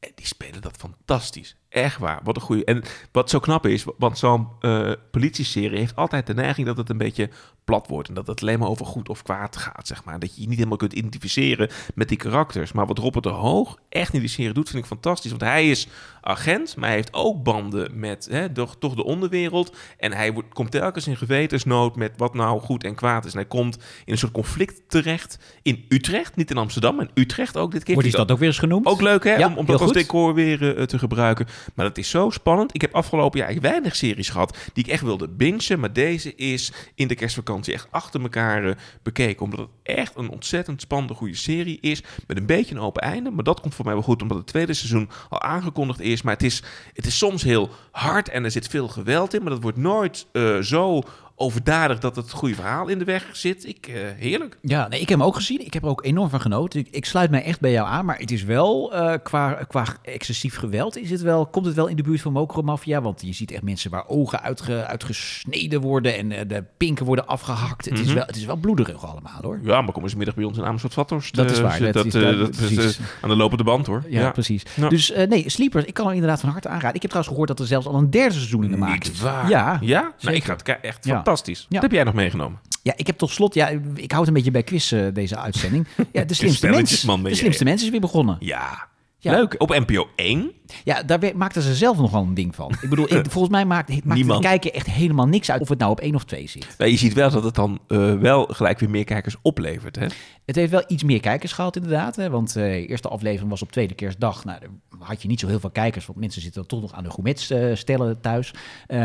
En 0.01 0.13
die 0.15 0.27
spelen 0.27 0.61
dat 0.61 0.77
fantastisch. 0.77 1.57
Echt 1.71 1.99
waar. 1.99 2.21
Wat 2.25 2.37
een 2.37 2.43
goede. 2.43 2.65
En 2.65 2.83
wat 3.13 3.31
zo 3.31 3.39
knap 3.39 3.67
is, 3.67 3.85
want 3.99 4.19
zo'n 4.19 4.49
eh 4.61 4.93
politieserie 5.11 5.79
heeft 5.79 5.97
altijd 5.97 6.27
de 6.27 6.35
neiging 6.35 6.67
dat 6.67 6.77
het 6.77 6.91
een 6.91 6.99
beetje 6.99 7.31
plat 7.65 7.89
wordt. 7.89 8.09
En 8.09 8.15
dat 8.15 8.27
het 8.27 8.43
alleen 8.43 8.59
maar 8.59 8.69
over 8.69 8.87
goed 8.87 9.09
of 9.09 9.23
kwaad 9.23 9.57
gaat, 9.57 9.87
zeg 9.87 10.05
maar. 10.05 10.19
Dat 10.19 10.35
je 10.35 10.41
je 10.41 10.47
niet 10.47 10.57
helemaal 10.57 10.77
kunt 10.77 10.93
identificeren 10.93 11.71
met 11.95 12.09
die 12.09 12.17
karakters. 12.17 12.73
Maar 12.73 12.87
wat 12.87 12.99
Robert 12.99 13.25
de 13.25 13.31
Hoog 13.31 13.79
echt 13.89 14.15
in 14.15 14.21
die 14.21 14.29
serie 14.29 14.53
doet, 14.53 14.69
vind 14.69 14.83
ik 14.83 14.89
fantastisch. 14.89 15.31
Want 15.31 15.43
hij 15.43 15.71
is 15.71 15.89
agent, 16.21 16.77
maar 16.77 16.87
hij 16.89 16.97
heeft 16.97 17.15
ook 17.15 17.43
banden 17.43 17.99
met 17.99 18.29
hè, 18.31 18.53
toch, 18.53 18.77
toch 18.79 18.95
de 18.95 19.05
onderwereld. 19.05 19.77
En 19.99 20.13
hij 20.13 20.33
wordt, 20.33 20.55
komt 20.55 20.71
telkens 20.71 21.07
in 21.07 21.17
gewetensnood 21.17 21.97
met 21.97 22.13
wat 22.17 22.35
nou 22.35 22.61
goed 22.61 22.85
en 22.85 22.95
kwaad 22.95 23.25
is. 23.25 23.33
En 23.33 23.39
hij 23.39 23.49
komt 23.49 23.77
in 23.77 24.13
een 24.13 24.19
soort 24.19 24.33
conflict 24.33 24.83
terecht 24.89 25.39
in 25.63 25.85
Utrecht. 25.89 26.37
Niet 26.37 26.51
in 26.51 26.57
Amsterdam, 26.57 26.97
maar 26.97 27.05
in 27.05 27.23
Utrecht 27.23 27.57
ook 27.57 27.73
dit 27.73 27.85
keer. 27.85 27.95
Wordt 27.95 28.09
die 28.09 28.19
ik 28.19 28.25
stad 28.25 28.35
ook 28.35 28.41
weer 28.41 28.49
eens 28.49 28.59
genoemd? 28.59 28.87
ook 28.87 29.01
leuk, 29.01 29.25
hè? 29.25 29.37
Ja, 29.37 29.53
om, 29.57 29.67
dat 29.67 29.81
als 29.81 29.93
decor 29.93 30.35
weer 30.35 30.77
eh, 30.77 30.85
te 30.85 30.99
gebruiken. 30.99 31.47
Maar 31.75 31.87
dat 31.87 31.99
is 31.99 32.11
zo 32.11 32.31
spannend. 32.31 32.75
Ik 32.75 32.81
heb 32.81 32.95
afgelopen 32.95 33.39
jaar 33.39 33.49
eigenlijk 33.49 33.75
weinig 33.75 33.97
series 33.97 34.29
gehad 34.29 34.59
die 34.73 34.85
ik 34.85 34.91
echt 34.91 35.03
wilde 35.03 35.29
bingen. 35.29 35.49
Maar 35.77 35.93
deze 35.93 36.35
is 36.35 36.73
in 36.95 37.09
de 37.09 37.15
kerstvakantie 37.15 37.75
echt 37.75 37.87
achter 37.91 38.21
elkaar 38.23 38.65
eh, 38.65 38.75
bekeken. 39.03 39.45
Omdat 39.45 39.59
het 39.59 39.69
echt 39.83 40.17
een 40.17 40.29
ontzettend 40.29 40.81
spannende, 40.81 41.15
goede 41.15 41.37
serie 41.37 41.79
is. 41.81 42.03
Met 42.27 42.37
een 42.37 42.47
beetje 42.47 42.75
een 42.75 42.81
open 42.81 43.03
einde. 43.03 43.31
Maar 43.31 43.45
dat 43.45 43.61
komt 43.61 43.75
voor 43.75 43.85
mij 43.85 43.95
wel 43.95 44.03
goed, 44.03 44.23
omdat 44.23 44.37
het 44.37 44.47
tweede 44.47 44.75
seizoen 44.75 45.11
al 45.29 45.41
aangekondigd 45.41 46.01
is. 46.01 46.23
Maar 46.23 46.35
het 46.35 46.43
is, 46.43 46.63
het 46.95 47.07
is 47.07 47.19
soms 47.19 47.43
heel 47.43 47.71
hard 47.91 48.29
en 48.29 48.45
er 48.45 48.51
zit 48.51 48.69
veel 48.69 48.89
geweld 48.89 49.35
in. 49.35 49.43
Maar 49.43 49.53
dat 49.53 49.63
wordt 49.63 49.77
nooit 49.77 50.27
eh, 50.33 50.59
zo 50.59 51.03
overdadig 51.41 51.99
dat 51.99 52.17
het 52.17 52.31
goede 52.31 52.55
verhaal 52.55 52.89
in 52.89 52.99
de 52.99 53.05
weg 53.05 53.27
zit. 53.33 53.67
Ik, 53.69 53.87
eh, 53.89 53.95
heerlijk. 54.17 54.59
Ja, 54.63 54.89
nee, 54.89 55.01
ik 55.01 55.09
heb 55.09 55.19
hem 55.19 55.27
ook 55.27 55.35
gezien. 55.35 55.65
Ik 55.67 55.73
heb 55.73 55.83
er 55.83 55.89
ook 55.89 56.05
enorm 56.05 56.29
van 56.31 56.41
genoten. 56.41 56.81
Ik, 56.81 56.89
ik 56.91 57.05
sluit 57.05 57.31
mij 57.31 57.43
echt 57.43 57.61
bij 57.61 57.71
jou 57.71 57.89
aan. 57.89 58.05
Maar 58.05 58.19
het 58.19 58.31
is 58.31 58.43
wel, 58.45 58.95
eh, 58.95 59.15
qua, 59.23 59.53
qua 59.69 59.85
excessief 60.03 60.57
geweld, 60.57 60.97
is 60.97 61.11
het 61.11 61.21
wel, 61.21 61.47
komt 61.47 61.67
het 61.67 61.75
wel 61.75 61.87
in 61.87 61.97
de 61.97 62.03
buurt 62.03 62.21
van 62.21 62.33
Mokromafia. 62.33 63.01
Want 63.03 63.21
je 63.25 63.33
ziet 63.33 63.51
echt 63.53 63.63
mensen 63.63 63.91
waar 63.91 64.05
ogen 64.09 64.43
uitge, 64.43 64.87
uitgesneden 64.87 65.81
worden 65.81 66.17
en 66.17 66.33
eh, 66.33 66.49
de 66.49 66.65
pinken 66.77 67.07
worden 67.07 67.27
afgehakt. 67.27 67.85
Het, 67.85 67.99
is 67.99 68.05
Mhm. 68.07 68.15
wel, 68.15 68.25
het 68.27 68.37
is 68.37 68.45
wel 68.45 68.57
bloederig 68.57 69.05
allemaal, 69.07 69.41
hoor. 69.43 69.59
Ja, 69.63 69.81
maar 69.81 69.93
kom 69.93 70.03
eens 70.03 70.15
middag 70.15 70.35
bij 70.35 70.45
ons 70.45 70.59
in 70.59 70.65
Amersfoort 70.65 70.95
Vathorst. 70.95 71.35
Dat 71.35 71.51
is 71.51 71.61
waar, 71.61 71.79
dat 71.81 71.93
Dat, 71.93 72.07
is- 72.07 72.13
dat- 72.13 72.39
dat 72.39 72.49
is 72.49 72.57
precies. 72.57 72.99
aan 73.23 73.29
de 73.29 73.37
lopende 73.37 73.65
band, 73.65 73.87
hoor. 73.87 74.05
Ja, 74.09 74.31
precies. 74.31 74.63
Ja. 74.77 74.89
Dus 74.89 75.13
nee, 75.29 75.51
Sleepers, 75.51 75.85
ik 75.85 75.95
kan 75.95 76.05
hem 76.07 76.15
inderdaad 76.15 76.41
van 76.41 76.49
harte 76.51 76.69
aanraden. 76.69 76.95
Ik 76.95 77.03
heb 77.03 77.11
trouwens 77.11 77.29
gehoord 77.33 77.49
dat 77.49 77.61
er 77.61 77.67
zelfs 77.67 77.87
al 77.87 77.95
een 77.95 78.11
derde 78.11 78.35
seizoen 78.35 78.65
in 78.65 78.71
de 78.71 78.77
maak 78.77 79.03
is. 79.03 79.09
Niet 79.09 79.21
waar. 79.21 79.49
Ja, 79.49 79.79
Ja? 79.81 80.13
Nou, 80.21 80.37
ik 80.37 80.45
ga 80.45 80.53
het. 80.53 80.79
Echt 80.83 81.05
Ja. 81.05 81.23
Fantastisch. 81.37 81.67
Wat 81.69 81.83
heb 81.83 81.93
jij 81.93 82.05
nog 82.05 82.15
meegenomen? 82.15 82.59
Ja, 82.83 82.93
ik 82.97 83.07
heb 83.07 83.19
tot 83.19 83.31
slot, 83.31 83.55
ja, 83.55 83.69
ik 83.95 84.13
houd 84.13 84.27
een 84.27 84.33
beetje 84.33 84.51
bij 84.51 84.63
quiz 84.63 84.93
eh, 84.93 85.07
deze 85.13 85.37
uitzending. 85.37 85.87
Ja, 86.13 86.25
de 86.25 86.35
slimste 86.35 86.69
mens. 86.69 86.91
De 87.23 87.35
slimste 87.35 87.65
mens 87.65 87.83
is 87.83 87.91
weer 87.91 88.01
begonnen. 88.01 88.37
Ja. 88.41 88.89
Ja. 89.23 89.33
Leuk. 89.33 89.55
Op 89.59 89.69
NPO 89.69 90.09
1. 90.17 90.53
Ja, 90.85 91.03
daar 91.03 91.21
maakten 91.35 91.63
ze 91.63 91.75
zelf 91.75 91.97
nog 91.97 92.11
wel 92.11 92.23
een 92.23 92.35
ding 92.35 92.55
van. 92.55 92.75
Ik 92.81 92.89
bedoel, 92.89 93.15
ik, 93.15 93.31
volgens 93.31 93.53
mij 93.53 93.65
maakt, 93.65 94.05
maakt 94.05 94.27
het 94.27 94.39
kijken 94.39 94.73
echt 94.73 94.87
helemaal 94.87 95.27
niks 95.27 95.51
uit 95.51 95.61
of 95.61 95.69
het 95.69 95.79
nou 95.79 95.91
op 95.91 96.01
één 96.01 96.15
of 96.15 96.25
twee 96.25 96.49
zit. 96.49 96.75
Nou, 96.79 96.91
je 96.91 96.97
ziet 96.97 97.13
wel 97.13 97.31
dat 97.31 97.45
het 97.45 97.55
dan 97.55 97.79
eh, 97.89 98.15
wel 98.15 98.45
gelijk 98.45 98.79
weer 98.79 98.91
meer 98.91 99.05
kijkers 99.05 99.37
oplevert. 99.43 99.97
Hè? 99.97 100.07
Het 100.45 100.57
heeft 100.57 100.71
wel 100.71 100.85
iets 100.87 101.03
meer 101.03 101.21
kijkers 101.21 101.53
gehad 101.53 101.77
inderdaad. 101.77 102.17
Hè, 102.17 102.31
want 102.31 102.57
eh, 102.57 102.63
de 102.63 102.87
eerste 102.87 103.09
aflevering 103.09 103.51
was 103.51 103.63
op 103.63 103.73
tweede 103.73 103.95
kerstdag. 103.95 104.45
Nou, 104.45 104.61
daar 104.61 104.71
had 104.99 105.23
je 105.23 105.29
niet 105.29 105.41
zo 105.41 105.47
heel 105.47 105.61
veel 105.61 105.71
kijkers. 105.71 106.07
Want 106.07 106.19
mensen 106.19 106.43
zitten 106.43 106.67
toch 106.67 106.81
nog 106.81 106.93
aan 106.93 107.05
de 107.05 107.11
gourmets 107.11 107.51
eh, 107.51 107.75
stellen 107.75 108.21
thuis. 108.21 108.55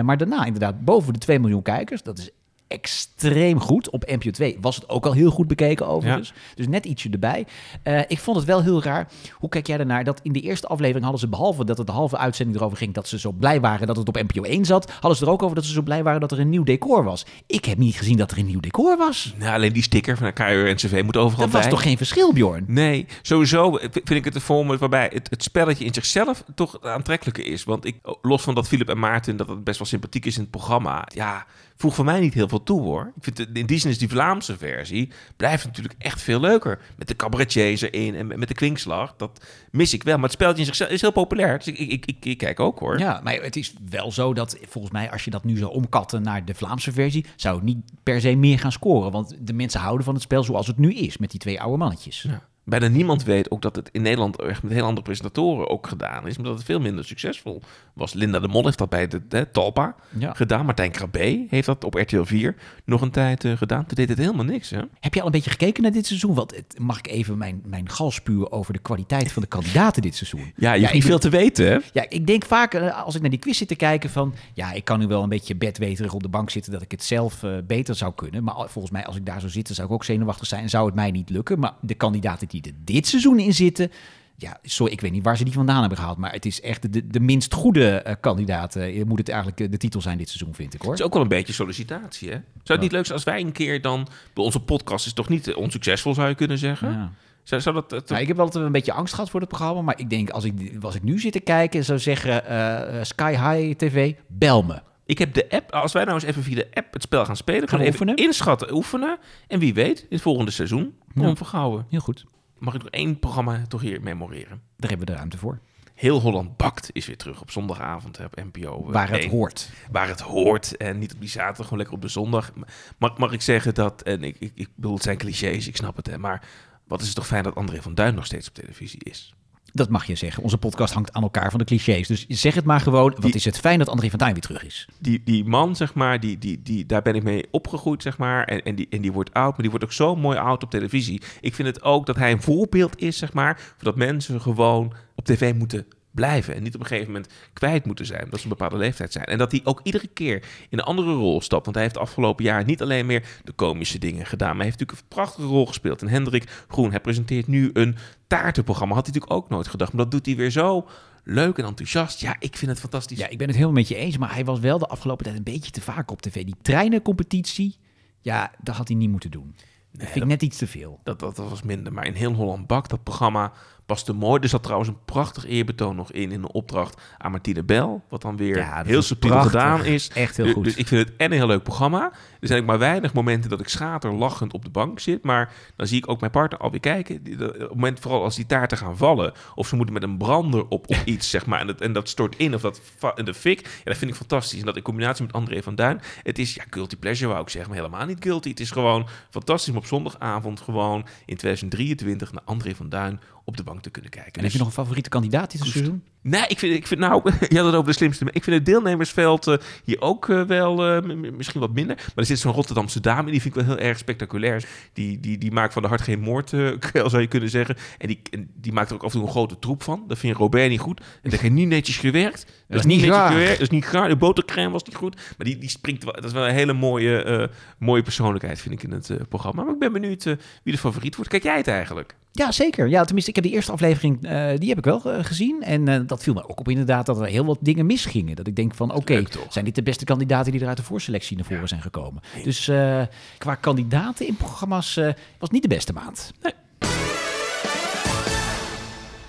Maar 0.03 0.17
daarna 0.17 0.45
inderdaad 0.45 0.85
boven 0.85 1.13
de 1.13 1.19
2 1.19 1.39
miljoen 1.39 1.61
kijkers. 1.61 2.03
Dat 2.03 2.17
is 2.17 2.31
extreem 2.67 3.59
goed. 3.59 3.89
Op 3.89 4.05
NPO 4.05 4.29
2 4.29 4.57
was 4.61 4.75
het 4.75 4.89
ook 4.89 5.05
al 5.05 5.13
heel 5.13 5.31
goed 5.31 5.47
bekeken 5.47 5.87
overigens. 5.87 6.33
Dus 6.55 6.67
net 6.67 6.85
ietsje 6.85 7.09
erbij. 7.09 7.45
Eh, 7.83 7.99
ik 8.07 8.19
vond 8.19 8.37
het 8.37 8.45
wel 8.45 8.63
heel 8.63 8.83
raar. 8.83 9.07
Hoe 9.33 9.49
kijk 9.49 9.67
jij 9.67 9.77
ernaar? 9.77 10.03
Dat 10.03 10.19
in 10.23 10.31
de 10.31 10.41
eerste 10.41 10.67
aflevering 10.67 11.03
hadden 11.03 11.21
ze, 11.21 11.27
behalve 11.27 11.65
dat 11.65 11.77
het 11.77 11.87
de 11.87 11.93
halve 11.93 12.17
uitzending 12.17 12.57
erover 12.57 12.77
ging... 12.77 12.93
dat 12.93 13.07
ze 13.07 13.19
zo 13.19 13.31
blij 13.31 13.59
waren 13.59 13.87
dat 13.87 13.97
het 13.97 14.07
op 14.07 14.15
NPO 14.15 14.41
1 14.41 14.65
zat... 14.65 14.91
hadden 14.91 15.15
ze 15.15 15.25
er 15.25 15.31
ook 15.31 15.43
over 15.43 15.55
dat 15.55 15.65
ze 15.65 15.71
zo 15.71 15.81
blij 15.81 16.03
waren 16.03 16.19
dat 16.19 16.31
er 16.31 16.39
een 16.39 16.49
nieuw 16.49 16.63
decor 16.63 17.03
was. 17.03 17.25
Ik 17.47 17.65
heb 17.65 17.77
niet 17.77 17.95
gezien 17.95 18.17
dat 18.17 18.31
er 18.31 18.37
een 18.37 18.45
nieuw 18.45 18.59
decor 18.59 18.97
was. 18.97 19.33
Nou, 19.37 19.53
alleen 19.53 19.73
die 19.73 19.83
sticker 19.83 20.17
van 20.17 20.25
de 20.25 20.33
KUR 20.33 20.67
en 20.67 20.75
CV 20.75 21.01
moet 21.05 21.17
overal 21.17 21.45
Dat 21.45 21.53
was 21.53 21.69
toch 21.69 21.81
geen 21.81 21.97
verschil, 21.97 22.33
Bjorn? 22.33 22.63
Nee, 22.67 23.05
sowieso 23.21 23.77
vind 23.91 24.09
ik 24.09 24.25
het 24.25 24.35
een 24.35 24.41
format 24.41 24.79
waarbij 24.79 25.09
het, 25.13 25.29
het 25.29 25.43
spelletje 25.43 25.85
in 25.85 25.93
zichzelf 25.93 26.43
toch 26.55 26.81
aantrekkelijker 26.81 27.45
is. 27.45 27.63
Want 27.63 27.85
ik, 27.85 27.95
los 28.21 28.41
van 28.41 28.55
dat 28.55 28.67
Philip 28.67 28.89
en 28.89 28.99
Maarten, 28.99 29.37
dat 29.37 29.47
het 29.47 29.63
best 29.63 29.77
wel 29.77 29.87
sympathiek 29.87 30.25
is 30.25 30.35
in 30.35 30.41
het 30.41 30.51
programma. 30.51 31.07
Ja, 31.13 31.45
voeg 31.77 31.95
voor 31.95 32.05
mij 32.05 32.19
niet 32.19 32.33
heel 32.33 32.47
veel 32.47 32.63
toe 32.63 32.81
hoor. 32.81 33.11
Ik 33.15 33.23
vind 33.23 33.37
het, 33.37 33.49
in 33.53 33.65
die 33.65 33.77
zin 33.77 33.91
is 33.91 33.97
die 33.97 34.09
Vlaamse 34.09 34.57
versie 34.57 35.11
blijft 35.35 35.65
natuurlijk 35.65 35.95
echt 35.97 36.21
veel 36.21 36.39
leuker. 36.39 36.79
Met 36.97 37.07
de 37.07 37.15
cabaretiers 37.15 37.81
erin 37.81 38.15
en 38.15 38.39
met 38.39 38.47
de 38.47 38.53
kwinkslag. 38.53 39.13
Dat 39.17 39.45
mis 39.71 39.93
ik 39.93 40.03
wel. 40.03 40.15
Maar 40.15 40.23
het 40.23 40.31
spelletje 40.31 40.59
in 40.59 40.65
zichzelf 40.65 40.89
is 40.89 41.01
heel 41.01 41.11
populair. 41.11 41.57
Dus 41.57 41.67
ik, 41.67 41.77
ik, 41.77 41.91
ik, 41.91 42.05
ik, 42.05 42.25
ik 42.25 42.37
kijk 42.37 42.59
ook 42.59 42.79
hoor. 42.79 42.99
Ja, 42.99 43.19
maar 43.23 43.33
het 43.33 43.55
is 43.55 43.73
wel 43.89 44.11
zo 44.11 44.33
dat 44.33 44.57
volgens 44.67 44.93
mij 44.93 45.11
als 45.11 45.23
je 45.23 45.31
dat 45.31 45.43
nu 45.43 45.57
zou 45.57 45.71
omkatten 45.71 46.21
naar 46.21 46.45
de 46.45 46.53
Vlaamse 46.53 46.91
versie, 46.91 47.25
zou 47.35 47.55
het 47.55 47.65
niet 47.65 47.77
per 48.03 48.21
se 48.21 48.35
meer 48.35 48.59
gaan 48.59 48.71
scoren. 48.71 49.11
Want 49.11 49.35
de 49.39 49.53
mensen 49.53 49.79
houden 49.79 50.05
van 50.05 50.13
het 50.13 50.23
spel 50.23 50.43
zoals 50.43 50.67
het 50.67 50.77
nu 50.77 50.93
is, 50.93 51.17
met 51.17 51.31
die 51.31 51.39
twee 51.39 51.61
oude 51.61 51.77
mannetjes. 51.77 52.21
Ja. 52.21 52.41
Bijna 52.65 52.87
niemand 52.87 53.23
weet 53.23 53.51
ook 53.51 53.61
dat 53.61 53.75
het 53.75 53.89
in 53.91 54.01
Nederland 54.01 54.41
echt 54.41 54.63
met 54.63 54.71
heel 54.71 54.83
andere 54.85 55.01
presentatoren 55.01 55.69
ook 55.69 55.87
gedaan 55.87 56.27
is. 56.27 56.35
Maar 56.35 56.45
dat 56.45 56.55
het 56.55 56.65
veel 56.65 56.79
minder 56.79 57.05
succesvol 57.05 57.61
was. 57.93 58.13
Linda 58.13 58.39
de 58.39 58.47
Mol 58.47 58.65
heeft 58.65 58.77
dat 58.77 58.89
bij 58.89 59.07
de, 59.07 59.27
de 59.27 59.47
Talpa 59.51 59.95
Ja. 60.17 60.33
gedaan. 60.33 60.65
Martijn 60.65 60.91
Krabbe 60.91 61.45
heeft 61.49 61.65
dat 61.65 61.83
op 61.83 61.93
RTL 61.93 62.23
4 62.23 62.55
nog 62.85 63.01
een 63.01 63.11
tijd 63.11 63.43
eh, 63.45 63.57
gedaan. 63.57 63.85
Toen 63.85 63.95
deed 63.95 64.09
het 64.09 64.17
helemaal 64.17 64.45
niks. 64.45 64.69
Hè? 64.69 64.81
Heb 64.99 65.13
je 65.13 65.19
al 65.19 65.25
een 65.25 65.31
beetje 65.31 65.49
gekeken 65.49 65.83
naar 65.83 65.91
dit 65.91 66.05
seizoen? 66.05 66.33
Want 66.33 66.55
het, 66.55 66.75
mag 66.79 66.97
ik 66.97 67.07
even 67.07 67.37
mijn, 67.37 67.61
mijn 67.65 67.89
gal 67.89 68.11
spuwen 68.11 68.51
over 68.51 68.73
de 68.73 68.79
kwaliteit 68.79 69.31
van 69.31 69.41
de 69.41 69.47
kandidaten 69.47 70.01
dit 70.01 70.15
seizoen? 70.15 70.53
Ja, 70.55 70.73
je 70.73 70.85
ik 70.85 70.93
niet 70.93 71.05
veel 71.05 71.19
te 71.19 71.29
weten. 71.29 71.65
Hè? 71.65 71.77
Ja, 71.93 72.05
ik 72.09 72.27
denk 72.27 72.45
vaak 72.45 72.73
eh, 72.73 73.03
als 73.03 73.15
ik 73.15 73.21
naar 73.21 73.29
die 73.29 73.39
quiz 73.39 73.57
zit 73.57 73.67
te 73.67 73.75
kijken 73.75 74.09
van... 74.09 74.33
ja, 74.53 74.71
ik 74.71 74.85
kan 74.85 74.99
nu 74.99 75.07
wel 75.07 75.23
een 75.23 75.29
beetje 75.29 75.55
bedweterig 75.55 76.13
op 76.13 76.23
de 76.23 76.29
bank 76.29 76.49
zitten... 76.49 76.71
dat 76.71 76.81
ik 76.81 76.91
het 76.91 77.03
zelf 77.03 77.43
eh, 77.43 77.51
beter 77.67 77.95
zou 77.95 78.13
kunnen. 78.15 78.43
Maar 78.43 78.55
volgens 78.55 78.93
mij, 78.93 79.05
als 79.05 79.15
ik 79.15 79.25
daar 79.25 79.39
zou 79.39 79.51
zitten, 79.51 79.75
zou 79.75 79.87
ik 79.87 79.93
ook 79.93 80.03
zenuwachtig 80.03 80.47
zijn... 80.47 80.61
en 80.63 80.69
zou 80.69 80.85
het 80.85 80.95
mij 80.95 81.11
niet 81.11 81.29
lukken. 81.29 81.59
Maar 81.59 81.73
de 81.81 81.93
kandidaten 81.93 82.47
die 82.47 82.54
er 82.61 82.71
dit 82.83 83.07
seizoen 83.07 83.39
in 83.39 83.53
zitten... 83.53 83.91
ja, 84.37 84.57
sorry, 84.63 84.93
ik 84.93 85.01
weet 85.01 85.11
niet 85.11 85.23
waar 85.23 85.37
ze 85.37 85.43
die 85.43 85.53
vandaan 85.53 85.79
hebben 85.79 85.97
gehaald... 85.97 86.17
maar 86.17 86.31
het 86.31 86.45
is 86.45 86.61
echt 86.61 86.93
de, 86.93 87.07
de 87.07 87.19
minst 87.19 87.53
goede 87.53 87.89
eh, 87.95 88.15
kandidaat. 88.21 88.75
eh, 88.75 89.03
moet 89.03 89.17
het 89.17 89.29
eigenlijk 89.29 89.59
eh, 89.59 89.67
de 89.71 89.77
titel 89.77 90.01
zijn 90.01 90.17
dit 90.17 90.29
seizoen, 90.29 90.55
vind 90.55 90.73
ik, 90.73 90.81
hoor. 90.81 90.91
Het 90.91 90.99
is 90.99 91.05
ook 91.05 91.13
wel 91.13 91.21
een 91.21 91.27
beetje 91.27 91.53
sollicitatie. 91.53 92.29
Hè? 92.29 92.35
Zou 92.35 92.43
het 92.63 92.81
niet 92.81 92.91
leuk 92.91 93.03
zijn 93.05 93.17
als 93.17 93.23
wij 93.25 93.41
een 93.41 93.51
keer 93.51 93.81
dan... 93.81 94.07
Bij 94.33 94.43
onze 94.43 94.59
podcast 94.59 95.05
is 95.05 95.13
toch 95.13 95.29
niet 95.29 95.53
onsuccesvol, 95.53 96.13
zou 96.13 96.27
je 96.29 96.35
kunnen 96.35 96.57
zeggen? 96.57 96.91
Ja. 96.91 97.11
Zou, 97.43 97.61
zou 97.61 97.75
dat... 97.75 97.89
dat- 97.89 98.09
Nou, 98.09 98.21
ik 98.21 98.27
heb 98.27 98.39
altijd 98.39 98.65
een 98.65 98.71
beetje 98.71 98.93
angst 98.93 99.13
gehad 99.13 99.29
voor 99.29 99.39
het 99.39 99.49
programma... 99.49 99.81
maar 99.81 99.99
ik 99.99 100.09
denk, 100.09 100.29
als 100.29 100.43
ik, 100.43 100.53
als 100.81 100.95
ik 100.95 101.03
nu 101.03 101.19
zit 101.19 101.31
te 101.31 101.39
kijken... 101.39 101.83
zou 101.85 101.99
zeggen, 101.99 103.05
Sky 103.05 103.31
High 103.31 103.75
TV, 103.77 104.13
bel 104.27 104.63
me. 104.63 104.81
Ik 105.07 105.17
heb 105.17 105.33
de 105.33 105.49
app, 105.49 105.71
als 105.71 105.91
wij 105.93 106.03
nou 106.03 106.15
eens 106.15 106.23
even 106.23 106.43
via 106.43 106.55
de 106.55 106.67
app 106.73 106.93
het 106.93 107.01
spel 107.01 107.25
gaan 107.25 107.35
spelen, 107.35 107.69
Gaan 107.69 107.79
we 107.79 107.85
even 107.85 107.99
oefenen? 108.07 108.25
inschatten, 108.25 108.73
oefenen. 108.73 109.17
En 109.47 109.59
wie 109.59 109.73
weet, 109.73 109.99
in 109.99 110.05
het 110.09 110.21
volgende 110.21 110.51
seizoen, 110.51 110.93
Ja. 111.13 111.21
Ron 111.23 111.37
Vergouwen. 111.37 111.85
Heel 111.89 111.99
goed, 111.99 112.25
Mag 112.57 112.73
ik 112.73 112.83
nog 112.83 112.91
één 112.91 113.19
programma 113.19 113.61
toch 113.67 113.81
hier 113.81 114.01
memoreren? 114.01 114.61
daar 114.77 114.89
hebben 114.89 115.07
we 115.07 115.13
de 115.13 115.17
ruimte 115.17 115.37
voor. 115.37 115.59
Heel 115.93 116.21
Holland 116.21 116.57
Bakt 116.57 116.89
is 116.93 117.05
weer 117.05 117.17
terug 117.17 117.41
op 117.41 117.51
zondagavond 117.51 118.19
op 118.19 118.35
NPO. 118.35 118.91
Waar 118.91 119.09
het 119.09 119.21
1. 119.21 119.29
hoort. 119.29 119.71
Waar 119.91 120.07
het 120.07 120.19
hoort 120.19 120.77
en 120.77 120.97
niet 120.99 121.13
op 121.13 121.19
die 121.19 121.29
zaterdag, 121.29 121.63
gewoon 121.63 121.77
lekker 121.77 121.95
op 121.95 122.01
de 122.01 122.07
zondag. 122.07 122.51
Mag, 122.97 123.17
mag 123.17 123.31
ik 123.31 123.41
zeggen 123.41 123.73
dat, 123.73 124.01
en 124.01 124.23
ik, 124.23 124.35
ik, 124.39 124.51
ik 124.55 124.69
bedoel, 124.75 124.93
het 124.93 125.03
zijn 125.03 125.17
clichés, 125.17 125.67
ik 125.67 125.75
snap 125.75 125.95
het, 125.95 126.07
hè, 126.07 126.17
maar 126.17 126.47
wat 126.87 127.01
is 127.01 127.07
het 127.07 127.15
toch 127.15 127.27
fijn 127.27 127.43
dat 127.43 127.55
André 127.55 127.81
van 127.81 127.95
Duin 127.95 128.15
nog 128.15 128.25
steeds 128.25 128.47
op 128.47 128.53
televisie 128.53 129.03
is. 129.03 129.33
Dat 129.75 129.89
mag 129.89 130.05
je 130.05 130.15
zeggen. 130.15 130.43
Onze 130.43 130.57
podcast 130.57 130.93
hangt 130.93 131.13
aan 131.13 131.21
elkaar 131.23 131.49
van 131.49 131.59
de 131.59 131.65
clichés. 131.65 132.07
Dus 132.07 132.25
zeg 132.27 132.55
het 132.55 132.65
maar 132.65 132.79
gewoon. 132.79 133.11
Wat 133.11 133.21
Die- 133.21 133.33
is 133.33 133.45
het 133.45 133.59
fijn 133.59 133.79
dat 133.79 133.89
André 133.89 134.09
van 134.09 134.19
Duin 134.19 134.33
weer 134.33 134.41
terug 134.41 134.65
is. 134.65 134.87
Die, 134.99 135.21
die 135.25 135.45
man, 135.45 135.75
zeg 135.75 135.93
maar, 135.93 136.19
die, 136.19 136.37
die, 136.37 136.61
die, 136.63 136.85
daar 136.85 137.01
ben 137.01 137.15
ik 137.15 137.23
mee 137.23 137.43
opgegroeid, 137.51 138.01
zeg 138.01 138.17
maar. 138.17 138.43
En, 138.43 138.63
en, 138.63 138.75
die, 138.75 138.87
en 138.89 139.01
die 139.01 139.11
wordt 139.11 139.33
oud, 139.33 139.51
maar 139.51 139.61
die 139.61 139.69
wordt 139.69 139.85
ook 139.85 139.91
zo 139.91 140.15
mooi 140.15 140.37
oud 140.37 140.63
op 140.63 140.69
televisie. 140.69 141.21
Ik 141.41 141.55
vind 141.55 141.67
het 141.67 141.83
ook 141.83 142.05
dat 142.05 142.15
hij 142.15 142.31
een 142.31 142.41
voorbeeld 142.41 143.01
is, 143.01 143.17
zeg 143.17 143.33
maar, 143.33 143.59
dat 143.77 143.95
mensen 143.95 144.41
gewoon 144.41 144.93
op 145.15 145.25
tv 145.25 145.53
moeten 145.53 145.85
blijven. 146.15 146.55
En 146.55 146.63
niet 146.63 146.75
op 146.75 146.79
een 146.79 146.87
gegeven 146.87 147.11
moment 147.11 147.33
kwijt 147.53 147.85
moeten 147.85 148.05
zijn, 148.05 148.27
dat 148.29 148.39
ze 148.39 148.43
een 148.43 148.57
bepaalde 148.57 148.77
leeftijd 148.77 149.11
zijn. 149.11 149.25
En 149.25 149.37
dat 149.37 149.51
hij 149.51 149.61
ook 149.63 149.79
iedere 149.83 150.07
keer 150.07 150.35
in 150.69 150.77
een 150.77 150.83
andere 150.83 151.13
rol 151.13 151.41
stapt. 151.41 151.63
Want 151.63 151.75
hij 151.75 151.85
heeft 151.85 151.97
afgelopen 151.97 152.43
jaar 152.43 152.65
niet 152.65 152.81
alleen 152.81 153.05
meer 153.05 153.27
de 153.43 153.51
komische 153.51 153.99
dingen 153.99 154.25
gedaan, 154.25 154.47
maar 154.47 154.65
hij 154.65 154.65
heeft 154.65 154.79
natuurlijk 154.79 155.07
een 155.09 155.15
prachtige 155.15 155.47
rol 155.47 155.65
gespeeld. 155.65 156.01
En 156.01 156.07
Hendrik 156.07 156.65
Groen, 156.67 156.89
hij 156.89 156.99
presenteert 156.99 157.47
nu 157.47 157.69
een 157.73 157.95
taartenprogramma. 158.27 158.95
Had 158.95 159.05
hij 159.05 159.13
natuurlijk 159.13 159.43
ook 159.43 159.49
nooit 159.49 159.67
gedacht, 159.67 159.93
maar 159.93 160.03
dat 160.03 160.11
doet 160.11 160.25
hij 160.25 160.35
weer 160.35 160.51
zo 160.51 160.87
leuk 161.23 161.57
en 161.57 161.65
enthousiast. 161.65 162.21
Ja, 162.21 162.35
ik 162.39 162.57
vind 162.57 162.71
het 162.71 162.79
fantastisch. 162.79 163.17
Ja, 163.17 163.27
ik 163.27 163.37
ben 163.37 163.47
het 163.47 163.55
helemaal 163.55 163.77
met 163.77 163.87
je 163.87 163.95
eens. 163.95 164.17
Maar 164.17 164.33
hij 164.33 164.45
was 164.45 164.59
wel 164.59 164.77
de 164.77 164.87
afgelopen 164.87 165.23
tijd 165.23 165.37
een 165.37 165.43
beetje 165.43 165.71
te 165.71 165.81
vaak 165.81 166.11
op 166.11 166.21
tv. 166.21 166.43
Die 166.43 166.55
treinencompetitie, 166.61 167.75
ja, 168.21 168.51
dat 168.61 168.75
had 168.75 168.87
hij 168.87 168.97
niet 168.97 169.09
moeten 169.09 169.31
doen. 169.31 169.55
Dat 169.91 170.07
vind 170.07 170.23
ik 170.23 170.29
net 170.29 170.41
iets 170.41 170.57
te 170.57 170.67
veel. 170.67 170.99
Dat, 171.03 171.19
dat, 171.19 171.35
dat 171.35 171.49
was 171.49 171.63
minder. 171.63 171.93
Maar 171.93 172.05
in 172.05 172.13
heel 172.13 172.33
Holland 172.33 172.67
Bak, 172.67 172.89
dat 172.89 173.03
programma 173.03 173.51
paste 173.85 174.13
mooi. 174.13 174.41
Er 174.41 174.49
zat 174.49 174.63
trouwens 174.63 174.89
een 174.89 174.97
prachtig 175.05 175.45
eerbetoon 175.45 175.95
nog 175.95 176.11
in, 176.11 176.31
in 176.31 176.43
een 176.43 176.51
opdracht 176.51 177.01
aan 177.17 177.31
Martine 177.31 177.63
Bel. 177.63 178.03
Wat 178.09 178.21
dan 178.21 178.37
weer 178.37 178.57
Ja, 178.57 178.83
heel 178.85 179.01
subtiel 179.01 179.29
prachtig. 179.29 179.51
gedaan 179.51 179.83
is. 179.85 180.09
Echt 180.09 180.37
heel 180.37 180.45
Dus- 180.45 180.53
goed. 180.53 180.63
Dus 180.63 180.75
ik 180.75 180.87
vind 180.87 181.07
het 181.07 181.17
en 181.17 181.25
een 181.25 181.37
heel 181.37 181.47
leuk 181.47 181.63
programma. 181.63 182.11
Er 182.39 182.47
zijn 182.47 182.59
ook 182.61 182.67
maar 182.67 182.79
weinig 182.79 183.13
momenten 183.13 183.49
dat 183.49 183.59
ik 183.59 183.67
schaterlachend 183.67 184.53
op 184.53 184.63
de 184.63 184.69
bank 184.71 184.99
zit. 184.99 185.23
Maar 185.23 185.53
dan 185.75 185.87
zie 185.87 185.97
ik 185.97 186.09
ook 186.09 186.19
mijn 186.19 186.31
partner 186.31 186.59
alweer 186.59 186.79
kijken. 186.79 187.23
De- 187.23 187.45
Op 187.53 187.59
het 187.59 187.69
moment, 187.69 187.99
vooral 187.99 188.23
als 188.23 188.35
die 188.35 188.45
taarten 188.45 188.77
gaan 188.77 188.97
vallen. 188.97 189.33
Of 189.55 189.67
ze 189.67 189.75
moeten 189.75 189.93
met 189.93 190.03
een 190.03 190.17
brander 190.17 190.61
op, 190.61 190.71
op 190.89 190.95
iets, 191.05 191.29
zeg 191.29 191.45
maar. 191.45 191.59
En 191.59 191.67
dat, 191.67 191.81
en 191.81 191.93
dat 191.93 192.09
stort 192.09 192.35
in 192.37 192.53
of 192.55 192.61
dat 192.61 192.81
in 193.15 193.25
de 193.25 193.33
fik. 193.33 193.61
Ja, 193.61 193.67
dat 193.83 193.97
vind 193.97 194.11
ik 194.11 194.17
fantastisch. 194.17 194.59
En 194.59 194.65
dat 194.65 194.75
in 194.75 194.81
combinatie 194.81 195.25
met 195.25 195.33
André 195.33 195.61
van 195.63 195.75
Duin. 195.75 196.01
Het 196.23 196.39
is, 196.39 196.53
ja, 196.55 196.63
guilty 196.69 196.95
pleasure 196.95 197.29
wou 197.29 197.41
ik 197.41 197.49
zeggen. 197.49 197.71
Maar 197.71 197.79
helemaal 197.81 198.05
niet 198.07 198.17
guilty. 198.23 198.49
Het 198.49 198.59
is 198.59 198.71
gewoon 198.71 199.07
fantastisch 199.29 199.71
om 199.71 199.77
op 199.77 199.85
zondagavond 199.85 200.61
gewoon 200.61 201.05
in 201.25 201.37
2023 201.37 202.31
naar 202.31 202.41
André 202.45 202.75
van 202.75 202.89
Duin 202.89 203.19
op 203.43 203.57
de 203.57 203.63
bank 203.63 203.74
te 203.81 203.89
kunnen 203.89 204.11
kijken. 204.11 204.33
En 204.33 204.43
heb 204.43 204.51
je 204.51 204.57
nog 204.57 204.67
een 204.67 204.73
favoriete 204.73 205.09
kandidaat 205.09 205.51
dit 205.51 205.61
seizoen? 205.61 206.03
Nee, 206.27 206.43
ik 206.47 206.59
vind, 206.59 206.75
ik 206.75 206.87
vind 206.87 206.99
nou, 206.99 207.21
je 207.49 207.57
had 207.57 207.65
het 207.65 207.75
over 207.75 207.91
de 207.91 207.93
slimste. 207.93 208.25
Ik 208.31 208.43
vind 208.43 208.55
het 208.55 208.65
deelnemersveld 208.65 209.47
eh, 209.47 209.57
hier 209.83 210.01
ook 210.01 210.29
eh, 210.29 210.41
wel 210.41 210.85
eh, 210.85 211.03
misschien 211.31 211.59
wat 211.59 211.73
minder. 211.73 211.95
Maar 211.95 212.13
er 212.15 212.25
zit 212.25 212.39
zo'n 212.39 212.51
Rotterdamse 212.51 212.99
dame, 212.99 213.31
die 213.31 213.41
vind 213.41 213.55
ik 213.55 213.65
wel 213.65 213.75
heel 213.75 213.85
erg 213.85 213.97
spectaculair. 213.97 214.65
Die, 214.93 215.19
die, 215.19 215.37
die 215.37 215.51
maakt 215.51 215.73
van 215.73 215.81
de 215.81 215.87
hart 215.87 216.01
geen 216.01 216.19
moord, 216.19 216.49
zou 216.93 217.19
je 217.19 217.27
kunnen 217.27 217.49
zeggen. 217.49 217.75
En 217.97 218.07
die, 218.07 218.21
en 218.31 218.49
die 218.61 218.71
maakt 218.71 218.89
er 218.89 218.95
ook 218.95 219.03
af 219.03 219.13
en 219.13 219.17
toe 219.17 219.27
een 219.27 219.33
grote 219.33 219.59
troep 219.59 219.83
van. 219.83 220.03
Dat 220.07 220.17
vind 220.17 220.37
Robert 220.37 220.69
niet 220.69 220.79
goed. 220.79 220.99
En 220.99 221.29
dat 221.29 221.39
heeft 221.39 221.53
niet 221.53 221.67
netjes 221.67 221.97
gewerkt. 221.97 222.45
Dat, 222.67 222.79
is 222.79 222.85
niet 222.85 223.01
netjes 223.01 223.27
gewerkt. 223.27 223.51
Dat 223.51 223.61
is 223.61 223.69
niet 223.69 223.85
gaar. 223.85 224.09
De 224.09 224.15
botercrème 224.15 224.71
was 224.71 224.83
niet 224.83 224.95
goed. 224.95 225.15
Maar 225.15 225.47
die, 225.47 225.57
die 225.57 225.69
springt 225.69 226.03
wel. 226.03 226.13
Dat 226.13 226.23
is 226.23 226.31
wel 226.31 226.47
een 226.47 226.53
hele 226.53 226.73
mooie, 226.73 227.49
mooie 227.77 228.01
persoonlijkheid, 228.01 228.61
vind 228.61 228.73
ik, 228.73 228.83
in 228.83 228.91
het 228.91 229.29
programma. 229.29 229.63
Maar 229.63 229.73
ik 229.73 229.79
ben 229.79 229.93
benieuwd 229.93 230.23
wie 230.23 230.73
de 230.73 230.77
favoriet 230.77 231.15
wordt. 231.15 231.29
Kijk 231.29 231.43
jij 231.43 231.57
het 231.57 231.67
eigenlijk? 231.67 232.15
Ja, 232.31 232.51
zeker. 232.51 232.87
Ja, 232.87 233.03
tenminste, 233.03 233.29
ik 233.29 233.35
heb 233.35 233.45
die 233.45 233.53
eerste 233.53 233.71
aflevering, 233.71 234.21
die 234.59 234.69
heb 234.69 234.77
ik 234.77 234.85
wel 234.85 234.99
gezien. 234.99 235.63
En 235.63 235.87
eh, 235.87 235.99
dat 236.15 236.23
viel 236.23 236.33
me 236.33 236.49
ook 236.49 236.59
op 236.59 236.69
inderdaad 236.69 237.05
dat 237.05 237.19
er 237.19 237.25
heel 237.25 237.45
wat 237.45 237.57
dingen 237.61 237.85
misgingen. 237.85 238.35
Dat 238.35 238.47
ik 238.47 238.55
denk 238.55 238.75
van, 238.75 238.93
oké, 238.93 239.23
zijn 239.49 239.65
dit 239.65 239.75
de 239.75 239.83
beste 239.83 240.05
kandidaten 240.05 240.51
die 240.51 240.61
er 240.61 240.67
uit 240.67 240.77
de 240.77 240.83
voorselectie 240.83 241.37
naar 241.37 241.45
voren 241.45 241.67
zijn 241.67 241.81
gekomen? 241.81 242.21
Dus 242.43 242.67
eh, 242.67 243.01
qua 243.37 243.55
kandidaten 243.55 244.27
in 244.27 244.35
programma's 244.35 244.97
eh, 244.97 245.05
was 245.05 245.15
het 245.39 245.51
niet 245.51 245.61
de 245.61 245.67
beste 245.67 245.93
maand. 245.93 246.31
Nee. 246.41 246.53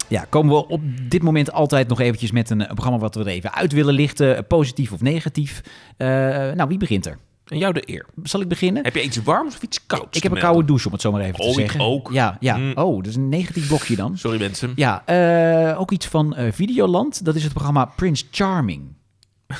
Ja, 0.08 0.26
komen 0.28 0.54
we 0.54 0.68
op 0.68 0.80
dit 1.08 1.22
moment 1.22 1.52
altijd 1.52 1.88
nog 1.88 2.00
eventjes 2.00 2.30
met 2.30 2.50
een, 2.50 2.66
programma 2.66 2.98
wat 2.98 3.14
we 3.14 3.20
er 3.20 3.26
even 3.26 3.54
uit 3.54 3.72
willen 3.72 3.94
lichten, 3.94 4.36
eh, 4.36 4.42
positief 4.48 4.92
of 4.92 5.00
negatief. 5.00 5.62
Nou, 5.96 6.68
wie 6.68 6.78
begint 6.78 7.06
er? 7.06 7.18
En 7.46 7.58
jou 7.58 7.72
de 7.72 7.82
eer. 7.84 8.06
Zal 8.22 8.40
ik 8.40 8.48
beginnen? 8.48 8.84
Heb 8.84 8.94
je 8.94 9.02
iets 9.02 9.22
warms 9.22 9.54
of 9.54 9.62
iets 9.62 9.86
kouds? 9.86 10.16
Ik 10.16 10.22
heb 10.22 10.32
een 10.32 10.38
koude 10.38 10.64
douche, 10.66 10.86
om 10.86 10.92
het 10.92 11.00
zo 11.00 11.12
maar 11.12 11.20
even 11.20 11.38
Oh, 11.40 11.44
te 11.44 11.50
ik 11.50 11.54
zeggen. 11.70 11.80
ook. 11.80 12.12
Ja, 12.12 12.36
ja. 12.40 12.56
Mm. 12.56 12.72
Oh, 12.74 12.96
dat 12.96 13.06
is 13.06 13.16
een 13.16 13.28
negatief 13.28 13.66
blokje 13.68 13.96
dan. 13.96 14.18
Sorry 14.18 14.38
mensen. 14.38 14.72
Ja, 14.76 15.02
eh, 15.06 15.80
ook 15.80 15.90
iets 15.90 16.06
van 16.06 16.34
eh, 16.34 16.52
Videoland. 16.52 17.24
Dat 17.24 17.34
is 17.34 17.42
het 17.42 17.52
programma 17.52 17.84
Prince 17.84 18.24
Charming. 18.30 18.82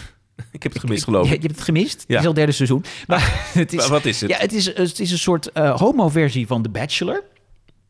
Ik 0.52 0.62
heb 0.62 0.72
het 0.72 0.80
gemist, 0.80 1.04
geloof 1.04 1.28
Je, 1.28 1.34
ik. 1.34 1.40
je 1.40 1.46
hebt 1.46 1.58
het 1.58 1.64
gemist. 1.68 2.04
Ja. 2.06 2.14
Het 2.14 2.22
is 2.22 2.28
al 2.28 2.34
derde 2.34 2.52
seizoen. 2.52 2.84
Maar 3.06 3.20
het 3.52 3.72
is, 3.72 3.78
Maar 3.78 3.88
wat 3.88 4.04
is 4.04 4.20
het? 4.20 4.30
Ja, 4.30 4.36
het 4.38 4.52
is, 4.52 4.66
het 4.76 5.00
is 5.00 5.10
een 5.10 5.18
soort 5.18 5.52
eh, 5.52 5.76
homo-versie 5.76 6.46
van 6.46 6.62
The 6.62 6.68
Bachelor. 6.68 7.22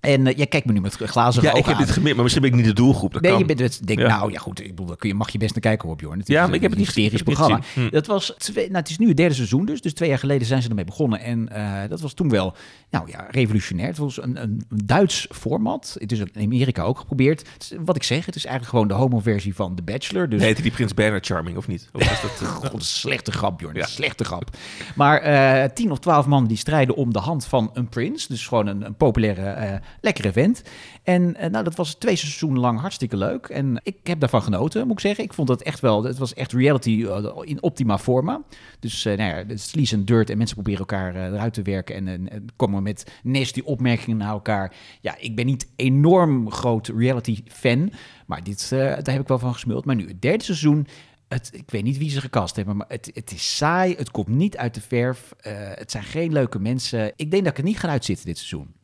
En 0.07 0.27
eh, 0.27 0.37
jij 0.37 0.47
kijkt 0.47 0.67
me 0.67 0.73
nu 0.73 0.81
met 0.81 0.95
glazen 0.95 1.43
Ja, 1.43 1.49
ogen 1.49 1.61
ik 1.61 1.67
heb 1.67 1.75
aan. 1.77 1.83
dit 1.85 1.91
gemist, 1.91 2.15
maar 2.15 2.23
misschien 2.23 2.45
ben 2.45 2.51
ik 2.53 2.57
niet 2.57 2.67
de 2.67 2.73
doelgroep. 2.83 3.13
Dat 3.13 3.23
Nee, 3.23 3.31
kan. 3.31 3.41
je 3.41 3.47
bent 3.47 3.59
het. 3.59 3.81
Denk, 3.87 3.99
Ja. 3.99 4.07
Nou 4.19 4.33
ja, 4.33 4.39
goed. 4.39 4.61
Ik 4.61 4.69
bedoel, 4.69 4.87
daar 4.87 4.97
kun 4.97 5.09
je, 5.09 5.15
mag 5.15 5.31
je 5.31 5.39
best 5.39 5.53
naar 5.53 5.63
kijken 5.63 5.89
hoor, 5.89 5.97
Bjorn. 5.97 6.19
Het 6.19 6.29
is 6.29 6.35
Ja, 6.35 6.41
een- 6.41 6.47
maar 6.47 6.55
ik 6.57 6.63
heb 6.63 6.71
het 6.71 6.79
niet 6.81 6.89
hysterisch 6.95 7.23
programma. 7.23 7.57
niet. 7.57 7.67
Hm. 7.75 7.89
Dat 7.91 8.07
was 8.07 8.35
twee, 8.39 8.65
nou, 8.67 8.79
het 8.79 8.89
is 8.89 8.99
nu 8.99 9.09
het 9.09 9.17
derde 9.17 9.35
seizoen 9.35 9.65
dus. 9.65 9.81
Dus 9.81 9.93
twee 9.95 10.09
jaar 10.09 10.19
geleden 10.19 10.47
zijn 10.47 10.63
ze 10.63 10.69
ermee 10.69 10.85
begonnen. 10.85 11.21
En 11.21 11.49
eh, 11.49 11.89
dat 11.89 12.01
was 12.01 12.13
toen 12.15 12.29
wel, 12.29 12.55
nou 12.91 13.11
ja, 13.11 13.27
revolutionair. 13.31 13.89
Het 13.89 13.99
was 13.99 14.23
een, 14.23 14.43
een, 14.43 14.63
Duits 14.85 15.27
format. 15.31 15.97
Het 15.99 16.13
is 16.13 16.19
in 16.19 16.31
Amerika 16.43 16.83
ook 16.83 16.99
geprobeerd. 16.99 17.49
Is, 17.59 17.73
wat 17.85 17.97
ik 17.97 18.03
zeg, 18.03 18.27
het 18.27 18.37
is 18.37 18.45
eigenlijk 18.45 18.75
gewoon 18.75 18.89
de 18.89 18.95
homo-versie 19.05 19.55
van 19.55 19.75
The 19.75 19.83
Bachelor. 19.83 20.29
Dus 20.29 20.43
Heette 20.43 20.63
die 20.63 20.71
Prins 20.71 20.95
Bernard 20.95 21.27
Charming, 21.27 21.57
of 21.57 21.67
niet? 21.69 21.89
Of 21.93 22.01
is 22.01 22.21
dat, 22.21 22.41
eh, 22.43 22.55
God, 22.55 22.73
een 22.73 22.81
slechte 22.81 23.33
grap. 23.33 23.61
Ja. 23.61 23.69
Een 23.75 23.85
slechte 23.89 24.25
grap. 24.25 24.51
Maar 24.95 25.19
eh 25.21 25.71
tien 25.75 25.91
of 25.91 25.99
twaalf 25.99 26.27
man 26.27 26.47
die 26.47 26.57
strijden 26.57 26.95
om 26.97 27.13
de 27.13 27.19
hand 27.19 27.47
van 27.47 27.71
een 27.75 27.89
prins. 27.89 28.27
Dus 28.27 28.47
gewoon 28.47 28.67
een, 28.67 28.83
een 28.87 28.95
populaire, 28.95 29.43
eh, 29.51 29.79
lekkere 30.01 30.33
vent. 30.33 30.63
En 31.03 31.37
eh, 31.37 31.51
nou, 31.51 31.65
dat 31.65 31.75
was 31.75 31.95
twee 31.95 32.17
seizoenen 32.17 32.61
lang 32.61 32.81
hartstikke 32.81 33.17
leuk. 33.17 33.47
En 33.47 33.81
ik 33.83 33.97
heb 34.03 34.21
daarvan 34.21 34.43
genoten, 34.43 34.87
moet 34.87 34.93
ik 34.93 35.01
zeggen. 35.01 35.25
Ik 35.25 35.33
vond 35.33 35.49
het 35.49 35.63
echt 35.63 35.81
wel, 35.81 36.05
het 36.05 36.19
was 36.19 36.35
echt 36.35 36.53
reality 36.53 37.05
eh, 37.05 37.25
in 37.41 37.63
optima 37.63 37.99
forma. 37.99 38.43
Dus 38.81 39.05
eh 39.05 39.17
nou 39.17 39.47
ja, 39.49 39.57
sleaze 39.57 39.95
en 39.95 40.05
dirt 40.05 40.31
en 40.31 40.37
mensen 40.37 40.57
proberen 40.57 40.81
elkaar 40.81 41.17
eruit 41.17 41.55
te 41.55 41.63
werken. 41.63 41.95
En, 41.95 42.09
en, 42.09 42.31
en 42.31 42.47
komen 42.57 42.83
met 42.83 43.13
nasty 43.23 43.61
opmerkingen 43.65 44.17
naar 44.17 44.29
elkaar. 44.31 44.75
Ja, 45.01 45.17
ik 45.19 45.37
ben 45.37 45.47
niet 45.47 45.69
enorm 45.77 46.51
groot 46.51 46.89
reality 46.89 47.43
fan. 47.49 47.93
Maar 48.27 48.45
dit, 48.45 48.69
daar 48.71 48.97
heb 49.05 49.21
ik 49.21 49.29
wel 49.29 49.39
van 49.39 49.53
gesmuld. 49.53 49.85
Maar 49.85 49.97
nu, 49.97 50.09
het 50.09 50.23
derde 50.23 50.45
seizoen. 50.45 50.87
Het, 51.29 51.51
ik 51.53 51.71
weet 51.71 51.83
niet 51.83 51.99
wie 51.99 52.11
ze 52.11 52.21
gecast 52.21 52.57
hebben, 52.57 52.77
maar 52.77 52.87
het, 52.89 53.11
het 53.15 53.33
is 53.33 53.57
saai. 53.57 53.95
Het 53.95 54.11
komt 54.11 54.29
niet 54.29 54.57
uit 54.57 54.75
de 54.75 54.81
verf. 54.81 55.33
het 55.75 55.91
zijn 55.91 56.05
geen 56.05 56.33
leuke 56.33 56.59
mensen. 56.59 57.13
Ik 57.17 57.31
denk 57.31 57.43
dat 57.45 57.53
ik 57.53 57.59
er 57.59 57.65
niet 57.65 57.79
ga 57.79 57.89
uitzitten 57.89 58.27
dit 58.27 58.39
seizoen. 58.39 58.75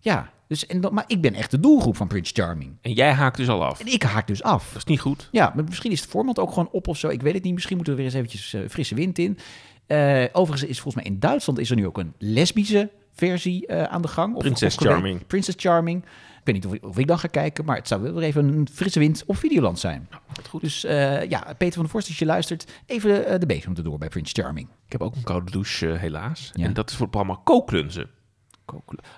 Ja, 0.00 0.32
dus, 0.50 0.66
en, 0.66 0.80
dat- 0.80 0.92
maar 0.92 1.04
ik 1.06 1.20
ben 1.20 1.34
echt 1.34 1.50
de 1.50 1.60
doelgroep 1.60 1.96
van 1.96 2.06
Prince 2.08 2.32
Charming. 2.34 2.76
En 2.80 2.92
jij 2.92 3.12
haakt 3.12 3.36
dus 3.36 3.48
al 3.48 3.64
af. 3.64 3.80
En 3.80 3.86
ik 3.92 4.02
haak 4.02 4.26
dus 4.26 4.42
af. 4.42 4.66
Dat 4.68 4.76
is 4.76 4.84
niet 4.84 5.00
goed. 5.00 5.28
Ja, 5.32 5.52
maar 5.54 5.64
misschien 5.64 5.90
is 5.92 6.00
het 6.00 6.10
format 6.10 6.38
ook 6.38 6.48
gewoon 6.48 6.68
op 6.72 6.88
of 6.88 6.98
zo. 6.98 7.08
Ik 7.08 7.22
weet 7.22 7.34
het 7.34 7.42
niet. 7.42 7.54
Misschien 7.54 7.76
moeten 7.76 7.94
we 7.94 7.98
weer 8.02 8.08
eens 8.08 8.18
eventjes 8.18 8.54
eh, 8.54 8.60
frisse 8.68 8.94
wind 8.94 9.18
in. 9.18 9.38
Eh, 9.86 10.24
overigens 10.32 10.70
is 10.70 10.80
volgens 10.80 11.04
mij 11.04 11.12
in 11.12 11.18
Duitsland 11.20 11.58
is 11.58 11.70
er 11.70 11.76
nu 11.76 11.86
ook 11.86 11.98
een 11.98 12.14
lesbische 12.18 12.90
versie 13.12 13.66
eh, 13.66 13.82
aan 13.82 14.02
de 14.02 14.08
gang. 14.08 14.34
Of, 14.34 14.40
Princess 14.42 14.76
of 14.76 14.82
Charming. 14.86 15.26
Princess 15.26 15.56
Charming. 15.60 16.02
Ik 16.04 16.46
weet 16.46 16.54
niet 16.54 16.66
of, 16.66 16.72
ik- 16.74 16.84
of 16.86 16.98
ik 16.98 17.06
dan 17.06 17.18
ga 17.18 17.28
kijken, 17.28 17.64
maar 17.64 17.76
het 17.76 17.88
zou 17.88 18.02
wel 18.02 18.12
weer 18.14 18.22
even 18.22 18.48
een 18.48 18.68
frisse 18.72 18.98
wind 18.98 19.22
op 19.26 19.36
Videoland 19.36 19.78
zijn. 19.78 20.08
Wat 20.34 20.48
goed. 20.48 20.60
Dus 20.60 20.80
ja, 21.28 21.54
Peter 21.58 21.72
van 21.72 21.82
der 21.82 21.88
Vorst, 21.90 22.08
als 22.08 22.18
je 22.18 22.24
luistert, 22.26 22.72
even 22.86 23.40
de 23.40 23.46
bezem 23.46 23.76
erdoor 23.76 23.98
bij 23.98 24.08
Prince 24.08 24.42
Charming. 24.42 24.68
Ik 24.86 24.92
heb 24.92 25.02
ook 25.02 25.16
een 25.16 25.22
koude 25.22 25.50
douche, 25.50 25.86
helaas. 25.86 26.50
Ja. 26.54 26.64
En 26.64 26.72
dat 26.72 26.90
is 26.90 26.96
voor 26.96 27.06
het 27.06 27.14
programma 27.14 27.40
Kooklunzen. 27.44 28.10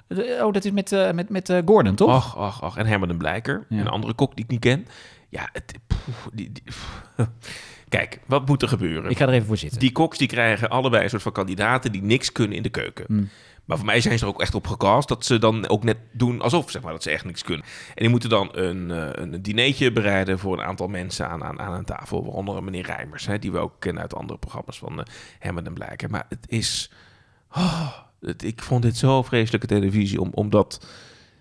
Eh, 0.09 0.45
Oh, 0.47 0.53
dat 0.53 0.65
is 0.65 0.71
met, 0.71 0.93
eh, 0.93 1.11
met, 1.13 1.29
met 1.29 1.49
eh, 1.49 1.59
Gordon, 1.65 1.95
toch? 1.95 2.11
Ach, 2.11 2.37
ach, 2.37 2.63
ach. 2.63 2.77
En 2.77 2.87
Herman 2.87 3.09
den 3.09 3.17
Blijker. 3.19 3.67
Ja. 3.69 3.79
Een 3.79 3.89
andere 3.89 4.15
kok 4.15 4.35
die 4.37 4.45
ik 4.45 4.51
niet 4.51 4.61
ken. 4.61 4.87
Ja, 5.29 5.49
het... 5.53 5.75
poeh, 5.87 6.17
die, 6.33 6.53
die- 6.53 6.63
Kijk, 7.89 8.21
wat 8.27 8.47
moet 8.47 8.63
er 8.63 8.69
gebeuren? 8.69 9.11
Ik 9.11 9.17
ga 9.17 9.27
er 9.27 9.33
even 9.33 9.47
voor 9.47 9.57
zitten. 9.57 9.79
Die 9.81 9.93
koks 9.93 10.19
die 10.19 10.29
krijgen 10.29 10.69
allebei 10.71 11.03
een 11.05 11.11
soort 11.11 11.23
van 11.23 11.33
kandidaten 11.33 11.93
die 11.93 12.03
niks 12.03 12.33
kunnen 12.33 12.57
in 12.57 12.63
de 12.63 12.69
keuken. 12.69 13.05
Hmm. 13.07 13.29
Maar 13.65 13.77
voor 13.77 13.87
mij 13.87 14.01
zijn 14.01 14.19
ze 14.19 14.25
er 14.25 14.31
ook 14.31 14.41
echt 14.41 14.55
op 14.55 14.67
gecast 14.67 15.09
dat 15.09 15.25
ze 15.25 15.39
dan 15.39 15.69
ook 15.69 15.85
net 15.85 15.97
doen 16.13 16.41
alsof 16.41 16.71
zeg 16.71 16.83
maar, 16.83 16.93
dat 16.93 17.03
ze 17.03 17.11
echt 17.11 17.25
niks 17.25 17.43
kunnen. 17.43 17.65
En 17.89 17.95
die 17.95 18.09
moeten 18.09 18.29
dan 18.31 18.49
een, 18.53 18.91
een 19.23 19.43
dinertje 19.43 19.93
bereiden 19.93 20.39
voor 20.39 20.59
een 20.59 20.65
aantal 20.65 20.89
mensen 20.89 21.29
aan, 21.29 21.45
aan, 21.45 21.61
aan 21.61 21.73
een 21.75 21.85
tafel. 21.85 22.25
Waaronder 22.25 22.65
meneer 22.65 22.85
Rijmers, 22.87 23.27
hè, 23.27 23.39
die 23.39 23.53
we 23.53 23.59
ook 23.59 23.75
kennen 23.79 24.03
uit 24.03 24.15
andere 24.15 24.39
programma's 24.39 24.79
van 24.79 24.99
uh, 24.99 25.05
Herman 25.39 25.67
en 25.67 25.75
Blijker. 25.75 26.11
Maar 26.11 26.27
het 26.29 26.45
is... 26.49 26.91
oh, 27.57 27.89
het, 28.25 28.45
ik 28.45 28.63
vond 28.63 28.83
dit 28.83 28.97
zo 28.97 29.23
vreselijke 29.23 29.67
televisie, 29.67 30.21
om, 30.21 30.31
omdat... 30.35 30.87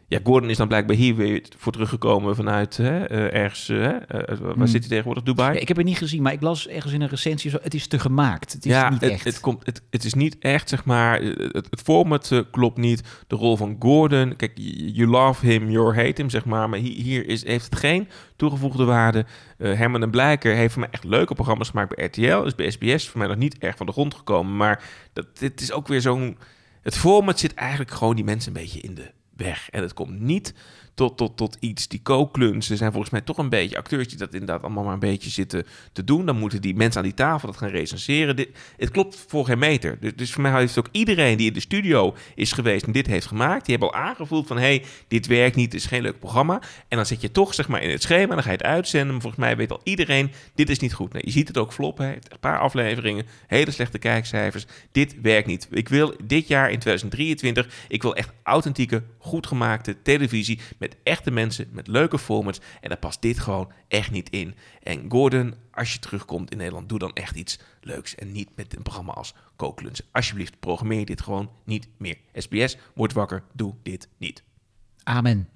Ja, 0.08 0.20
Gordon 0.24 0.50
is 0.50 0.58
dan 0.58 0.68
blijkbaar 0.68 0.96
hier 0.96 1.16
weer 1.16 1.42
voor 1.58 1.72
teruggekomen 1.72 2.36
vanuit 2.36 2.78
hè, 2.78 3.06
eh, 3.06 3.42
ergens... 3.42 3.70
eh, 3.70 3.86
eh, 3.88 4.02
waar 4.08 4.54
Hmm. 4.54 4.68
zit 4.68 4.80
hij 4.80 4.90
tegenwoordig? 4.90 5.24
Dubai? 5.24 5.54
Ja, 5.54 5.60
ik 5.60 5.68
heb 5.68 5.78
het 5.78 5.86
niet 5.86 5.98
gezien, 5.98 6.22
maar 6.22 6.34
ik 6.34 6.42
las 6.42 6.68
ergens 6.68 6.94
in 6.94 7.02
een 7.02 7.10
recensie, 7.10 7.50
zo, 7.52 7.58
het 7.62 7.74
is 7.74 7.88
te 7.88 8.00
gemaakt. 8.00 8.54
Het 8.54 8.66
is 8.66 8.72
ja, 8.72 8.90
niet 8.90 9.02
het, 9.02 9.12
echt. 9.12 9.24
Het, 9.24 9.40
komt, 9.40 9.66
het, 9.66 9.82
het 9.90 10.04
is 10.04 10.14
niet 10.14 10.38
echt, 10.40 10.70
zeg 10.70 10.86
maar, 10.86 11.22
het, 11.22 11.68
het 11.70 11.82
format 11.84 12.44
klopt 12.52 12.78
niet. 12.78 13.04
De 13.28 13.36
rol 13.36 13.58
van 13.58 13.76
Gordon, 13.80 14.36
kijk, 14.36 14.52
you 14.76 15.08
love 15.08 15.46
him, 15.46 15.70
you 15.70 15.96
hate 15.96 16.22
him, 16.22 16.30
zeg 16.30 16.46
maar. 16.46 16.70
Maar 16.70 16.80
hier, 16.80 17.04
hier 17.04 17.28
is, 17.28 17.46
heeft 17.46 17.66
het 17.66 17.76
geen 17.76 18.08
toegevoegde 18.36 18.84
waarde. 18.84 19.26
Herman 19.58 20.04
en 20.04 20.10
Blijker 20.10 20.56
heeft 20.56 20.74
voor 20.74 20.82
mij 20.82 20.92
echt 20.92 21.04
leuke 21.04 21.34
programma's 21.34 21.70
gemaakt 21.70 21.96
bij 21.96 22.06
RTL. 22.06 22.44
Is 22.46 22.56
bij 22.56 22.72
SBS 22.72 23.10
voor 23.10 23.20
mij 23.20 23.28
nog 23.28 23.38
niet 23.38 23.58
erg 23.58 23.78
van 23.78 23.86
de 23.86 23.92
grond 23.92 24.14
gekomen. 24.14 24.58
Maar 24.58 24.84
dat, 25.14 25.26
dit 25.40 25.62
is 25.62 25.72
ook 25.72 25.88
weer 25.88 26.02
zo'n... 26.02 26.38
Het 26.82 26.98
format 26.98 27.40
zit 27.40 27.54
eigenlijk 27.54 27.92
gewoon 27.92 28.16
die 28.16 28.24
mensen 28.24 28.56
een 28.56 28.62
beetje 28.62 28.80
in 28.80 28.96
de 28.96 29.12
weg. 29.36 29.70
En 29.70 29.82
het 29.82 29.94
komt 29.94 30.20
niet 30.20 30.54
tot, 30.94 31.18
tot, 31.18 31.38
tot 31.38 31.58
iets. 31.60 31.88
Die 31.88 32.02
kooklunsen 32.02 32.78
zijn 32.78 32.92
volgens 32.92 33.12
mij 33.12 33.22
toch 33.22 33.38
een 33.38 33.50
beetje 33.50 33.78
acteurs 33.78 34.08
die 34.08 34.18
dat 34.18 34.34
inderdaad 34.34 34.62
allemaal 34.64 34.84
maar 34.84 34.94
een 34.94 35.00
beetje 35.00 35.30
zitten 35.30 35.66
te 35.92 36.04
doen. 36.04 36.26
Dan 36.26 36.38
moeten 36.38 36.62
die 36.62 36.76
mensen 36.76 37.02
aan 37.02 37.08
die 37.08 37.16
tafel 37.16 37.48
dat 37.48 37.58
gaan 37.58 37.70
recenseren. 37.70 38.36
Dit, 38.36 38.50
het 38.78 38.92
klopt 38.92 39.26
voor 39.28 39.46
geen 39.46 39.60
meter. 39.60 39.98
Dus, 40.00 40.12
dus 40.16 40.32
voor 40.32 40.42
mij 40.42 40.60
heeft 40.60 40.80
ook 40.80 40.90
iedereen 40.92 41.38
die 41.38 41.48
in 41.48 41.54
de 41.54 41.60
studio 41.60 42.16
is 42.36 42.52
geweest 42.52 42.86
en 42.86 42.92
dit 42.92 43.08
heeft 43.08 43.26
gemaakt, 43.26 43.66
die 43.66 43.78
hebben 43.78 43.94
al 43.94 44.02
aangevoeld 44.06 44.48
van 44.48 44.58
hé, 44.58 44.64
hey, 44.64 44.84
dit 45.08 45.28
werkt 45.28 45.56
niet, 45.56 45.72
dit 45.72 45.80
is 45.80 45.86
geen 45.86 46.02
leuk 46.02 46.20
programma. 46.20 46.62
En 46.88 46.98
dan 46.98 47.06
zit 47.06 47.22
je 47.22 47.32
toch 47.32 47.54
zeg 47.54 47.68
maar 47.68 47.82
in 47.82 47.90
het 47.90 48.02
schema, 48.02 48.34
dan 48.34 48.44
ga 48.44 48.52
je 48.52 48.58
het 48.58 48.66
uitzenden. 48.66 49.12
Maar 49.12 49.22
volgens 49.22 49.42
mij 49.42 49.58
weet 49.58 49.72
al 49.72 49.82
iedereen, 49.84 50.32
dit 50.56 50.70
is 50.70 50.80
niet 50.80 50.94
goed. 50.94 51.14
Je 51.18 51.32
ziet 51.32 51.48
het 51.48 51.58
ook 51.58 51.74
floppen, 51.74 52.06
heeft 52.06 52.32
een 52.32 52.40
paar 52.40 52.60
afleveringen, 52.60 53.26
hele 53.48 53.72
slechte 53.72 53.98
kijkcijfers. 53.98 54.66
Dit 54.92 55.16
werkt 55.22 55.48
niet. 55.48 55.68
Ik 55.72 55.90
wil 55.90 56.14
dit 56.24 56.48
jaar 56.48 56.72
in 56.72 56.80
2023, 56.80 57.68
ik 57.88 58.02
wil 58.02 58.16
echt 58.16 58.32
authentieke, 58.44 59.04
goed 59.18 59.48
gemaakte 59.48 60.02
televisie 60.02 60.60
met 60.82 60.96
echte 61.04 61.32
mensen, 61.32 61.68
met 61.72 61.88
leuke 61.88 62.20
formats. 62.20 62.60
En 62.82 62.90
daar 62.90 62.98
past 62.98 63.22
dit 63.22 63.40
gewoon 63.40 63.72
echt 63.88 64.12
niet 64.12 64.30
in. 64.30 64.56
En 64.84 65.06
Gordon, 65.10 65.54
als 65.72 65.94
je 65.94 66.00
terugkomt 66.00 66.52
in 66.52 66.58
Nederland, 66.58 66.90
doe 66.90 67.00
dan 67.00 67.14
echt 67.14 67.36
iets 67.36 67.60
leuks. 67.82 68.16
En 68.16 68.32
niet 68.32 68.50
met 68.56 68.76
een 68.76 68.82
programma 68.82 69.14
als 69.14 69.34
Kooklunch. 69.56 70.00
Alsjeblieft, 70.12 70.60
programmeer 70.60 71.06
dit 71.06 71.22
gewoon 71.22 71.52
niet 71.64 71.88
meer. 71.98 72.18
SBS, 72.34 72.78
word 72.94 73.14
wakker, 73.14 73.44
doe 73.54 73.74
dit 73.84 74.08
niet. 74.18 74.44
Amen. 75.04 75.50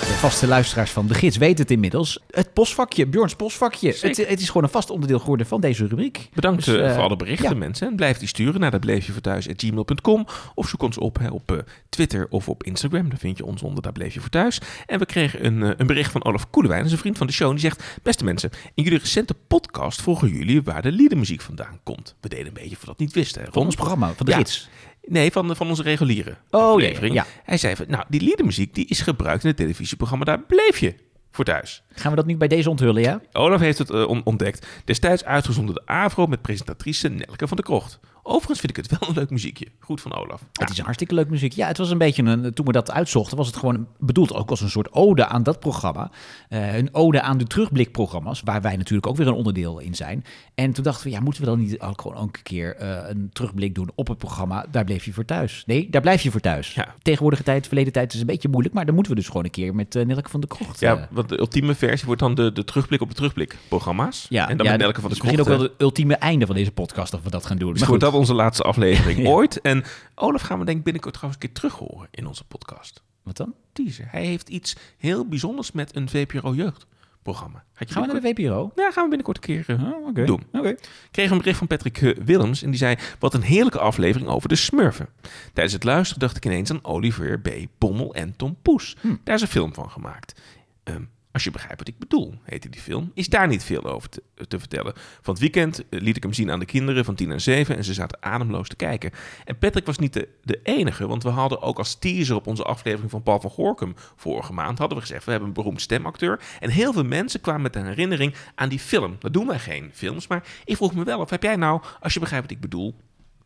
De 0.00 0.14
vaste 0.14 0.46
luisteraars 0.46 0.90
van 0.90 1.06
De 1.06 1.14
Gids 1.14 1.36
weten 1.36 1.62
het 1.62 1.70
inmiddels. 1.70 2.18
Het 2.30 2.52
postvakje, 2.52 3.06
Bjorns 3.06 3.34
postvakje. 3.34 3.88
Het, 4.00 4.16
het 4.16 4.40
is 4.40 4.46
gewoon 4.46 4.62
een 4.62 4.68
vast 4.68 4.90
onderdeel 4.90 5.18
geworden 5.18 5.46
van 5.46 5.60
deze 5.60 5.86
rubriek. 5.86 6.28
Bedankt 6.34 6.64
Dus, 6.64 6.76
eh, 6.76 6.86
eh, 6.88 6.94
voor 6.94 7.02
alle 7.02 7.16
berichten, 7.16 7.50
ja. 7.50 7.54
mensen. 7.56 7.88
En 7.88 7.96
blijf 7.96 8.18
die 8.18 8.28
sturen 8.28 8.60
naar 8.60 8.70
dat 8.70 8.80
bleefje 8.80 9.12
voor 9.12 9.20
thuis 9.20 9.46
gmail.com. 9.56 10.26
Of 10.54 10.68
zoek 10.68 10.82
ons 10.82 10.98
op 10.98 11.18
hè, 11.18 11.28
op 11.28 11.52
eh, 11.52 11.58
Twitter 11.88 12.26
of 12.30 12.48
op 12.48 12.64
Instagram. 12.64 13.08
Daar 13.08 13.18
vind 13.18 13.36
je 13.38 13.44
ons 13.44 13.62
onder 13.62 13.82
dat 13.82 13.92
bleefje 13.92 14.20
voor 14.20 14.30
thuis. 14.30 14.60
En 14.86 14.98
we 14.98 15.06
kregen 15.06 15.44
een, 15.46 15.80
een 15.80 15.86
bericht 15.86 16.12
van 16.12 16.24
Olaf 16.24 16.50
Koelewijn, 16.50 16.80
dat 16.80 16.88
is 16.88 16.94
een 16.94 17.02
vriend 17.02 17.18
van 17.18 17.26
de 17.26 17.32
show. 17.32 17.50
Die 17.50 17.60
zegt, 17.60 17.84
beste 18.02 18.24
mensen, 18.24 18.50
in 18.74 18.82
jullie 18.82 18.98
recente 18.98 19.34
podcast 19.48 20.02
vroegen 20.02 20.28
jullie 20.28 20.62
waar 20.62 20.82
de 20.82 20.92
liedermuziek 20.92 21.40
vandaan 21.40 21.80
komt. 21.82 22.14
We 22.20 22.28
deden 22.28 22.46
een 22.46 22.52
beetje 22.52 22.76
voor 22.76 22.86
dat 22.86 22.98
niet 22.98 23.12
wisten. 23.14 23.42
hè, 23.42 23.48
Van 23.52 23.64
ons 23.64 23.74
programma, 23.74 24.12
van 24.16 24.26
De 24.26 24.32
Ja. 24.32 24.38
Gids. 24.38 24.68
Nee, 25.08 25.32
van, 25.32 25.56
van 25.56 25.68
onze 25.68 25.82
reguliere 25.82 26.36
Oh, 26.50 26.80
ja, 26.80 27.04
ja. 27.12 27.26
Hij 27.44 27.56
zei 27.56 27.76
van, 27.76 27.84
nou, 27.88 28.04
die 28.08 28.20
liedermuziek 28.20 28.74
die 28.74 28.86
is 28.86 29.00
gebruikt 29.00 29.42
in 29.42 29.48
het 29.48 29.56
televisieprogramma. 29.58 30.24
Daar 30.24 30.40
bleef 30.40 30.78
je 30.78 30.94
voor 31.30 31.44
thuis. 31.44 31.82
Gaan 31.92 32.10
we 32.10 32.16
dat 32.16 32.26
nu 32.26 32.36
bij 32.36 32.48
deze 32.48 32.70
onthullen, 32.70 33.02
ja? 33.02 33.20
Olaf 33.32 33.60
heeft 33.60 33.78
het 33.78 33.90
eh, 33.90 34.08
on- 34.08 34.24
ontdekt. 34.24 34.66
Destijds 34.84 35.24
uitgezonden 35.24 35.74
de 35.74 35.82
AVRO 35.86 36.26
met 36.26 36.42
presentatrice 36.42 37.08
Nelke 37.08 37.48
van 37.48 37.56
der 37.56 37.66
Krocht. 37.66 38.00
Overigens 38.30 38.60
vind 38.60 38.76
ik 38.76 38.84
het 38.84 38.98
wel 38.98 39.08
een 39.08 39.14
leuk 39.14 39.30
muziekje. 39.30 39.66
Goed 39.78 40.00
van 40.00 40.14
Olaf. 40.14 40.42
Het 40.52 40.70
is 40.70 40.78
een 40.78 40.84
hartstikke 40.84 41.14
leuk 41.14 41.30
muziek. 41.30 41.52
Ja, 41.52 41.66
het 41.66 41.78
was 41.78 41.90
een 41.90 41.98
beetje 41.98 42.22
een. 42.22 42.54
Toen 42.54 42.66
we 42.66 42.72
dat 42.72 42.90
uitzochten, 42.90 43.36
was 43.36 43.46
het 43.46 43.56
gewoon 43.56 43.86
bedoeld 43.98 44.34
ook 44.34 44.50
als 44.50 44.60
een 44.60 44.70
soort 44.70 44.92
ode 44.92 45.26
aan 45.26 45.42
dat 45.42 45.60
programma. 45.60 46.10
Eh, 46.48 46.76
een 46.76 46.94
ode 46.94 47.20
aan 47.20 47.38
de 47.38 47.44
terugblikprogramma's, 47.44 48.42
waar 48.44 48.60
wij 48.60 48.76
natuurlijk 48.76 49.06
ook 49.06 49.16
weer 49.16 49.26
een 49.26 49.32
onderdeel 49.32 49.78
in 49.78 49.94
zijn. 49.94 50.24
En 50.54 50.72
toen 50.72 50.84
dachten 50.84 51.04
we, 51.04 51.10
ja, 51.10 51.20
moeten 51.20 51.42
we 51.42 51.48
dan 51.48 51.58
niet 51.58 51.80
ook 51.80 52.00
gewoon 52.00 52.16
ook 52.16 52.36
een 52.36 52.42
keer 52.42 52.76
eh, 52.76 53.08
een 53.08 53.30
terugblik 53.32 53.74
doen 53.74 53.90
op 53.94 54.08
het 54.08 54.18
programma? 54.18 54.66
Daar 54.70 54.84
bleef 54.84 55.04
je 55.04 55.12
voor 55.12 55.24
thuis. 55.24 55.62
Nee, 55.66 55.90
daar 55.90 56.02
blijf 56.02 56.22
je 56.22 56.30
voor 56.30 56.40
thuis. 56.40 56.74
Ja. 56.74 56.94
Tegenwoordige 57.02 57.42
tijd, 57.42 57.66
verleden 57.66 57.92
tijd 57.92 58.14
is 58.14 58.20
een 58.20 58.26
beetje 58.26 58.48
moeilijk, 58.48 58.74
maar 58.74 58.86
dan 58.86 58.94
moeten 58.94 59.12
we 59.12 59.18
dus 59.18 59.28
gewoon 59.28 59.44
een 59.44 59.50
keer 59.50 59.74
met 59.74 59.96
eh 59.96 60.06
Nelke 60.06 60.30
van 60.30 60.40
der 60.40 60.48
Krocht. 60.48 60.80
Ja, 60.80 61.08
want 61.10 61.28
de 61.28 61.38
ultieme 61.38 61.74
versie 61.74 62.06
wordt 62.06 62.20
dan 62.20 62.34
de, 62.34 62.52
de 62.52 62.64
terugblik 62.64 63.00
op 63.00 63.08
de 63.08 63.14
terugblik-programma's. 63.14 64.26
ja, 64.28 64.48
en 64.48 64.56
dan 64.56 64.66
ja, 64.66 64.72
met 64.72 64.80
Nelke 64.80 65.00
van 65.00 65.10
de 65.10 65.14
dus 65.16 65.24
misschien 65.24 65.44
Krocht. 65.44 65.60
ook 65.60 65.68
wel 65.68 65.72
het 65.72 65.82
ultieme 65.82 66.14
einde 66.14 66.46
van 66.46 66.54
deze 66.54 66.72
podcast, 66.72 67.10
dat 67.10 67.22
we 67.22 67.30
dat 67.30 67.46
gaan 67.46 67.56
doen. 67.56 67.72
Maar 67.72 67.86
goed. 67.86 68.17
Onze 68.18 68.34
laatste 68.34 68.62
aflevering 68.62 69.18
Ja. 69.22 69.28
ooit. 69.28 69.60
En 69.60 69.84
Olaf 70.14 70.42
gaan 70.42 70.58
we 70.58 70.64
denk 70.64 70.78
ik 70.78 70.84
binnenkort 70.84 71.14
trouwens 71.14 71.42
een 71.42 71.48
keer 71.50 71.58
terug 71.60 71.74
horen 71.88 72.08
in 72.10 72.26
onze 72.26 72.44
podcast. 72.44 73.02
Wat 73.22 73.36
dan? 73.36 73.54
Teaser. 73.72 74.06
Hij 74.10 74.24
heeft 74.24 74.48
iets 74.48 74.76
heel 74.96 75.26
bijzonders 75.28 75.72
met 75.72 75.96
een 75.96 76.08
VPRO 76.08 76.54
jeugdprogramma. 76.54 77.64
Had 77.74 77.88
je 77.88 77.94
Gaan 77.94 78.06
we 78.06 78.12
naar 78.12 78.20
de 78.20 78.28
VPRO? 78.28 78.72
Ja, 78.74 78.90
gaan 78.90 79.02
we 79.02 79.08
binnenkort 79.08 79.36
een 79.36 79.42
keer 79.42 79.64
eh, 79.76 79.82
Oh, 79.92 80.26
doen. 80.26 80.42
Oké. 80.52 80.74
kreeg 81.10 81.30
een 81.30 81.38
bericht 81.38 81.58
van 81.58 81.66
Patrick 81.66 82.00
eh, 82.02 82.16
Willems 82.24 82.62
en 82.62 82.70
die 82.70 82.78
zei... 82.78 82.96
Wat 83.18 83.34
een 83.34 83.42
heerlijke 83.42 83.78
aflevering 83.78 84.30
over 84.30 84.48
de 84.48 84.56
smurfen. 84.56 85.08
Tijdens 85.52 85.74
het 85.74 85.84
luisteren 85.84 86.20
dacht 86.20 86.36
ik 86.36 86.44
ineens 86.44 86.70
aan 86.70 86.84
Oliver 86.84 87.40
B. 87.40 87.48
Pommel 87.78 88.14
en 88.14 88.36
Tom 88.36 88.56
Poes. 88.62 88.96
Hm. 89.00 89.14
Daar 89.24 89.34
is 89.34 89.42
een 89.42 89.48
film 89.48 89.74
van 89.74 89.90
gemaakt. 89.90 90.40
Ehm, 90.84 91.02
Als 91.38 91.46
je 91.46 91.52
begrijpt 91.52 91.78
wat 91.78 91.88
ik 91.88 91.98
bedoel, 91.98 92.34
heette 92.42 92.68
die 92.68 92.80
film. 92.80 93.10
Is 93.14 93.28
daar 93.28 93.48
niet 93.48 93.64
veel 93.64 93.84
over 93.84 94.08
te, 94.08 94.22
te 94.48 94.58
vertellen. 94.58 94.92
Van 94.96 95.34
het 95.34 95.42
weekend 95.42 95.88
eh, 95.88 96.00
liet 96.00 96.16
ik 96.16 96.22
hem 96.22 96.32
zien 96.32 96.50
aan 96.50 96.58
de 96.58 96.64
kinderen 96.64 97.04
van 97.04 97.14
10 97.14 97.30
en 97.30 97.40
7 97.40 97.76
en 97.76 97.84
ze 97.84 97.94
zaten 97.94 98.22
ademloos 98.22 98.68
te 98.68 98.76
kijken. 98.76 99.10
En 99.44 99.58
Patrick 99.58 99.86
was 99.86 99.98
niet 99.98 100.12
de, 100.12 100.28
de 100.42 100.60
enige, 100.62 101.06
want 101.06 101.22
we 101.22 101.28
hadden 101.28 101.62
ook 101.62 101.78
als 101.78 101.94
teaser 101.94 102.36
op 102.36 102.46
onze 102.46 102.62
aflevering 102.62 103.10
van 103.10 103.22
Paul 103.22 103.40
van 103.40 103.50
Gorkum 103.50 103.94
vorige 104.16 104.52
maand 104.52 104.78
hadden 104.78 104.96
we 104.96 105.04
gezegd, 105.04 105.24
we 105.24 105.30
hebben 105.30 105.48
een 105.48 105.54
beroemd 105.54 105.80
stemacteur. 105.80 106.40
En 106.60 106.70
heel 106.70 106.92
veel 106.92 107.04
mensen 107.04 107.40
kwamen 107.40 107.62
met 107.62 107.76
een 107.76 107.86
herinnering 107.86 108.34
aan 108.54 108.68
die 108.68 108.78
film. 108.78 109.16
Dat 109.18 109.32
doen 109.32 109.46
wij 109.46 109.58
geen 109.58 109.90
films, 109.92 110.26
maar 110.26 110.44
ik 110.64 110.76
vroeg 110.76 110.94
me 110.94 111.04
wel 111.04 111.20
of 111.20 111.30
heb 111.30 111.42
jij 111.42 111.56
nou, 111.56 111.82
als 112.00 112.14
je 112.14 112.20
begrijpt 112.20 112.46
wat 112.46 112.56
ik 112.56 112.62
bedoel, 112.62 112.94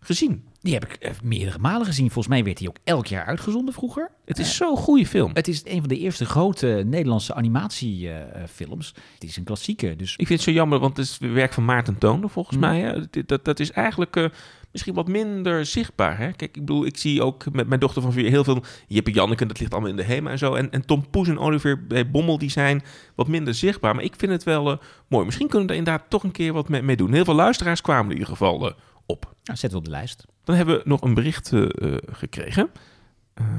gezien? 0.03 0.45
Die 0.61 0.73
heb 0.75 0.85
ik 0.85 0.93
eh, 0.93 1.11
meerdere 1.23 1.59
malen 1.59 1.87
gezien. 1.87 2.05
Volgens 2.11 2.35
mij 2.35 2.45
werd 2.45 2.59
hij 2.59 2.69
ook 2.69 2.77
elk 2.85 3.07
jaar 3.07 3.25
uitgezonden 3.27 3.75
vroeger. 3.75 4.11
Het 4.25 4.39
is 4.39 4.57
zo'n 4.57 4.77
goede 4.77 5.07
film. 5.07 5.31
Het 5.35 5.49
is 5.49 5.63
een 5.65 5.79
van 5.81 5.89
de 5.89 5.99
eerste 5.99 6.25
grote 6.25 6.83
Nederlandse 6.87 7.35
animatiefilms. 7.35 8.95
het 9.15 9.25
is 9.25 9.37
een 9.37 9.45
klassieker. 9.45 9.97
Dus 9.97 10.11
Ik 10.17 10.27
vind 10.27 10.29
het 10.41 10.49
zo 10.49 10.55
jammer, 10.55 10.79
want 10.79 10.97
het 10.97 11.07
is 11.07 11.19
het 11.21 11.33
werk 11.33 11.53
van 11.53 11.65
Maarten 11.65 11.99
Toonder 11.99 12.31
volgens 12.31 12.57
Mhm. 12.57 12.67
mij. 12.67 12.81
Hè. 12.81 13.25
Dat, 13.27 13.45
dat, 13.45 13.61
is 13.61 13.71
eigenlijk 13.73 14.17
eh, 14.17 14.25
misschien 14.73 14.95
wat 14.95 15.09
minder 15.09 15.67
zichtbaar. 15.67 16.19
Hè? 16.19 16.25
Kijk, 16.33 16.57
ik 16.57 16.65
bedoel, 16.67 16.87
ik 16.87 16.97
zie 16.97 17.23
ook 17.23 17.53
met 17.53 17.67
mijn 17.69 17.81
dochter 17.81 18.03
van 18.03 18.13
vier 18.13 18.31
heel 18.31 18.45
veel... 18.45 18.63
Jippe 18.89 19.11
Janneke, 19.11 19.47
dat 19.47 19.61
ligt 19.61 19.73
allemaal 19.73 19.91
in 19.91 19.97
de 19.97 20.05
HEMA 20.05 20.31
en 20.31 20.39
zo. 20.39 20.55
En, 20.55 20.71
en 20.71 20.87
Tom 20.87 21.11
Poes 21.11 21.29
en 21.29 21.39
Olivier 21.39 21.79
B. 21.79 22.05
Bommel, 22.13 22.39
die 22.39 22.51
zijn 22.51 22.83
wat 23.15 23.29
minder 23.29 23.55
zichtbaar. 23.55 23.95
Maar 23.95 24.05
ik 24.05 24.15
vind 24.17 24.33
het 24.33 24.43
wel 24.45 24.71
eh, 24.71 24.77
mooi. 25.09 25.25
Misschien 25.25 25.49
kunnen 25.49 25.67
we 25.67 25.73
er 25.73 25.79
inderdaad 25.79 26.11
toch 26.11 26.23
een 26.23 26.31
keer 26.33 26.53
wat 26.53 26.69
mee, 26.69 26.83
mee 26.83 26.97
doen. 26.97 27.13
Heel 27.13 27.25
veel 27.25 27.35
luisteraars 27.35 27.81
kwamen 27.81 28.07
in 28.07 28.13
ieder 28.19 28.29
geval 28.29 28.69
eh. 28.69 28.75
Nou, 29.45 29.59
zetten 29.59 29.71
we 29.71 29.77
op 29.77 29.85
de 29.85 29.91
lijst. 29.91 30.25
Dan 30.45 30.57
hebben 30.57 30.77
we 30.77 30.83
nog 30.85 31.01
een 31.01 31.15
bericht 31.15 31.53
eh, 31.53 31.63
eh, 31.63 31.97
gekregen. 32.13 32.71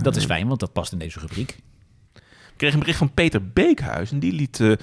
Dat 0.02 0.16
is 0.16 0.26
fijn, 0.26 0.48
want 0.48 0.60
dat 0.60 0.74
past 0.74 0.92
in 0.92 0.98
deze 0.98 1.20
rubriek. 1.20 1.58
Ik 2.54 2.60
kreeg 2.60 2.74
een 2.74 2.80
bericht 2.80 2.98
van 2.98 3.14
Peter 3.14 3.50
Beekhuis 3.52 4.12
en 4.12 4.20
die 4.20 4.34
liet 4.34 4.60
eh, 4.60 4.72
eh, 4.72 4.78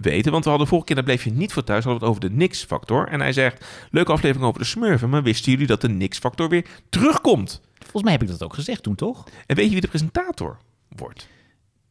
weten, 0.00 0.32
want 0.32 0.44
we 0.44 0.50
hadden 0.50 0.68
vorige 0.68 0.86
keer, 0.86 0.96
daar 0.96 1.04
bleef 1.04 1.24
je 1.24 1.32
niet 1.32 1.52
voor 1.52 1.64
thuis, 1.64 1.84
hadden 1.84 2.00
we 2.02 2.06
het 2.06 2.16
over 2.16 2.30
de 2.30 2.36
Nix-factor. 2.36 3.08
En 3.08 3.20
hij 3.20 3.32
zegt, 3.32 3.66
leuke 3.90 4.12
aflevering 4.12 4.46
over 4.46 4.60
de 4.60 4.66
smurfen, 4.66 5.10
maar 5.10 5.22
wisten 5.22 5.52
jullie 5.52 5.66
dat 5.66 5.80
de 5.80 5.88
Nix-factor 5.88 6.48
weer 6.48 6.66
terugkomt? 6.88 7.60
Volgens 7.78 8.02
mij 8.02 8.12
heb 8.12 8.22
ik 8.22 8.28
dat 8.28 8.42
ook 8.42 8.54
gezegd 8.54 8.82
toen, 8.82 8.94
toch? 8.94 9.24
En 9.46 9.56
weet 9.56 9.64
je 9.64 9.72
wie 9.72 9.80
de 9.80 9.88
presentator 9.88 10.58
wordt? 10.88 11.28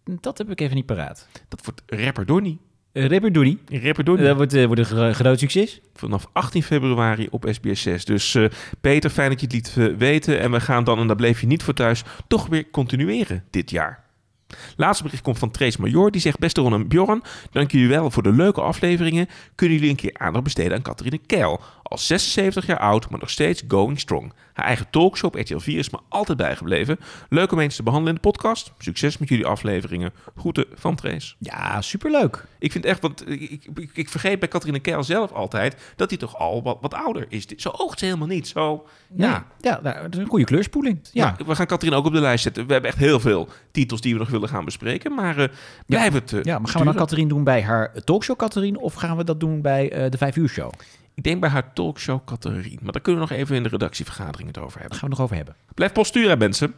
Dat 0.04 0.38
heb 0.38 0.50
ik 0.50 0.62
even 0.62 0.76
niet 0.76 0.86
paraat. 0.86 1.28
Dat 1.48 1.66
wordt 1.66 1.82
rapper 1.86 2.26
Donny. 2.26 2.58
Rapper 3.06 3.32
Donny. 3.32 3.58
Dat 4.26 4.36
wordt, 4.36 4.54
eh, 4.54 4.66
wordt 4.66 4.80
een 4.80 4.86
gro- 4.86 5.14
groot 5.14 5.40
succes. 5.40 5.82
Vanaf 5.94 6.28
18 6.34 6.64
februari 6.64 7.28
op 7.32 7.46
SBS 7.52 7.82
6. 7.82 8.06
Dus 8.06 8.36
eh, 8.36 8.46
Peter, 8.82 9.10
fijn 9.10 9.30
dat 9.30 9.40
je 9.40 9.46
het 9.46 9.56
liet 9.56 9.74
eh, 9.78 9.98
weten. 9.98 10.40
En 10.40 10.52
we 10.52 10.60
gaan 10.60 10.84
dan, 10.84 11.00
en 11.00 11.08
daar 11.08 11.16
bleef 11.16 11.42
je 11.42 11.48
niet 11.48 11.64
voor 11.64 11.74
thuis, 11.74 12.04
toch 12.28 12.48
weer 12.48 12.70
continueren 12.72 13.44
dit 13.50 13.70
jaar. 13.70 14.06
Laatste 14.76 15.04
bericht 15.04 15.22
komt 15.24 15.40
van 15.40 15.52
Trace 15.52 15.82
Major. 15.82 16.12
Die 16.12 16.22
zegt, 16.22 16.40
beste 16.40 16.62
Ron 16.62 16.74
en 16.74 16.88
Bjorn, 16.88 17.22
dank 17.52 17.72
jullie 17.72 17.88
wel 17.88 18.12
voor 18.12 18.24
de 18.24 18.32
leuke 18.34 18.62
afleveringen. 18.62 19.28
Kunnen 19.56 19.76
jullie 19.76 19.92
een 19.92 19.98
keer 19.98 20.16
aandacht 20.18 20.44
besteden 20.44 20.74
aan 20.74 20.82
Catharine 20.82 21.20
Keil? 21.26 21.62
Al 21.90 21.98
76 21.98 22.66
jaar 22.66 22.80
oud, 22.80 23.10
maar 23.10 23.20
nog 23.20 23.30
steeds 23.30 23.64
going 23.68 24.00
strong. 24.00 24.34
Haar 24.54 24.66
eigen 24.66 24.90
talkshow 24.90 25.34
op 25.34 25.40
RTL 25.40 25.58
4 25.58 25.78
is 25.78 25.90
me 25.90 25.98
altijd 26.10 26.38
bijgebleven. 26.38 27.00
Leuk 27.30 27.52
om 27.52 27.60
eens 27.60 27.76
te 27.76 27.84
behandelen 27.84 28.16
in 28.16 28.22
de 28.22 28.30
podcast. 28.30 28.72
Succes 28.78 29.18
met 29.18 29.30
jullie 29.30 29.46
afleveringen. 29.46 30.12
Groeten 30.38 30.66
van 30.74 30.96
Trace. 30.96 31.36
Ja, 31.40 31.82
superleuk. 31.82 32.46
Ik 32.60 32.72
vind 32.72 32.86
echt, 32.86 33.02
want 33.02 33.30
ik, 33.30 33.42
ik, 33.76 33.90
ik 33.94 34.10
vergeet 34.10 34.40
bij 34.40 34.48
Catharine 34.48 34.80
Keil 34.80 35.04
zelf 35.04 35.32
altijd 35.32 35.94
dat 35.96 36.10
hij 36.10 36.20
toch 36.20 36.38
al 36.38 36.64
wat, 36.64 36.78
wat 36.82 36.94
ouder 36.94 37.26
is. 37.30 37.46
Zo 37.46 37.70
oogt 37.70 38.00
ze 38.00 38.06
helemaal 38.06 38.28
niet. 38.28 38.48
Zo, 38.48 38.88
Nee. 39.08 39.28
ja. 39.28 39.46
Ja, 39.60 39.80
nou, 39.84 40.02
dat 40.02 40.14
is 40.14 40.20
een 40.20 40.28
goede 40.28 40.46
kleurspoeling. 40.46 41.00
Ja. 41.12 41.36
Ja. 41.38 41.46
we 41.46 41.56
gaan 41.56 41.66
Catharine 41.66 41.98
ook 41.98 42.06
op 42.06 42.14
de 42.14 42.20
lijst 42.20 42.44
zetten. 42.44 42.66
We 42.68 42.72
hebben 42.74 42.92
echt 42.92 43.00
heel 43.00 43.20
veel 43.20 43.48
titels 43.72 44.02
die 44.02 44.14
we 44.14 44.20
nog 44.20 44.30
willen 44.30 44.50
gaan 44.50 44.66
bespreken. 44.66 45.14
Maar 45.14 45.38
eh 45.38 45.50
blijf 45.86 46.14
het. 46.14 46.30
Ja, 46.44 46.60
maar 46.60 46.70
gaan 46.70 46.82
we 46.82 46.88
dan 46.88 46.96
Catherine 46.96 47.28
doen 47.28 47.44
bij 47.44 47.62
haar 47.62 47.92
talkshow 48.04 48.38
Catherine 48.38 48.80
of 48.80 48.94
gaan 48.94 49.18
we 49.18 49.24
dat 49.24 49.40
doen 49.40 49.62
bij 49.62 49.92
eh, 49.92 50.12
de 50.12 50.18
vijf 50.18 50.36
uur 50.36 50.50
show? 50.50 50.72
Ik 51.18 51.24
denk 51.24 51.42
bij 51.42 51.50
haar 51.50 51.74
talkshow 51.74 52.20
Catharine. 52.26 52.80
Maar 52.82 52.92
daar 52.92 53.02
kunnen 53.02 53.22
we 53.22 53.28
nog 53.30 53.38
even 53.40 53.56
in 53.56 53.64
de 53.64 53.70
redactievergadering 53.70 54.48
het 54.48 54.58
over 54.58 54.72
Daar 54.72 54.80
hebben. 54.82 54.98
gaan 55.00 55.10
we 55.10 55.16
het 55.16 55.18
nog 55.18 55.26
over 55.26 55.36
hebben. 55.36 55.56
Blijf 55.74 55.92
post 55.92 56.10
sturen, 56.10 56.38
mensen. 56.38 56.74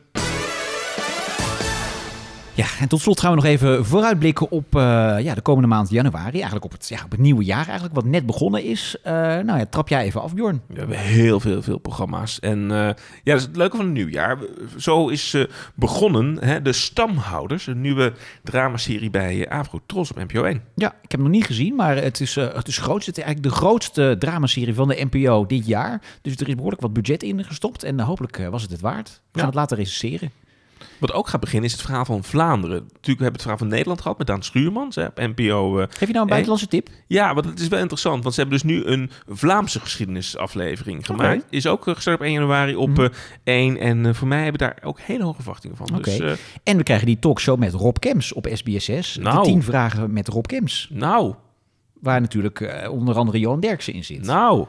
Ja, 2.59 2.67
en 2.79 2.87
tot 2.87 3.01
slot 3.01 3.19
gaan 3.19 3.29
we 3.29 3.35
nog 3.35 3.45
even 3.45 3.85
vooruitblikken 3.85 4.51
op 4.51 4.75
eh, 4.75 4.81
ja, 5.19 5.33
de 5.33 5.41
komende 5.41 5.67
maand 5.67 5.89
januari. 5.89 6.33
Eigenlijk 6.33 6.65
op 6.65 6.71
het, 6.71 6.89
ja, 6.89 7.03
op 7.03 7.11
het 7.11 7.19
nieuwe 7.19 7.43
jaar, 7.43 7.65
eigenlijk, 7.65 7.95
wat 7.95 8.05
net 8.05 8.25
begonnen 8.25 8.63
is. 8.63 8.95
Eh, 9.03 9.13
nou 9.13 9.57
ja, 9.59 9.65
trap 9.69 9.87
jij 9.87 10.03
even 10.03 10.21
af, 10.21 10.33
Bjorn. 10.33 10.61
We 10.67 10.79
hebben 10.79 10.97
heel 10.97 11.39
veel, 11.39 11.61
veel 11.61 11.77
programma's. 11.77 12.39
En 12.39 12.71
eh, 12.71 12.77
ja, 12.77 12.93
dat 13.23 13.35
is 13.35 13.43
het 13.43 13.55
leuke 13.55 13.75
van 13.75 13.85
het 13.85 13.93
nieuwjaar. 13.93 14.37
Zo 14.77 15.07
is 15.07 15.35
begonnen 15.75 16.37
hè, 16.39 16.61
de 16.61 16.73
Stamhouders. 16.73 17.67
Een 17.67 17.81
nieuwe 17.81 18.13
dramaserie 18.43 19.09
bij 19.09 19.49
Avro 19.49 19.79
Tros 19.85 20.11
op 20.11 20.17
NPO 20.17 20.43
1. 20.43 20.61
Ja, 20.75 20.87
ik 20.87 21.11
heb 21.11 21.11
hem 21.11 21.21
nog 21.21 21.31
niet 21.31 21.45
gezien, 21.45 21.75
maar 21.75 21.95
het 21.95 22.19
is, 22.19 22.35
het 22.35 22.67
is 22.67 22.77
groot. 22.77 23.05
Het 23.05 23.17
is 23.17 23.23
eigenlijk 23.23 23.53
de 23.53 23.59
grootste 23.61 24.15
dramaserie 24.19 24.73
van 24.73 24.87
de 24.87 25.07
NPO 25.11 25.45
dit 25.45 25.67
jaar. 25.67 26.01
Dus 26.21 26.35
er 26.35 26.47
is 26.47 26.55
behoorlijk 26.55 26.81
wat 26.81 26.93
budget 26.93 27.23
in 27.23 27.45
gestopt. 27.45 27.83
En 27.83 27.99
hopelijk 27.99 28.47
was 28.49 28.61
het 28.61 28.71
het 28.71 28.81
waard. 28.81 29.09
We 29.09 29.15
gaan 29.15 29.41
Ja. 29.41 29.45
het 29.45 29.55
later 29.55 29.77
recenseren. 29.77 30.31
Wat 30.99 31.13
ook 31.13 31.27
gaat 31.27 31.39
beginnen 31.39 31.65
is 31.65 31.71
het 31.71 31.81
verhaal 31.81 32.05
van 32.05 32.23
Vlaanderen. 32.23 32.75
Natuurlijk, 32.77 33.03
we 33.05 33.11
hebben 33.13 33.31
het 33.31 33.41
verhaal 33.41 33.57
van 33.57 33.67
Nederland 33.67 34.01
gehad 34.01 34.17
met 34.17 34.27
Daan 34.27 34.43
Schuurmans 34.43 34.95
hè, 34.95 35.05
op 35.05 35.17
NPO. 35.17 35.79
eh. 35.79 35.85
Geef 35.89 35.99
je 35.99 36.05
nou 36.07 36.19
een 36.21 36.27
buitenlandse 36.27 36.67
tip? 36.67 36.89
ja, 37.07 37.33
want 37.33 37.45
het 37.45 37.59
is 37.59 37.67
wel 37.67 37.79
interessant, 37.79 38.23
want 38.23 38.35
ze 38.35 38.41
hebben 38.41 38.59
dus 38.59 38.69
nu 38.71 38.85
een 38.85 39.11
Vlaamse 39.27 39.79
geschiedenisaflevering 39.79 41.05
gemaakt. 41.05 41.45
Is 41.49 41.67
ook 41.67 41.87
eh, 41.87 41.95
gestart 41.95 42.15
op 42.19 42.23
1 42.25 42.31
januari 42.33 42.75
op 42.75 42.89
Mhm. 42.89 43.01
eh 43.01 43.09
1. 43.43 43.77
En 43.77 44.05
eh, 44.05 44.13
voor 44.13 44.27
mij 44.27 44.43
hebben 44.43 44.59
we 44.61 44.73
daar 44.73 44.89
ook 44.89 44.99
hele 44.99 45.23
hoge 45.23 45.41
verwachtingen 45.41 45.77
van. 45.77 45.85
Dus, 45.85 45.97
Oké. 46.15 46.25
eh, 46.25 46.37
En 46.63 46.77
we 46.77 46.83
krijgen 46.83 47.05
die 47.05 47.19
talkshow 47.19 47.59
met 47.59 47.73
Rob 47.73 47.95
Kems 47.99 48.33
op 48.33 48.47
SBS6. 48.47 49.15
Nou. 49.21 49.37
De 49.37 49.41
10 49.49 49.63
vragen 49.63 50.13
met 50.13 50.27
Rob 50.27 50.45
Kems. 50.45 50.89
nou, 50.91 51.33
Waar 52.01 52.21
natuurlijk 52.21 52.61
eh, 52.61 52.91
onder 52.91 53.15
andere 53.15 53.39
Johan 53.39 53.59
Derksen 53.59 53.93
in 53.93 54.03
zit. 54.05 54.21
nou, 54.25 54.65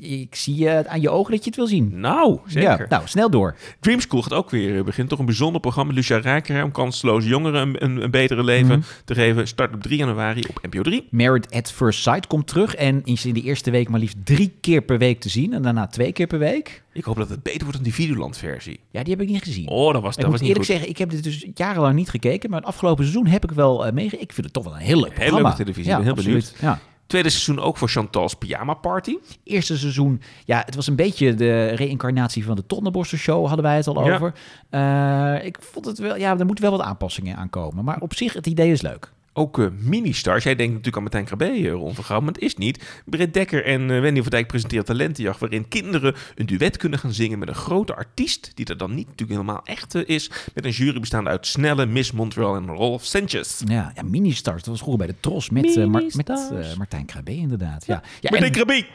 Ik 0.00 0.34
zie 0.34 0.68
eh, 0.68 0.92
aan 0.92 1.00
je 1.00 1.10
ogen 1.10 1.30
dat 1.32 1.40
je 1.40 1.46
het 1.46 1.56
wil 1.56 1.66
zien. 1.66 1.90
nou, 2.00 2.38
zeker. 2.46 2.70
Ja, 2.80 2.86
nou, 2.88 3.02
snel 3.06 3.30
door. 3.30 3.56
Dream 3.80 4.00
School 4.00 4.22
gaat 4.22 4.32
ook 4.32 4.50
weer 4.50 4.78
eh, 4.78 4.84
beginnen. 4.84 5.08
Toch 5.08 5.18
een 5.18 5.24
bijzonder 5.26 5.60
programma. 5.60 5.92
Lucia 5.92 6.16
Rijker 6.18 6.64
om 6.64 6.72
kansloze 6.72 7.28
jongeren 7.28 7.60
een, 7.68 7.84
een, 7.84 8.02
een 8.02 8.10
betere 8.10 8.44
leven 8.44 8.78
Mhm. 8.78 8.80
te 9.04 9.14
geven. 9.14 9.48
Start 9.48 9.74
op 9.74 9.82
3 9.82 9.98
januari 9.98 10.44
op 10.48 10.58
NPO 10.70 10.82
3. 10.82 11.06
Married 11.10 11.50
at 11.54 11.72
First 11.72 12.02
Sight 12.02 12.26
komt 12.26 12.46
terug 12.46 12.74
en 12.74 13.00
is 13.04 13.26
in 13.26 13.34
de 13.34 13.42
eerste 13.42 13.70
week 13.70 13.88
maar 13.88 14.00
liefst 14.00 14.16
drie 14.24 14.52
keer 14.60 14.80
per 14.82 14.98
week 14.98 15.20
te 15.20 15.28
zien. 15.28 15.52
En 15.52 15.62
daarna 15.62 15.86
twee 15.86 16.12
keer 16.12 16.26
per 16.26 16.38
week. 16.38 16.82
Ik 16.92 17.04
hoop 17.04 17.16
dat 17.16 17.28
het 17.28 17.42
beter 17.42 17.60
wordt 17.60 17.74
dan 17.74 17.82
die 17.82 17.94
Videoland-versie. 17.94 18.80
Ja, 18.90 19.02
die 19.02 19.12
heb 19.12 19.22
ik 19.22 19.28
niet 19.28 19.42
gezien. 19.42 19.68
Oh, 19.68 19.92
dat 19.92 20.02
was, 20.02 20.14
ik 20.14 20.20
dat 20.20 20.30
moet 20.30 20.40
was 20.40 20.40
niet 20.40 20.48
eerlijk 20.48 20.66
goed. 20.66 20.74
zeggen, 20.74 20.88
ik 20.88 20.98
heb 20.98 21.10
dit 21.10 21.24
dus 21.24 21.46
jarenlang 21.54 21.94
niet 21.94 22.10
gekeken. 22.10 22.50
Maar 22.50 22.58
het 22.58 22.68
afgelopen 22.68 23.04
seizoen 23.04 23.26
heb 23.26 23.44
ik 23.44 23.50
wel 23.50 23.86
uh, 23.86 23.92
meege. 23.92 24.16
Ik 24.18 24.32
vind 24.32 24.44
het 24.44 24.52
toch 24.52 24.64
wel 24.64 24.74
een 24.74 24.78
heel 24.80 25.00
leuk 25.00 25.18
Heel 25.18 25.34
leuke 25.34 25.56
televisie, 25.56 25.90
Ja, 25.90 25.98
ik 25.98 26.04
ben 26.04 26.14
heel 26.14 26.16
absoluut. 26.16 26.54
Ja. 26.60 26.78
Tweede 27.12 27.30
seizoen 27.30 27.64
ook 27.64 27.76
voor 27.76 27.88
Chantal's 27.88 28.34
Pyjama 28.34 28.74
Party. 28.74 29.16
Eerste 29.44 29.78
seizoen, 29.78 30.20
ja, 30.44 30.62
het 30.66 30.74
was 30.74 30.86
een 30.86 30.96
beetje 30.96 31.34
de 31.34 31.68
reïncarnatie 31.68 32.44
van 32.44 32.56
de 32.56 32.66
Tondenborster 32.66 33.18
Show, 33.18 33.46
hadden 33.46 33.64
wij 33.64 33.76
het 33.76 33.86
al 33.86 34.04
Ja. 34.04 34.14
over. 34.14 34.32
Eh, 34.70 35.44
ik 35.46 35.56
vond 35.60 35.84
het 35.86 35.98
wel, 35.98 36.16
ja, 36.16 36.38
er 36.38 36.46
moeten 36.46 36.64
wel 36.64 36.76
wat 36.76 36.86
aanpassingen 36.86 37.36
aankomen. 37.36 37.84
Maar 37.84 38.00
op 38.00 38.14
zich, 38.14 38.32
het 38.32 38.46
idee 38.46 38.70
is 38.72 38.82
leuk. 38.82 39.12
Ook 39.34 39.58
eh, 39.58 39.66
mini-stars. 39.78 40.44
Jij 40.44 40.54
denkt 40.54 40.70
natuurlijk 40.70 40.96
aan 40.96 41.02
Martijn 41.02 41.24
Krabbe, 41.24 41.58
uh, 41.58 41.70
Ron 41.72 41.94
van 41.94 42.24
maar 42.24 42.32
het 42.32 42.42
is 42.42 42.56
niet. 42.56 43.02
Britt 43.04 43.34
Dekker 43.34 43.64
en 43.64 43.90
eh, 43.90 44.00
Wendy 44.00 44.20
van 44.20 44.30
Dijk 44.30 44.46
presenteren 44.46 44.84
Talentenjacht... 44.84 45.40
waarin 45.40 45.68
kinderen 45.68 46.14
een 46.34 46.46
duet 46.46 46.76
kunnen 46.76 46.98
gaan 46.98 47.12
zingen 47.12 47.38
met 47.38 47.48
een 47.48 47.54
grote 47.54 47.94
artiest... 47.94 48.50
die 48.54 48.66
er 48.66 48.76
dan 48.76 48.94
niet 48.94 49.06
natuurlijk 49.06 49.40
helemaal 49.40 49.60
echt 49.64 49.94
is... 49.94 50.30
met 50.54 50.64
een 50.64 50.70
jury 50.70 51.00
bestaande 51.00 51.30
uit 51.30 51.46
Snelle, 51.46 51.86
Miss 51.86 52.12
Montreal 52.12 52.56
en 52.56 52.66
Rolf 52.66 53.04
Sanchez. 53.04 53.60
Ja, 53.64 53.92
ja 53.94 54.02
mini-stars, 54.02 54.62
dat 54.62 54.70
was 54.70 54.78
vroeger 54.78 54.98
bij 54.98 55.06
de 55.14 55.20
Tros 55.20 55.50
met, 55.50 55.76
Mar- 55.76 55.88
met 55.88 56.14
Mini-stars. 56.16 56.76
Martijn 56.76 57.04
Krabbe 57.06 57.36
inderdaad. 57.36 57.86
Ja. 57.86 58.02
Ja, 58.20 58.30
Martijn 58.30 58.44
en, 58.44 58.50
Krabbe! 58.52 58.86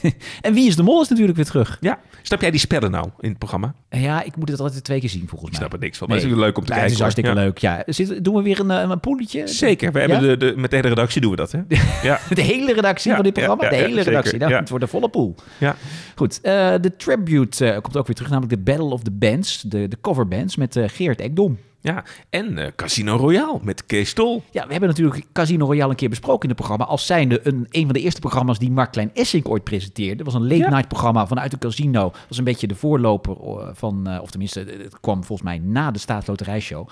en 0.46 0.54
Wie 0.54 0.66
is 0.66 0.76
de 0.76 0.82
Mol 0.82 1.02
is 1.02 1.08
natuurlijk 1.08 1.36
weer 1.36 1.46
terug. 1.46 1.76
Ja, 1.80 1.98
snap 2.22 2.40
jij 2.40 2.50
die 2.50 2.60
spellen 2.60 2.90
nou 2.90 3.08
in 3.20 3.28
het 3.28 3.38
programma? 3.38 3.74
Ja, 3.90 4.22
ik 4.22 4.36
moet 4.36 4.48
het 4.48 4.60
altijd 4.60 4.84
twee 4.84 5.00
keer 5.00 5.08
zien 5.08 5.28
volgens 5.28 5.50
Ik 5.52 5.58
mij. 5.58 5.60
snap 5.60 5.72
er 5.72 5.84
niks 5.84 5.98
van, 5.98 6.08
Nee. 6.08 6.16
maar 6.16 6.26
het 6.26 6.36
is 6.36 6.42
leuk 6.44 6.58
om 6.58 6.64
te 6.64 6.72
Ja, 6.72 6.78
kijken. 6.78 6.82
Het 6.82 6.92
is 6.92 7.00
hartstikke 7.00 7.30
hoor. 7.30 7.38
Leuk, 7.40 7.58
ja. 7.58 7.82
Zit, 7.86 8.24
doen 8.24 8.34
we 8.34 8.42
weer 8.42 8.60
een, 8.60 8.70
een 8.90 9.00
poeletje? 9.00 9.46
Zeker, 9.60 9.92
we 9.92 10.00
hebben 10.00 10.20
de, 10.20 10.36
de, 10.36 10.52
met 10.56 10.70
de 10.70 10.76
hele 10.76 10.88
redactie 10.88 11.20
doen 11.20 11.30
we 11.30 11.36
dat, 11.36 11.52
hè? 11.52 11.60
Ja, 12.08 12.18
De 12.34 12.42
hele 12.42 12.72
redactie 12.72 13.14
van 13.14 13.22
dit 13.22 13.32
programma? 13.32 13.64
ja, 13.64 13.70
de 13.70 13.76
hele 13.76 14.00
redactie. 14.00 14.38
Nou. 14.38 14.52
Het 14.52 14.68
wordt 14.68 14.84
een 14.84 14.90
volle 14.90 15.08
pool. 15.08 15.34
ja. 15.58 15.76
Goed, 16.14 16.40
eh, 16.42 16.74
de 16.80 16.96
tribute 16.96 17.70
eh, 17.70 17.80
komt 17.80 17.96
ook 17.96 18.06
weer 18.06 18.16
terug, 18.16 18.30
namelijk 18.30 18.56
de 18.56 18.72
Battle 18.72 18.92
of 18.92 19.02
the 19.02 19.10
Bands, 19.10 19.62
de, 19.62 19.88
de 19.88 19.96
coverbands 20.00 20.56
met 20.56 20.76
eh, 20.76 20.84
Geert 20.86 21.20
Ekdom. 21.20 21.58
Ja. 21.80 22.04
En 22.30 22.58
eh, 22.58 22.70
Casino 22.76 23.16
Royale 23.16 23.58
met 23.62 23.86
Kees 23.86 24.12
Tol. 24.12 24.42
Ja, 24.50 24.64
we 24.66 24.70
hebben 24.70 24.88
natuurlijk 24.88 25.24
Casino 25.32 25.64
Royale 25.66 25.90
een 25.90 25.96
keer 25.96 26.08
besproken 26.08 26.42
in 26.42 26.48
het 26.48 26.56
programma. 26.58 26.84
Als 26.84 27.06
zijnde 27.06 27.40
een, 27.46 27.66
een 27.70 27.84
van 27.84 27.92
de 27.92 28.00
eerste 28.00 28.20
programma's 28.20 28.58
die 28.58 28.70
Mark 28.70 28.92
Klein 28.92 29.10
Essink 29.14 29.48
ooit 29.48 29.64
presenteerde. 29.64 30.16
Dat 30.16 30.32
was 30.32 30.34
een 30.34 30.42
late 30.48 30.56
Ja. 30.56 30.68
night 30.68 30.88
programma 30.88 31.26
vanuit 31.26 31.52
een 31.52 31.58
casino. 31.58 32.02
Dat 32.10 32.24
was 32.28 32.38
een 32.38 32.44
beetje 32.44 32.66
de 32.66 32.74
voorloper 32.74 33.36
eh, 33.40 33.68
van, 33.72 34.06
eh, 34.06 34.22
of 34.22 34.30
tenminste, 34.30 34.60
het 34.60 35.00
kwam 35.00 35.24
volgens 35.24 35.48
mij 35.48 35.58
na 35.58 35.90
de 35.90 35.98
staatsloterijshow. 35.98 36.88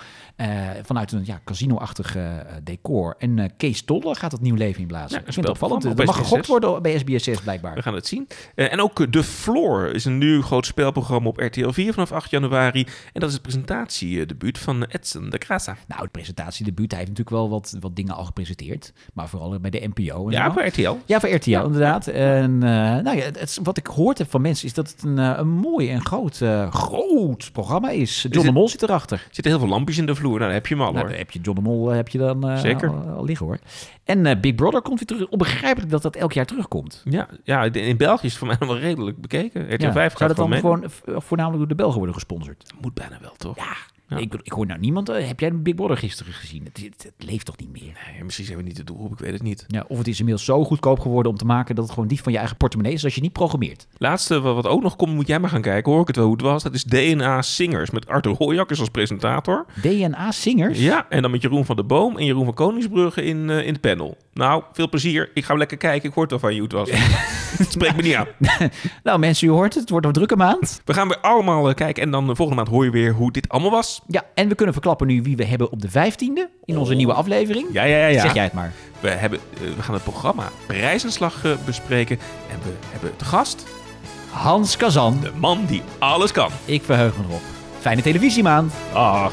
Vanuit 0.83 1.11
een 1.11 1.25
ja, 1.25 1.41
casino-achtig 1.45 2.15
decor. 2.63 3.15
En 3.17 3.51
Kees 3.57 3.81
Toller 3.81 4.15
gaat 4.15 4.31
het 4.31 4.41
nieuw 4.41 4.55
leven 4.55 4.81
inblazen. 4.81 5.11
Ja, 5.19 5.25
Ik 5.27 5.33
vind 5.33 5.45
het 5.47 5.49
opvallend. 5.49 5.85
op 5.85 5.99
Er 5.99 6.05
mag 6.05 6.15
SBS6. 6.15 6.19
gegokt 6.21 6.47
worden 6.47 6.81
bij 6.81 6.99
SBS6 6.99 7.43
blijkbaar. 7.43 7.75
We 7.75 7.81
gaan 7.81 7.93
het 7.93 8.07
zien. 8.07 8.27
En 8.55 8.81
ook 8.81 9.05
The 9.11 9.23
Floor 9.23 9.87
is 9.93 10.05
een 10.05 10.17
nieuw 10.17 10.41
groot 10.41 10.65
spelprogramma 10.65 11.27
op 11.29 11.37
RTL 11.37 11.69
4 11.69 11.93
vanaf 11.93 12.11
8 12.11 12.29
januari. 12.31 12.85
En 13.13 13.19
dat 13.19 13.27
is 13.29 13.33
het 13.33 13.41
presentatiedebuut 13.43 14.57
van 14.57 14.78
van 14.79 14.87
Edson 14.89 15.29
de 15.29 15.37
Casa. 15.37 15.77
Nou, 15.87 16.01
het 16.01 16.11
presentatiedebuut, 16.11 16.91
hij 16.91 16.99
heeft 16.99 17.11
natuurlijk 17.11 17.37
wel 17.37 17.49
wat, 17.49 17.75
wat 17.79 17.95
dingen 17.95 18.15
al 18.15 18.25
gepresenteerd. 18.25 18.93
Maar 19.13 19.29
vooral 19.29 19.59
bij 19.59 19.69
de 19.69 19.89
NPO. 19.95 20.25
En 20.25 20.31
Ja, 20.31 20.51
voor 20.53 20.65
RTL. 20.65 20.95
Ja, 21.05 21.19
voor 21.19 21.29
RTL 21.29 21.49
inderdaad. 21.51 22.07
En 22.07 22.63
eh, 22.63 22.69
nou 23.03 23.17
ja, 23.17 23.23
het, 23.23 23.59
wat 23.63 23.77
ik 23.77 23.87
gehoord 23.87 24.17
heb 24.17 24.29
van 24.29 24.41
mensen 24.41 24.65
is 24.67 24.73
dat 24.73 24.89
het 24.89 25.03
een, 25.03 25.17
eh, 25.19 25.33
een 25.37 25.47
mooi 25.49 25.89
en 25.89 26.05
groot, 26.05 26.41
eh, 26.41 26.71
groot 26.71 27.49
programma 27.53 27.89
is. 27.89 28.21
John 28.21 28.37
de 28.37 28.41
het- 28.43 28.53
Mol 28.53 28.69
zit 28.69 28.81
erachter. 28.83 29.17
Er 29.17 29.27
zitten 29.31 29.51
heel 29.51 29.61
veel 29.61 29.69
lampjes 29.69 29.97
in 29.97 30.05
de 30.05 30.15
vloer. 30.15 30.29
Nou, 30.37 30.43
daar 30.43 30.51
heb 30.53 30.67
je 30.67 30.73
hem 30.75 30.83
al 30.83 30.89
Nou, 30.91 30.99
hoor. 30.99 31.09
dan 31.09 31.19
heb 31.19 31.31
je 31.31 31.39
John 31.41 31.57
de 31.57 31.63
Mol 31.63 31.87
heb 31.89 32.07
je 32.07 32.17
dan 32.17 32.57
Zeker. 32.57 32.89
Al, 32.89 33.15
al 33.17 33.25
liggen 33.25 33.45
hoor. 33.45 33.59
En 34.03 34.41
Big 34.41 34.55
Brother 34.55 34.81
komt 34.81 34.97
weer 34.99 35.07
terug. 35.17 35.29
Onbegrijpelijk 35.29 35.91
dat 35.91 36.01
dat 36.01 36.15
elk 36.15 36.33
jaar 36.33 36.45
terugkomt. 36.45 37.01
Ja, 37.09 37.27
ja, 37.43 37.63
in 37.63 37.97
België 37.97 38.25
is 38.25 38.29
het 38.31 38.39
voor 38.39 38.47
mij 38.47 38.57
wel 38.59 38.77
redelijk 38.77 39.21
bekeken. 39.21 39.73
RTL 39.73 39.85
Ja. 39.85 39.91
5 39.91 40.17
Zou 40.17 40.29
gaat 40.29 40.37
dat 40.37 40.49
dan 40.49 40.59
gewoon 40.59 40.79
mee. 40.79 40.89
gewoon 41.05 41.21
voornamelijk 41.21 41.59
door 41.59 41.67
de 41.67 41.75
Belgen 41.75 41.97
worden 41.97 42.15
gesponsord? 42.15 42.73
Moet 42.81 42.93
bijna 42.93 43.17
wel, 43.21 43.33
toch? 43.37 43.55
Ja, 43.57 43.75
Ja. 44.09 44.17
Ik, 44.17 44.33
ik 44.43 44.51
hoor 44.51 44.65
nou 44.65 44.79
niemand. 44.79 45.09
eh, 45.09 45.27
heb 45.27 45.39
jij 45.39 45.55
Big 45.61 45.75
Brother 45.75 45.97
gisteren 45.97 46.33
gezien? 46.33 46.63
Het, 46.63 46.77
het, 46.83 47.03
het 47.17 47.27
leeft 47.29 47.45
toch 47.45 47.57
niet 47.57 47.71
meer? 47.71 47.81
Nee, 48.13 48.23
misschien 48.23 48.45
zijn 48.45 48.57
we 48.57 48.63
niet 48.63 48.75
de 48.75 48.83
doelgroep, 48.83 49.11
ik 49.11 49.19
weet 49.19 49.33
het 49.33 49.41
niet. 49.41 49.65
Ja, 49.67 49.85
of 49.87 49.97
het 49.97 50.07
is 50.07 50.17
inmiddels 50.19 50.45
zo 50.45 50.63
goedkoop 50.63 50.99
geworden 50.99 51.31
om 51.31 51.37
te 51.37 51.45
maken 51.45 51.75
dat 51.75 51.83
het 51.83 51.93
gewoon 51.93 52.09
dief 52.09 52.23
van 52.23 52.31
je 52.31 52.37
eigen 52.37 52.57
portemonnee 52.57 52.93
is 52.93 53.03
als 53.03 53.15
je 53.15 53.21
niet 53.21 53.33
programmeert. 53.33 53.87
Laatste 53.97 54.39
wat 54.39 54.67
ook 54.67 54.81
nog 54.81 54.95
komt, 54.95 55.13
moet 55.13 55.27
jij 55.27 55.39
maar 55.39 55.49
gaan 55.49 55.61
kijken. 55.61 55.91
Hoor 55.91 56.01
ik 56.01 56.07
het 56.07 56.15
wel 56.15 56.25
hoe 56.25 56.33
het 56.35 56.43
was. 56.45 56.63
Dat 56.63 56.73
is 56.73 56.83
DNA 56.83 57.41
Singers 57.41 57.89
met 57.89 58.07
Arthur 58.07 58.35
Hooijakkers 58.37 58.79
als 58.79 58.89
presentator. 58.89 59.65
DNA 59.81 60.31
Singers? 60.31 60.79
Ja, 60.79 61.05
en 61.09 61.21
dan 61.21 61.31
met 61.31 61.41
Jeroen 61.41 61.65
van 61.65 61.75
der 61.75 61.85
Boom 61.85 62.17
en 62.17 62.25
Jeroen 62.25 62.45
van 62.45 62.53
Koningsbrugge 62.53 63.23
in, 63.23 63.49
eh, 63.49 63.65
in 63.65 63.71
het 63.73 63.81
panel. 63.81 64.17
Nou, 64.39 64.63
veel 64.73 64.89
plezier. 64.89 65.31
Ik 65.33 65.45
ga 65.45 65.53
lekker 65.53 65.77
kijken. 65.77 66.09
Ik 66.09 66.15
hoor 66.15 66.27
wel 66.27 66.39
van 66.39 66.53
je 66.53 66.59
hoe 66.59 66.67
het 66.67 66.77
was. 66.77 66.89
het 67.57 67.71
spreekt 67.71 67.95
me 67.95 68.01
niet 68.01 68.15
aan. 68.15 68.27
Nou 69.03 69.19
mensen, 69.19 69.47
u 69.47 69.51
hoort 69.51 69.73
het. 69.73 69.81
Het 69.81 69.89
wordt 69.89 70.05
een 70.05 70.11
drukke 70.11 70.35
maand. 70.35 70.81
We 70.85 70.93
gaan 70.93 71.07
weer 71.07 71.19
allemaal 71.19 71.69
eh, 71.69 71.75
kijken. 71.75 72.03
En 72.03 72.11
dan 72.11 72.27
de 72.27 72.35
volgende 72.35 72.61
maand 72.61 72.75
hoor 72.75 72.85
je 72.85 72.91
weer 72.91 73.13
hoe 73.13 73.31
dit 73.31 73.49
allemaal 73.49 73.71
was. 73.71 74.01
Ja, 74.07 74.23
en 74.33 74.49
we 74.49 74.55
kunnen 74.55 74.73
verklappen 74.73 75.07
nu 75.07 75.21
wie 75.21 75.35
we 75.35 75.45
hebben 75.45 75.71
op 75.71 75.81
de 75.81 75.89
15e 75.89 76.51
in 76.65 76.77
onze 76.77 76.93
nieuwe 76.93 77.13
aflevering. 77.13 77.67
Ja, 77.71 77.83
ja, 77.83 77.97
ja. 77.97 78.07
ja. 78.07 78.21
Zeg 78.21 78.33
jij 78.33 78.43
het 78.43 78.53
maar. 78.53 78.73
We, 78.99 79.09
hebben, 79.09 79.39
eh, 79.53 79.59
we 79.75 79.81
gaan 79.81 79.93
het 79.93 80.03
programma 80.03 80.49
Prijzenslag 80.65 81.45
eh, 81.45 81.51
bespreken. 81.65 82.19
En 82.51 82.57
we 82.63 82.73
hebben 82.89 83.15
te 83.15 83.25
gast 83.25 83.63
Hans 84.31 84.77
Kazan. 84.77 85.19
de 85.21 85.31
man 85.35 85.65
die 85.65 85.81
alles 85.97 86.31
kan. 86.31 86.51
Ik 86.65 86.83
verheug 86.83 87.17
me 87.17 87.23
erop. 87.27 87.41
Fijne 87.79 88.01
televisiemaand. 88.01 88.73
Dag. 88.93 89.31